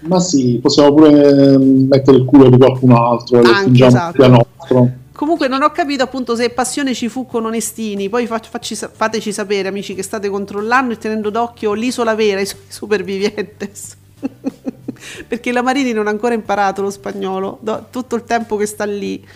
Ma 0.00 0.20
sì, 0.20 0.58
possiamo 0.62 0.94
pure 0.94 1.54
ehm, 1.54 1.86
mettere 1.88 2.18
il 2.18 2.24
culo 2.24 2.48
di 2.50 2.56
qualcun 2.56 2.92
altro 2.92 3.38
e 3.38 3.42
lo 3.42 3.48
Anche, 3.48 3.64
fingiamo 3.64 3.88
esatto. 3.90 4.28
nostro. 4.28 4.90
Comunque 5.18 5.48
non 5.48 5.64
ho 5.64 5.72
capito 5.72 6.04
appunto 6.04 6.36
se 6.36 6.50
passione 6.50 6.94
ci 6.94 7.08
fu 7.08 7.26
con 7.26 7.44
Onestini, 7.44 8.08
poi 8.08 8.28
fac- 8.28 8.46
facci 8.46 8.76
fateci 8.76 9.32
sapere 9.32 9.66
amici 9.66 9.92
che 9.92 10.04
state 10.04 10.28
controllando 10.28 10.92
e 10.92 10.96
tenendo 10.96 11.28
d'occhio 11.30 11.72
l'isola 11.72 12.14
vera, 12.14 12.38
i 12.38 12.46
su- 12.46 12.54
i 12.54 12.70
supervivientes. 12.72 13.96
Perché 15.26 15.50
la 15.50 15.60
Marini 15.60 15.90
non 15.90 16.06
ha 16.06 16.10
ancora 16.10 16.34
imparato 16.34 16.82
lo 16.82 16.90
spagnolo, 16.90 17.58
tutto 17.90 18.14
il 18.14 18.22
tempo 18.22 18.54
che 18.54 18.66
sta 18.66 18.84
lì 18.84 19.26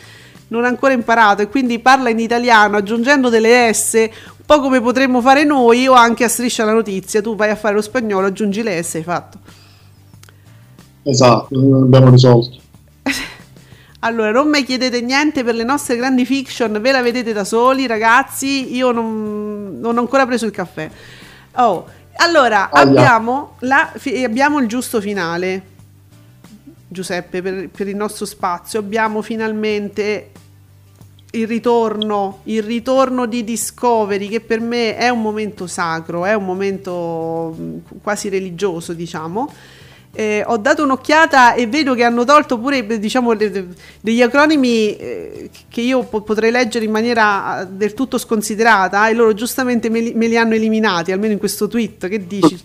non 0.47 0.63
ha 0.63 0.69
ancora 0.69 0.93
imparato 0.93 1.43
e 1.43 1.49
quindi 1.49 1.81
parla 1.81 2.11
in 2.11 2.21
italiano 2.21 2.77
aggiungendo 2.77 3.29
delle 3.29 3.75
S, 3.75 3.95
un 3.95 4.45
po' 4.47 4.61
come 4.61 4.81
potremmo 4.81 5.21
fare 5.21 5.43
noi 5.43 5.89
o 5.89 5.95
anche 5.95 6.23
a 6.23 6.29
striscia 6.29 6.65
la 6.65 6.75
notizia, 6.75 7.21
tu 7.21 7.35
vai 7.35 7.51
a 7.51 7.57
fare 7.57 7.75
lo 7.75 7.83
spagnolo, 7.83 8.29
aggiungi 8.29 8.63
le 8.63 8.81
S, 8.81 8.95
hai 8.95 9.03
fatto. 9.03 9.39
Esatto, 11.03 11.59
abbiamo 11.59 12.09
risolto. 12.09 12.62
Allora, 14.05 14.33
non 14.33 14.49
mi 14.49 14.65
chiedete 14.65 15.01
niente 15.01 15.45
per 15.45 15.55
le 15.55 15.63
nostre 15.63 15.95
grandi 15.97 16.25
fiction, 16.25 16.81
ve 16.81 16.91
la 16.91 17.03
vedete 17.03 17.33
da 17.33 17.45
soli, 17.45 17.87
ragazzi. 17.87 18.75
Io 18.75 18.91
non, 18.91 19.79
non 19.79 19.97
ho 19.97 20.01
ancora 20.01 20.27
preso 20.27 20.45
il 20.45 20.51
caffè. 20.51 20.91
Oh, 21.53 21.87
allora, 22.17 22.71
abbiamo, 22.71 23.57
la- 23.61 23.93
fi- 23.95 24.25
abbiamo 24.25 24.59
il 24.59 24.67
giusto 24.67 25.01
finale. 25.01 25.71
Giuseppe, 26.89 27.43
per, 27.43 27.69
per 27.69 27.87
il 27.87 27.95
nostro 27.95 28.27
spazio, 28.27 28.81
abbiamo 28.81 29.23
finalmente 29.23 30.31
il 31.31 31.47
ritorno, 31.47 32.41
il 32.45 32.63
ritorno 32.63 33.27
di 33.27 33.45
Discovery, 33.45 34.29
che 34.29 34.41
per 34.41 34.59
me 34.61 34.97
è 34.97 35.11
un 35.11 35.23
momento 35.23 35.69
sacro, 35.69 36.25
è 36.25 36.35
un 36.35 36.45
momento 36.45 37.55
mh, 37.57 38.01
quasi 38.03 38.29
religioso, 38.29 38.93
diciamo. 38.95 39.49
Eh, 40.15 40.45
ho 40.47 40.59
dato 40.59 40.83
un'occhiata 40.83 41.55
e 41.55 41.67
vedo 41.67 41.95
che 41.95 42.05
hanno 42.05 42.25
tolto 42.25 42.59
pure 42.59 42.99
diciamo, 42.99 43.35
de- 43.35 43.51
de- 43.51 43.67
degli 43.99 44.21
acronimi 44.21 44.95
eh, 44.95 45.51
che 45.69 45.81
io 45.81 46.03
po- 46.05 46.21
potrei 46.21 46.51
leggere 46.51 46.85
in 46.85 46.91
maniera 46.91 47.63
eh, 47.63 47.67
del 47.69 47.95
tutto 47.95 48.19
sconsiderata 48.19 49.09
e 49.09 49.15
loro 49.15 49.33
giustamente 49.33 49.89
me 49.89 50.01
li, 50.01 50.13
me 50.15 50.29
li 50.29 50.37
hanno 50.37 50.53
eliminati, 50.55 51.13
almeno 51.13 51.33
in 51.33 51.39
questo 51.39 51.67
tweet. 51.67 52.09
Che 52.09 52.27
dici? 52.27 52.59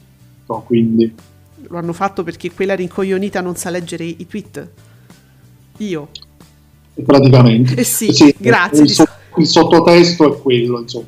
No, 0.48 0.64
quindi 0.64 1.14
Lo 1.70 1.78
hanno 1.78 1.94
fatto 1.94 2.24
perché 2.24 2.52
quella 2.52 2.76
rincoglionita 2.76 3.40
non 3.40 3.56
sa 3.56 3.70
leggere 3.70 4.04
i, 4.04 4.16
i 4.20 4.28
tweet? 4.28 4.68
Io. 5.78 6.10
praticamente. 7.06 7.76
Eh 7.76 7.84
sì, 7.84 8.08
grazie, 8.38 8.84
Il, 8.84 8.90
so- 8.90 9.08
il 9.38 9.48
sottotesto 9.48 10.36
è 10.38 10.42
quello, 10.42 10.80
insomma. 10.82 11.06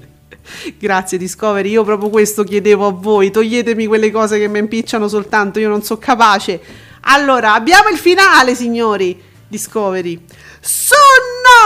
Grazie 0.78 1.18
Discovery, 1.18 1.70
io 1.70 1.84
proprio 1.84 2.10
questo 2.10 2.44
chiedevo 2.44 2.88
a 2.88 2.92
voi, 2.92 3.32
toglietemi 3.32 3.86
quelle 3.86 4.12
cose 4.12 4.38
che 4.40 4.48
mi 4.48 4.60
impicciano 4.60 5.08
soltanto, 5.08 5.60
io 5.60 5.70
non 5.70 5.84
so 5.84 5.98
capace. 5.98 6.60
Allora, 7.02 7.54
abbiamo 7.54 7.90
il 7.90 7.98
finale, 7.98 8.56
signori. 8.56 9.28
Discovery. 9.48 10.26
Su 10.62 10.94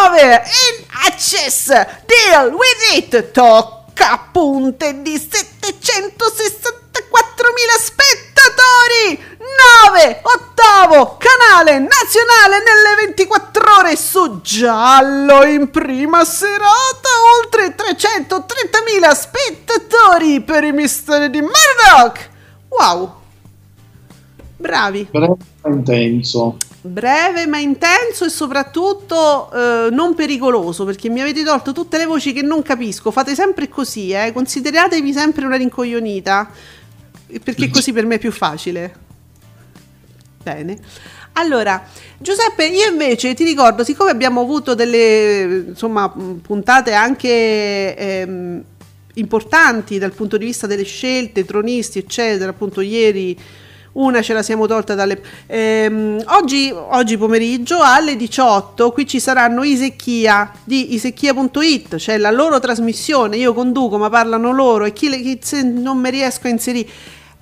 9 0.10 0.22
in 0.24 0.86
access, 1.06 1.68
deal 1.68 2.54
with 2.54 2.96
it, 2.96 3.32
tocca 3.32 4.30
punte 4.32 5.02
di 5.02 5.16
764.000 5.16 5.24
spettatori. 8.54 9.32
9, 9.94 10.22
ottavo 10.24 11.18
canale 11.18 11.80
nazionale 11.80 12.58
nelle 12.64 13.06
24 13.06 13.64
ore 13.80 13.96
su 13.96 14.42
giallo 14.42 15.44
in 15.44 15.70
prima 15.70 16.24
serata, 16.24 17.10
oltre 17.42 17.76
330.000 17.76 19.12
spettatori 19.12 20.42
per 20.42 20.64
i 20.64 20.72
misteri 20.72 21.30
di 21.30 21.42
Murdoch. 21.42 22.30
Wow. 22.70 23.14
Bravi. 24.58 25.08
Breve 25.12 25.36
e 25.64 25.70
intenso. 25.70 26.58
Breve 26.86 27.48
ma 27.48 27.60
intenso 27.60 28.26
e 28.26 28.30
soprattutto 28.30 29.50
eh, 29.54 29.88
non 29.90 30.16
pericoloso 30.16 30.84
perché 30.84 31.10
mi 31.10 31.22
avete 31.22 31.44
tolto 31.44 31.72
tutte 31.72 31.98
le 31.98 32.06
voci 32.06 32.34
che 32.34 32.42
non 32.42 32.62
capisco. 32.62 33.12
Fate 33.12 33.36
sempre 33.36 33.70
così, 33.70 34.12
eh. 34.12 34.32
consideratevi 34.34 35.14
sempre 35.14 35.46
una 35.46 35.56
rincoglionita 35.56 36.50
perché 37.42 37.70
così 37.70 37.94
per 37.94 38.06
me 38.06 38.16
è 38.16 38.20
più 38.20 38.32
facile. 38.32 38.94
Bene. 40.44 40.78
Allora, 41.34 41.84
Giuseppe, 42.18 42.68
io 42.68 42.90
invece 42.90 43.34
ti 43.34 43.44
ricordo, 43.44 43.84
siccome 43.84 44.12
abbiamo 44.12 44.42
avuto 44.42 44.76
delle 44.76 45.66
insomma, 45.70 46.10
puntate 46.10 46.94
anche 46.94 47.96
ehm, 47.96 48.64
importanti 49.16 49.98
dal 49.98 50.14
punto 50.14 50.38
di 50.38 50.46
vista 50.46 50.68
delle 50.68 50.84
scelte, 50.84 51.46
tronisti, 51.46 51.98
eccetera, 51.98 52.52
appunto 52.52 52.82
ieri 52.82 53.38
una 53.94 54.22
ce 54.22 54.34
la 54.34 54.42
siamo 54.42 54.66
tolta 54.66 54.96
dalle... 54.96 55.22
ehm, 55.48 56.24
oggi, 56.28 56.72
oggi 56.74 57.18
pomeriggio 57.18 57.80
alle 57.82 58.16
18 58.16 58.92
qui 58.92 59.06
ci 59.06 59.20
saranno 59.20 59.64
Isecchia 59.64 60.52
di 60.64 60.94
isecchia.it, 60.94 61.96
c'è 61.96 62.18
la 62.18 62.32
loro 62.32 62.60
trasmissione, 62.60 63.38
io 63.38 63.54
conduco 63.54 63.98
ma 63.98 64.10
parlano 64.10 64.52
loro 64.52 64.86
e 64.86 64.94
chi, 64.94 65.10
chi 65.40 65.64
non 65.64 65.98
mi 65.98 66.10
riesco 66.10 66.48
a 66.48 66.50
inserire... 66.50 66.90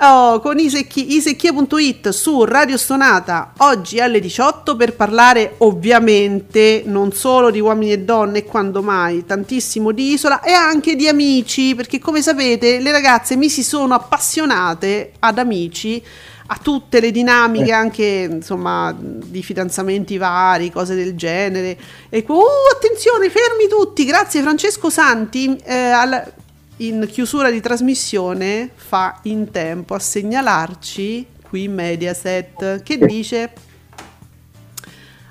Oh, 0.03 0.39
con 0.39 0.57
Isecchi- 0.57 1.13
isecchia.it 1.13 2.09
su 2.09 2.43
Radio 2.43 2.75
Stonata 2.75 3.53
oggi 3.57 3.99
alle 3.99 4.19
18 4.19 4.75
per 4.75 4.95
parlare 4.95 5.53
ovviamente 5.59 6.81
non 6.87 7.11
solo 7.11 7.51
di 7.51 7.59
uomini 7.59 7.91
e 7.91 7.99
donne 7.99 8.39
e 8.39 8.43
quando 8.43 8.81
mai, 8.81 9.23
tantissimo 9.27 9.91
di 9.91 10.13
Isola 10.13 10.41
e 10.41 10.53
anche 10.53 10.95
di 10.95 11.07
amici 11.07 11.75
perché 11.75 11.99
come 11.99 12.23
sapete 12.23 12.79
le 12.79 12.91
ragazze 12.91 13.35
mi 13.35 13.47
si 13.47 13.61
sono 13.61 13.93
appassionate 13.93 15.11
ad 15.19 15.37
amici 15.37 16.03
a 16.47 16.57
tutte 16.59 16.99
le 16.99 17.11
dinamiche 17.11 17.71
anche 17.71 18.27
insomma 18.27 18.91
di 18.99 19.43
fidanzamenti 19.43 20.17
vari, 20.17 20.71
cose 20.71 20.95
del 20.95 21.15
genere. 21.15 21.77
E 22.09 22.25
uh, 22.27 22.39
attenzione 22.75 23.29
fermi 23.29 23.67
tutti. 23.69 24.03
Grazie 24.03 24.41
Francesco 24.41 24.89
Santi 24.89 25.55
eh, 25.63 25.75
al- 25.75 26.33
in 26.81 27.07
chiusura 27.09 27.49
di 27.51 27.61
trasmissione 27.61 28.69
fa 28.73 29.19
in 29.23 29.51
tempo 29.51 29.93
a 29.93 29.99
segnalarci 29.99 31.27
qui 31.47 31.67
Mediaset 31.67 32.81
che 32.81 32.97
dice 32.97 33.53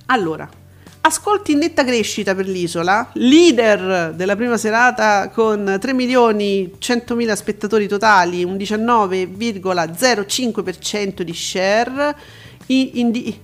allora 0.07 0.49
ascolti 1.03 1.53
in 1.53 1.59
netta 1.59 1.85
crescita 1.85 2.35
per 2.37 2.47
l'isola 2.47 3.11
leader 3.15 4.15
della 4.15 4.37
prima 4.37 4.57
serata 4.57 5.29
con 5.31 5.77
3 5.81 5.93
milioni 5.93 6.75
100 6.79 7.17
mila 7.17 7.35
spettatori 7.35 7.89
totali 7.89 8.45
un 8.45 8.55
19,05% 8.55 11.23
di 11.23 11.35
share 11.35 12.15
indi- 12.67 13.37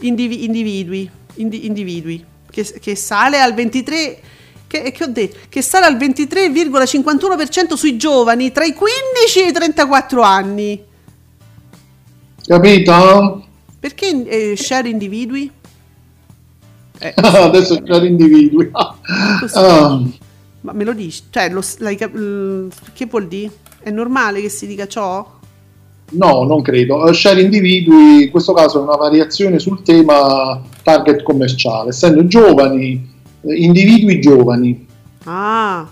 indivi- 0.00 0.44
individui 0.44 1.10
indi- 1.34 1.66
individui 1.66 2.24
che, 2.50 2.62
che 2.80 2.94
sale 2.94 3.40
al 3.40 3.54
23 3.54 4.20
che, 4.68 4.92
che 4.92 5.02
ho 5.04 5.08
detto 5.08 5.38
che 5.48 5.62
sale 5.62 5.86
al 5.86 5.96
23,51% 5.96 7.74
sui 7.74 7.96
giovani 7.96 8.52
tra 8.52 8.64
i 8.64 8.72
15 8.72 9.40
e 9.40 9.48
i 9.48 9.52
34 9.52 10.22
anni 10.22 10.84
Capito? 12.46 13.44
perché 13.80 14.52
eh, 14.52 14.56
share 14.56 14.88
individui? 14.88 15.50
Eh, 16.98 17.12
Adesso 17.16 17.82
c'è 17.82 18.00
l'individuo. 18.00 18.66
Ah, 18.72 20.00
ma 20.62 20.72
me 20.72 20.84
lo 20.84 20.92
dici? 20.92 21.22
Cioè, 21.30 21.50
lo, 21.50 21.62
l'hai 21.78 21.96
cap- 21.96 22.14
l- 22.14 22.68
che 22.92 23.06
vuol 23.06 23.28
dire? 23.28 23.52
È 23.80 23.90
normale 23.90 24.40
che 24.40 24.48
si 24.48 24.66
dica 24.66 24.86
ciò? 24.88 25.36
no, 26.10 26.42
non 26.44 26.62
credo. 26.62 27.06
Eh, 27.06 27.12
Share 27.14 27.40
individui, 27.40 28.24
in 28.24 28.30
questo 28.30 28.52
caso 28.54 28.80
è 28.80 28.82
una 28.82 28.96
variazione 28.96 29.58
sul 29.58 29.82
tema 29.82 30.60
target 30.82 31.22
commerciale, 31.22 31.90
essendo 31.90 32.26
giovani, 32.26 33.17
individui 33.54 34.20
giovani. 34.20 34.86
Ah, 35.24 35.86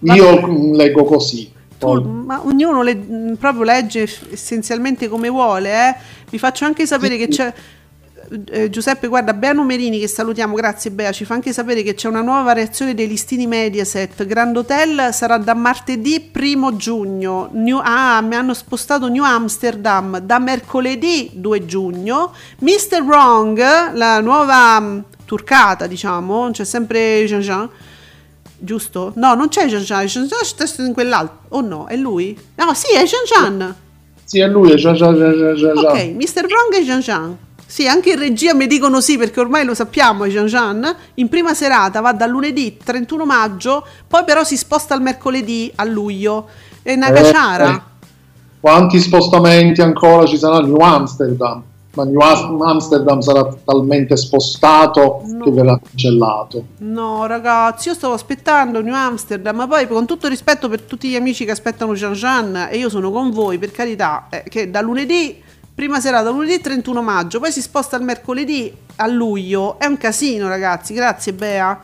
Io 0.00 0.24
Vabbè. 0.40 0.46
mm, 0.46 0.74
leggo 0.74 1.04
così. 1.04 1.50
tu- 1.78 2.00
ma 2.02 2.40
ognuno 2.44 2.82
le- 2.82 2.94
mh, 2.94 3.36
proprio 3.40 3.64
legge 3.64 4.08
essenzialmente 4.30 5.08
come 5.08 5.28
vuole, 5.28 5.70
eh? 5.88 5.94
Vi 6.30 6.38
faccio 6.38 6.64
anche 6.64 6.86
sapere 6.86 7.16
che 7.16 7.28
c'è. 7.28 7.52
eh, 8.50 8.70
Giuseppe, 8.70 9.08
guarda, 9.08 9.34
Bea 9.34 9.52
Numerini 9.52 9.98
che 9.98 10.06
salutiamo, 10.08 10.54
grazie 10.54 10.90
Bea, 10.90 11.12
ci 11.12 11.24
fa 11.26 11.34
anche 11.34 11.52
sapere 11.52 11.82
che 11.82 11.92
c'è 11.94 12.08
una 12.08 12.22
nuova 12.22 12.42
variazione 12.42 12.94
dei 12.94 13.06
listini 13.08 13.46
Mediaset. 13.46 14.24
Grand 14.24 14.56
Hotel 14.56 15.12
sarà 15.12 15.36
da 15.38 15.54
martedì 15.54 16.20
primo 16.20 16.76
giugno. 16.76 17.48
New- 17.52 17.80
ah, 17.82 18.20
mi 18.22 18.34
hanno 18.36 18.54
spostato 18.54 19.08
New 19.08 19.22
Amsterdam 19.24 20.18
da 20.20 20.38
mercoledì 20.38 21.30
2 21.34 21.66
giugno. 21.66 22.32
Mr. 22.60 23.02
Wrong, 23.04 23.58
la 23.94 24.20
nuova 24.20 24.80
mh, 24.80 25.04
turcata, 25.32 25.86
diciamo, 25.86 26.50
c'è 26.50 26.64
sempre 26.64 27.24
Jean 27.24 27.40
Jean. 27.40 27.66
Giusto? 28.58 29.12
No, 29.16 29.32
non 29.32 29.48
c'è 29.48 29.66
Jean 29.66 29.80
Jean, 29.80 30.04
Jean 30.04 30.26
Jean 30.26 30.68
è 30.68 30.82
in 30.82 30.92
quell'altro. 30.92 31.38
Oh 31.48 31.62
no, 31.62 31.86
è 31.86 31.96
lui? 31.96 32.38
No, 32.56 32.74
sì, 32.74 32.94
è 32.94 33.02
Jean 33.04 33.24
Jean. 33.24 33.74
Sì, 34.24 34.40
è 34.40 34.46
lui, 34.46 34.72
è 34.72 34.74
Jean 34.74 34.94
Jean 34.94 35.14
Jean 35.14 35.32
Jean 35.32 35.54
Jean 35.54 35.74
Jean. 35.74 35.86
Ok, 35.86 36.02
Mr. 36.16 36.44
Wrong 36.44 36.74
e 36.74 36.84
Jean 36.84 37.00
Jean. 37.00 37.36
Sì, 37.66 37.88
anche 37.88 38.10
in 38.10 38.18
regia 38.18 38.52
mi 38.52 38.66
dicono 38.66 39.00
sì 39.00 39.16
perché 39.16 39.40
ormai 39.40 39.64
lo 39.64 39.72
sappiamo, 39.72 40.26
Jean 40.26 40.44
Jean. 40.44 40.96
In 41.14 41.30
prima 41.30 41.54
serata 41.54 42.02
va 42.02 42.12
dal 42.12 42.28
lunedì 42.28 42.76
31 42.76 43.24
maggio, 43.24 43.86
poi 44.06 44.24
però 44.24 44.44
si 44.44 44.58
sposta 44.58 44.92
al 44.92 45.00
mercoledì 45.00 45.72
a 45.76 45.84
luglio. 45.84 46.46
È 46.82 46.92
una 46.92 47.08
Eh, 47.08 47.70
eh. 47.70 47.80
Quanti 48.60 49.00
spostamenti 49.00 49.80
ancora 49.80 50.26
ci 50.26 50.36
saranno 50.36 50.58
a 50.58 50.66
New 50.66 50.76
Amsterdam? 50.76 51.62
Ma 51.94 52.04
New 52.04 52.20
Am- 52.20 52.62
Amsterdam 52.62 53.20
sarà 53.20 53.54
talmente 53.64 54.16
spostato 54.16 55.22
No. 55.26 55.44
che 55.44 55.50
verrà 55.50 55.78
cancellato. 55.78 56.64
No, 56.78 57.26
ragazzi, 57.26 57.88
io 57.88 57.94
stavo 57.94 58.14
aspettando 58.14 58.80
New 58.80 58.94
Amsterdam, 58.94 59.56
ma 59.56 59.66
poi 59.66 59.86
con 59.86 60.06
tutto 60.06 60.28
rispetto 60.28 60.68
per 60.68 60.82
tutti 60.82 61.08
gli 61.08 61.16
amici 61.16 61.44
che 61.44 61.50
aspettano 61.50 61.92
Jean 61.94 62.14
Jean 62.14 62.68
e 62.70 62.78
io 62.78 62.88
sono 62.88 63.10
con 63.10 63.30
voi, 63.30 63.58
per 63.58 63.72
carità, 63.72 64.26
eh, 64.30 64.44
che 64.48 64.70
da 64.70 64.80
lunedì, 64.80 65.36
prima 65.74 66.00
serata, 66.00 66.30
lunedì 66.30 66.60
31 66.60 67.02
maggio, 67.02 67.40
poi 67.40 67.52
si 67.52 67.60
sposta 67.60 67.96
al 67.96 68.02
mercoledì 68.02 68.72
a 68.96 69.06
luglio. 69.06 69.78
È 69.78 69.84
un 69.84 69.98
casino, 69.98 70.48
ragazzi. 70.48 70.94
Grazie, 70.94 71.32
Bea. 71.34 71.78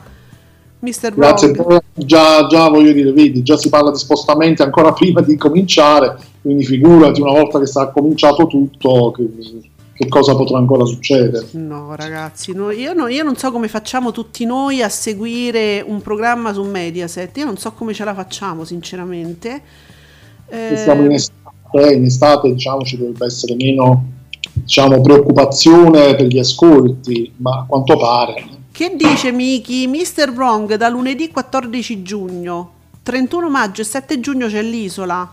Mr. 0.79 1.13
Grazie, 1.13 1.51
già, 1.93 2.47
già 2.47 2.69
voglio 2.69 2.93
dire, 2.93 3.11
vedi, 3.11 3.43
già 3.43 3.57
si 3.57 3.67
parla 3.67 3.91
di 3.91 3.97
spostamenti 3.97 4.61
ancora 4.61 4.93
prima 4.93 5.19
di 5.21 5.35
cominciare, 5.35 6.17
quindi 6.41 6.63
figurati 6.63 7.19
una 7.19 7.33
volta 7.33 7.59
che 7.59 7.65
sarà 7.65 7.89
cominciato 7.89 8.47
tutto, 8.47 9.11
che, 9.11 9.27
che 9.99 10.07
cosa 10.07 10.33
potrà 10.33 10.57
ancora 10.57 10.85
succedere. 10.85 11.47
No, 11.51 11.93
ragazzi, 11.93 12.53
no, 12.53 12.71
io, 12.71 12.93
no- 12.93 13.09
io 13.09 13.21
non 13.21 13.35
so 13.35 13.51
come 13.51 13.67
facciamo 13.67 14.13
tutti 14.13 14.45
noi 14.45 14.81
a 14.81 14.87
seguire 14.87 15.83
un 15.85 16.01
programma 16.01 16.53
su 16.53 16.63
Mediaset. 16.63 17.35
Io 17.35 17.43
non 17.43 17.57
so 17.57 17.73
come 17.73 17.93
ce 17.93 18.05
la 18.05 18.13
facciamo, 18.13 18.63
sinceramente. 18.63 19.61
Eh, 20.47 20.77
Siamo 20.77 21.03
in 21.03 21.11
estate, 21.11 21.93
in 21.93 22.05
estate 22.05 22.53
diciamo 22.53 22.81
ci 22.83 22.97
dovrebbe 22.97 23.25
essere 23.25 23.55
meno 23.55 24.05
diciamo, 24.53 25.01
preoccupazione 25.01 26.15
per 26.15 26.27
gli 26.27 26.39
ascolti, 26.39 27.33
ma 27.35 27.57
a 27.57 27.65
quanto 27.67 27.97
pare. 27.97 28.45
Che 28.71 28.95
dice 28.95 29.33
Miki? 29.33 29.85
Mr. 29.87 30.31
Wrong 30.33 30.75
da 30.75 30.87
lunedì 30.87 31.29
14 31.29 32.01
giugno, 32.03 32.71
31 33.03 33.49
maggio 33.49 33.81
e 33.81 33.83
7 33.83 34.21
giugno 34.21 34.47
c'è 34.47 34.61
l'isola. 34.61 35.29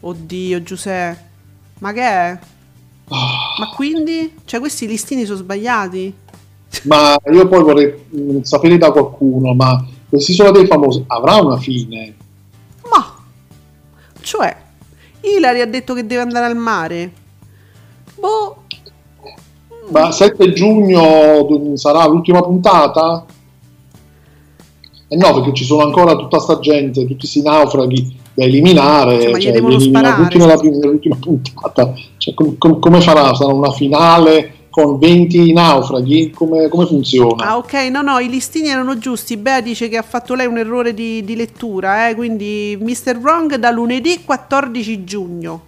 Oddio, 0.00 0.62
Giuseppe. 0.62 1.28
Ma 1.80 1.92
che 1.92 2.02
è? 2.02 2.38
Ma 3.60 3.68
quindi? 3.68 4.32
Cioè, 4.46 4.58
questi 4.58 4.86
listini 4.86 5.26
sono 5.26 5.36
sbagliati? 5.36 6.14
Ma 6.84 7.14
io 7.30 7.46
poi 7.46 7.62
vorrei 7.62 8.40
sapere 8.40 8.78
da 8.78 8.90
qualcuno, 8.90 9.52
ma 9.52 9.84
quest'isola 10.08 10.50
dei 10.50 10.66
famosi 10.66 11.04
avrà 11.06 11.36
una 11.36 11.58
fine? 11.58 12.14
Ma, 12.90 13.16
cioè, 14.22 14.56
Hilary 15.20 15.60
ha 15.60 15.66
detto 15.66 15.92
che 15.92 16.06
deve 16.06 16.22
andare 16.22 16.46
al 16.46 16.56
mare. 16.56 17.12
Boh, 18.18 18.62
Ma 19.90 20.10
7 20.10 20.52
giugno 20.54 21.76
sarà 21.76 22.06
l'ultima 22.06 22.40
puntata? 22.42 23.26
Eh 25.08 25.16
no, 25.16 25.34
perché 25.34 25.52
ci 25.52 25.64
sono 25.64 25.82
ancora 25.82 26.16
tutta 26.16 26.38
sta 26.38 26.58
gente, 26.60 27.02
tutti 27.02 27.16
questi 27.16 27.42
naufraghi 27.42 28.19
da 28.40 28.46
eliminare. 28.46 29.20
Cioè, 29.20 29.30
ma 29.32 29.38
gli 29.38 29.42
cioè, 29.42 29.52
devono 29.52 29.76
li 29.76 29.82
elimina 29.82 29.98
sparare. 30.00 30.22
tutti 30.22 30.38
nella, 30.38 30.54
nell'ultima 30.56 31.16
puntata. 31.20 31.92
Cioè, 32.16 32.34
com- 32.34 32.56
com- 32.58 32.78
come 32.78 33.00
farà? 33.00 33.34
Sarà 33.34 33.52
una 33.52 33.70
finale 33.72 34.54
con 34.70 34.98
20 34.98 35.52
naufraghi? 35.52 36.30
Come, 36.30 36.68
come 36.68 36.86
funziona? 36.86 37.44
Ah, 37.48 37.56
ok, 37.58 37.72
no, 37.90 38.02
no, 38.02 38.18
i 38.18 38.28
listini 38.28 38.68
erano 38.68 38.96
giusti. 38.98 39.36
Bea 39.36 39.60
dice 39.60 39.88
che 39.88 39.96
ha 39.96 40.02
fatto 40.02 40.34
lei 40.34 40.46
un 40.46 40.58
errore 40.58 40.94
di, 40.94 41.22
di 41.24 41.36
lettura, 41.36 42.08
eh, 42.08 42.14
quindi 42.14 42.78
Mr. 42.80 43.18
Wrong 43.20 43.56
da 43.56 43.70
lunedì 43.70 44.20
14 44.24 45.04
giugno, 45.04 45.62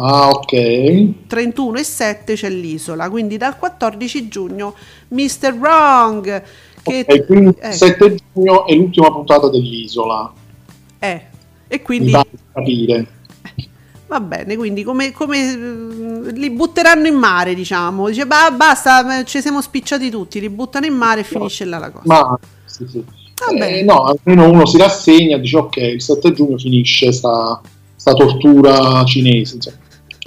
Ah, 0.00 0.28
ok. 0.30 1.26
31 1.26 1.78
e 1.78 1.82
7 1.84 2.34
c'è 2.34 2.48
l'isola, 2.50 3.10
quindi 3.10 3.36
dal 3.36 3.58
14 3.58 4.28
giugno 4.28 4.74
Mr. 5.08 5.54
Wrong, 5.58 6.42
che 6.82 7.04
Ok, 7.08 7.26
quindi 7.26 7.56
eh, 7.60 7.72
7 7.72 8.16
giugno 8.32 8.64
è 8.66 8.74
l'ultima 8.74 9.10
puntata 9.10 9.48
dell'isola. 9.48 10.32
eh, 11.00 11.22
e 11.68 11.82
quindi 11.82 12.10
di 12.10 12.38
capire. 12.52 13.06
va 14.08 14.20
bene, 14.20 14.56
quindi 14.56 14.82
come, 14.82 15.12
come, 15.12 15.56
mm, 15.56 16.28
li 16.30 16.50
butteranno 16.50 17.06
in 17.06 17.14
mare, 17.14 17.54
diciamo. 17.54 18.08
Dice, 18.08 18.26
"Bah, 18.26 18.50
basta, 18.50 19.22
ci 19.24 19.40
siamo 19.40 19.60
spicciati 19.60 20.10
tutti, 20.10 20.40
li 20.40 20.48
buttano 20.48 20.86
in 20.86 20.94
mare 20.94 21.20
e 21.20 21.24
finisce 21.24 21.64
là 21.64 21.78
la 21.78 21.90
cosa. 21.90 22.04
Ma 22.06 22.38
sì, 22.64 22.86
sì. 22.88 23.04
Va. 23.56 23.66
Eh, 23.66 23.82
no, 23.84 24.02
almeno 24.02 24.50
uno 24.50 24.66
si 24.66 24.78
rassegna 24.78 25.36
e 25.36 25.40
dice 25.40 25.56
ok, 25.58 25.76
il 25.76 26.02
7 26.02 26.32
giugno 26.32 26.58
finisce 26.58 27.12
sta, 27.12 27.60
sta 27.94 28.12
tortura 28.14 29.04
cinese. 29.04 29.56
insomma. 29.56 29.76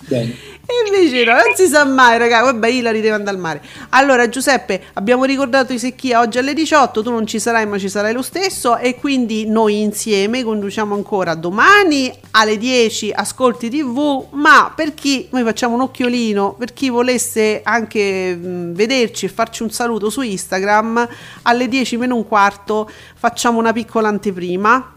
Bene. 0.08 0.36
E 0.66 0.88
invece 0.88 1.24
no, 1.26 1.34
non 1.34 1.56
si 1.56 1.68
sa 1.68 1.84
mai, 1.86 2.18
raga. 2.18 2.42
Vabbè, 2.44 2.68
Ilari 2.68 3.02
deve 3.02 3.16
andare 3.16 3.36
al 3.36 3.42
mare. 3.42 3.62
Allora, 3.90 4.30
Giuseppe, 4.30 4.82
abbiamo 4.94 5.26
ricordato 5.26 5.74
i 5.74 5.80
secchia 5.80 6.20
oggi 6.20 6.38
alle 6.38 6.54
18. 6.54 7.02
Tu 7.02 7.10
non 7.10 7.26
ci 7.26 7.40
sarai, 7.40 7.66
ma 7.66 7.78
ci 7.78 7.90
sarai 7.90 8.14
lo 8.14 8.22
stesso. 8.22 8.78
E 8.78 8.96
quindi 8.96 9.46
noi 9.48 9.82
insieme 9.82 10.44
conduciamo 10.44 10.94
ancora 10.94 11.34
domani 11.34 12.14
alle 12.32 12.58
10 12.58 13.12
Ascolti 13.12 13.70
TV. 13.70 14.28
Ma 14.32 14.72
per 14.74 14.94
chi 14.94 15.28
noi 15.32 15.44
facciamo 15.44 15.76
un 15.76 15.82
occhiolino, 15.82 16.56
per 16.58 16.74
chi 16.74 16.90
volesse 16.90 17.62
anche 17.64 18.36
mh, 18.36 18.74
vederci 18.74 19.26
e 19.26 19.30
farci 19.30 19.64
un 19.64 19.72
saluto 19.72 20.10
su 20.10 20.22
Instagram, 20.22 21.08
alle 21.44 21.68
10 21.68 21.98
meno 21.98 22.16
un 22.16 22.28
quarto 22.28 22.90
facciamo 23.16 23.60
una 23.60 23.74
piccola 23.74 24.08
anteprima. 24.08 24.94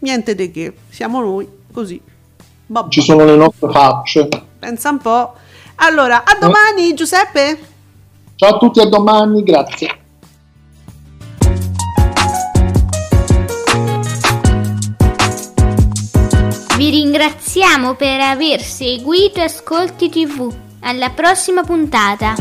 Niente 0.00 0.34
di 0.34 0.50
che, 0.50 0.72
siamo 0.88 1.20
noi 1.20 1.46
così. 1.72 2.00
Vabbè. 2.66 2.90
Ci 2.90 3.02
sono 3.02 3.24
le 3.24 3.36
nostre 3.36 3.70
facce. 3.70 4.50
Pensa 4.62 4.90
un 4.90 4.98
po'. 4.98 5.34
Allora, 5.74 6.22
a 6.24 6.38
domani, 6.38 6.94
Giuseppe. 6.94 7.58
Ciao 8.36 8.54
a 8.54 8.58
tutti, 8.58 8.78
a 8.78 8.86
domani, 8.86 9.42
grazie. 9.42 9.98
Vi 16.76 16.90
ringraziamo 16.90 17.94
per 17.94 18.20
aver 18.20 18.62
seguito 18.62 19.40
Ascolti 19.40 20.08
TV. 20.08 20.54
Alla 20.82 21.10
prossima 21.10 21.64
puntata. 21.64 22.36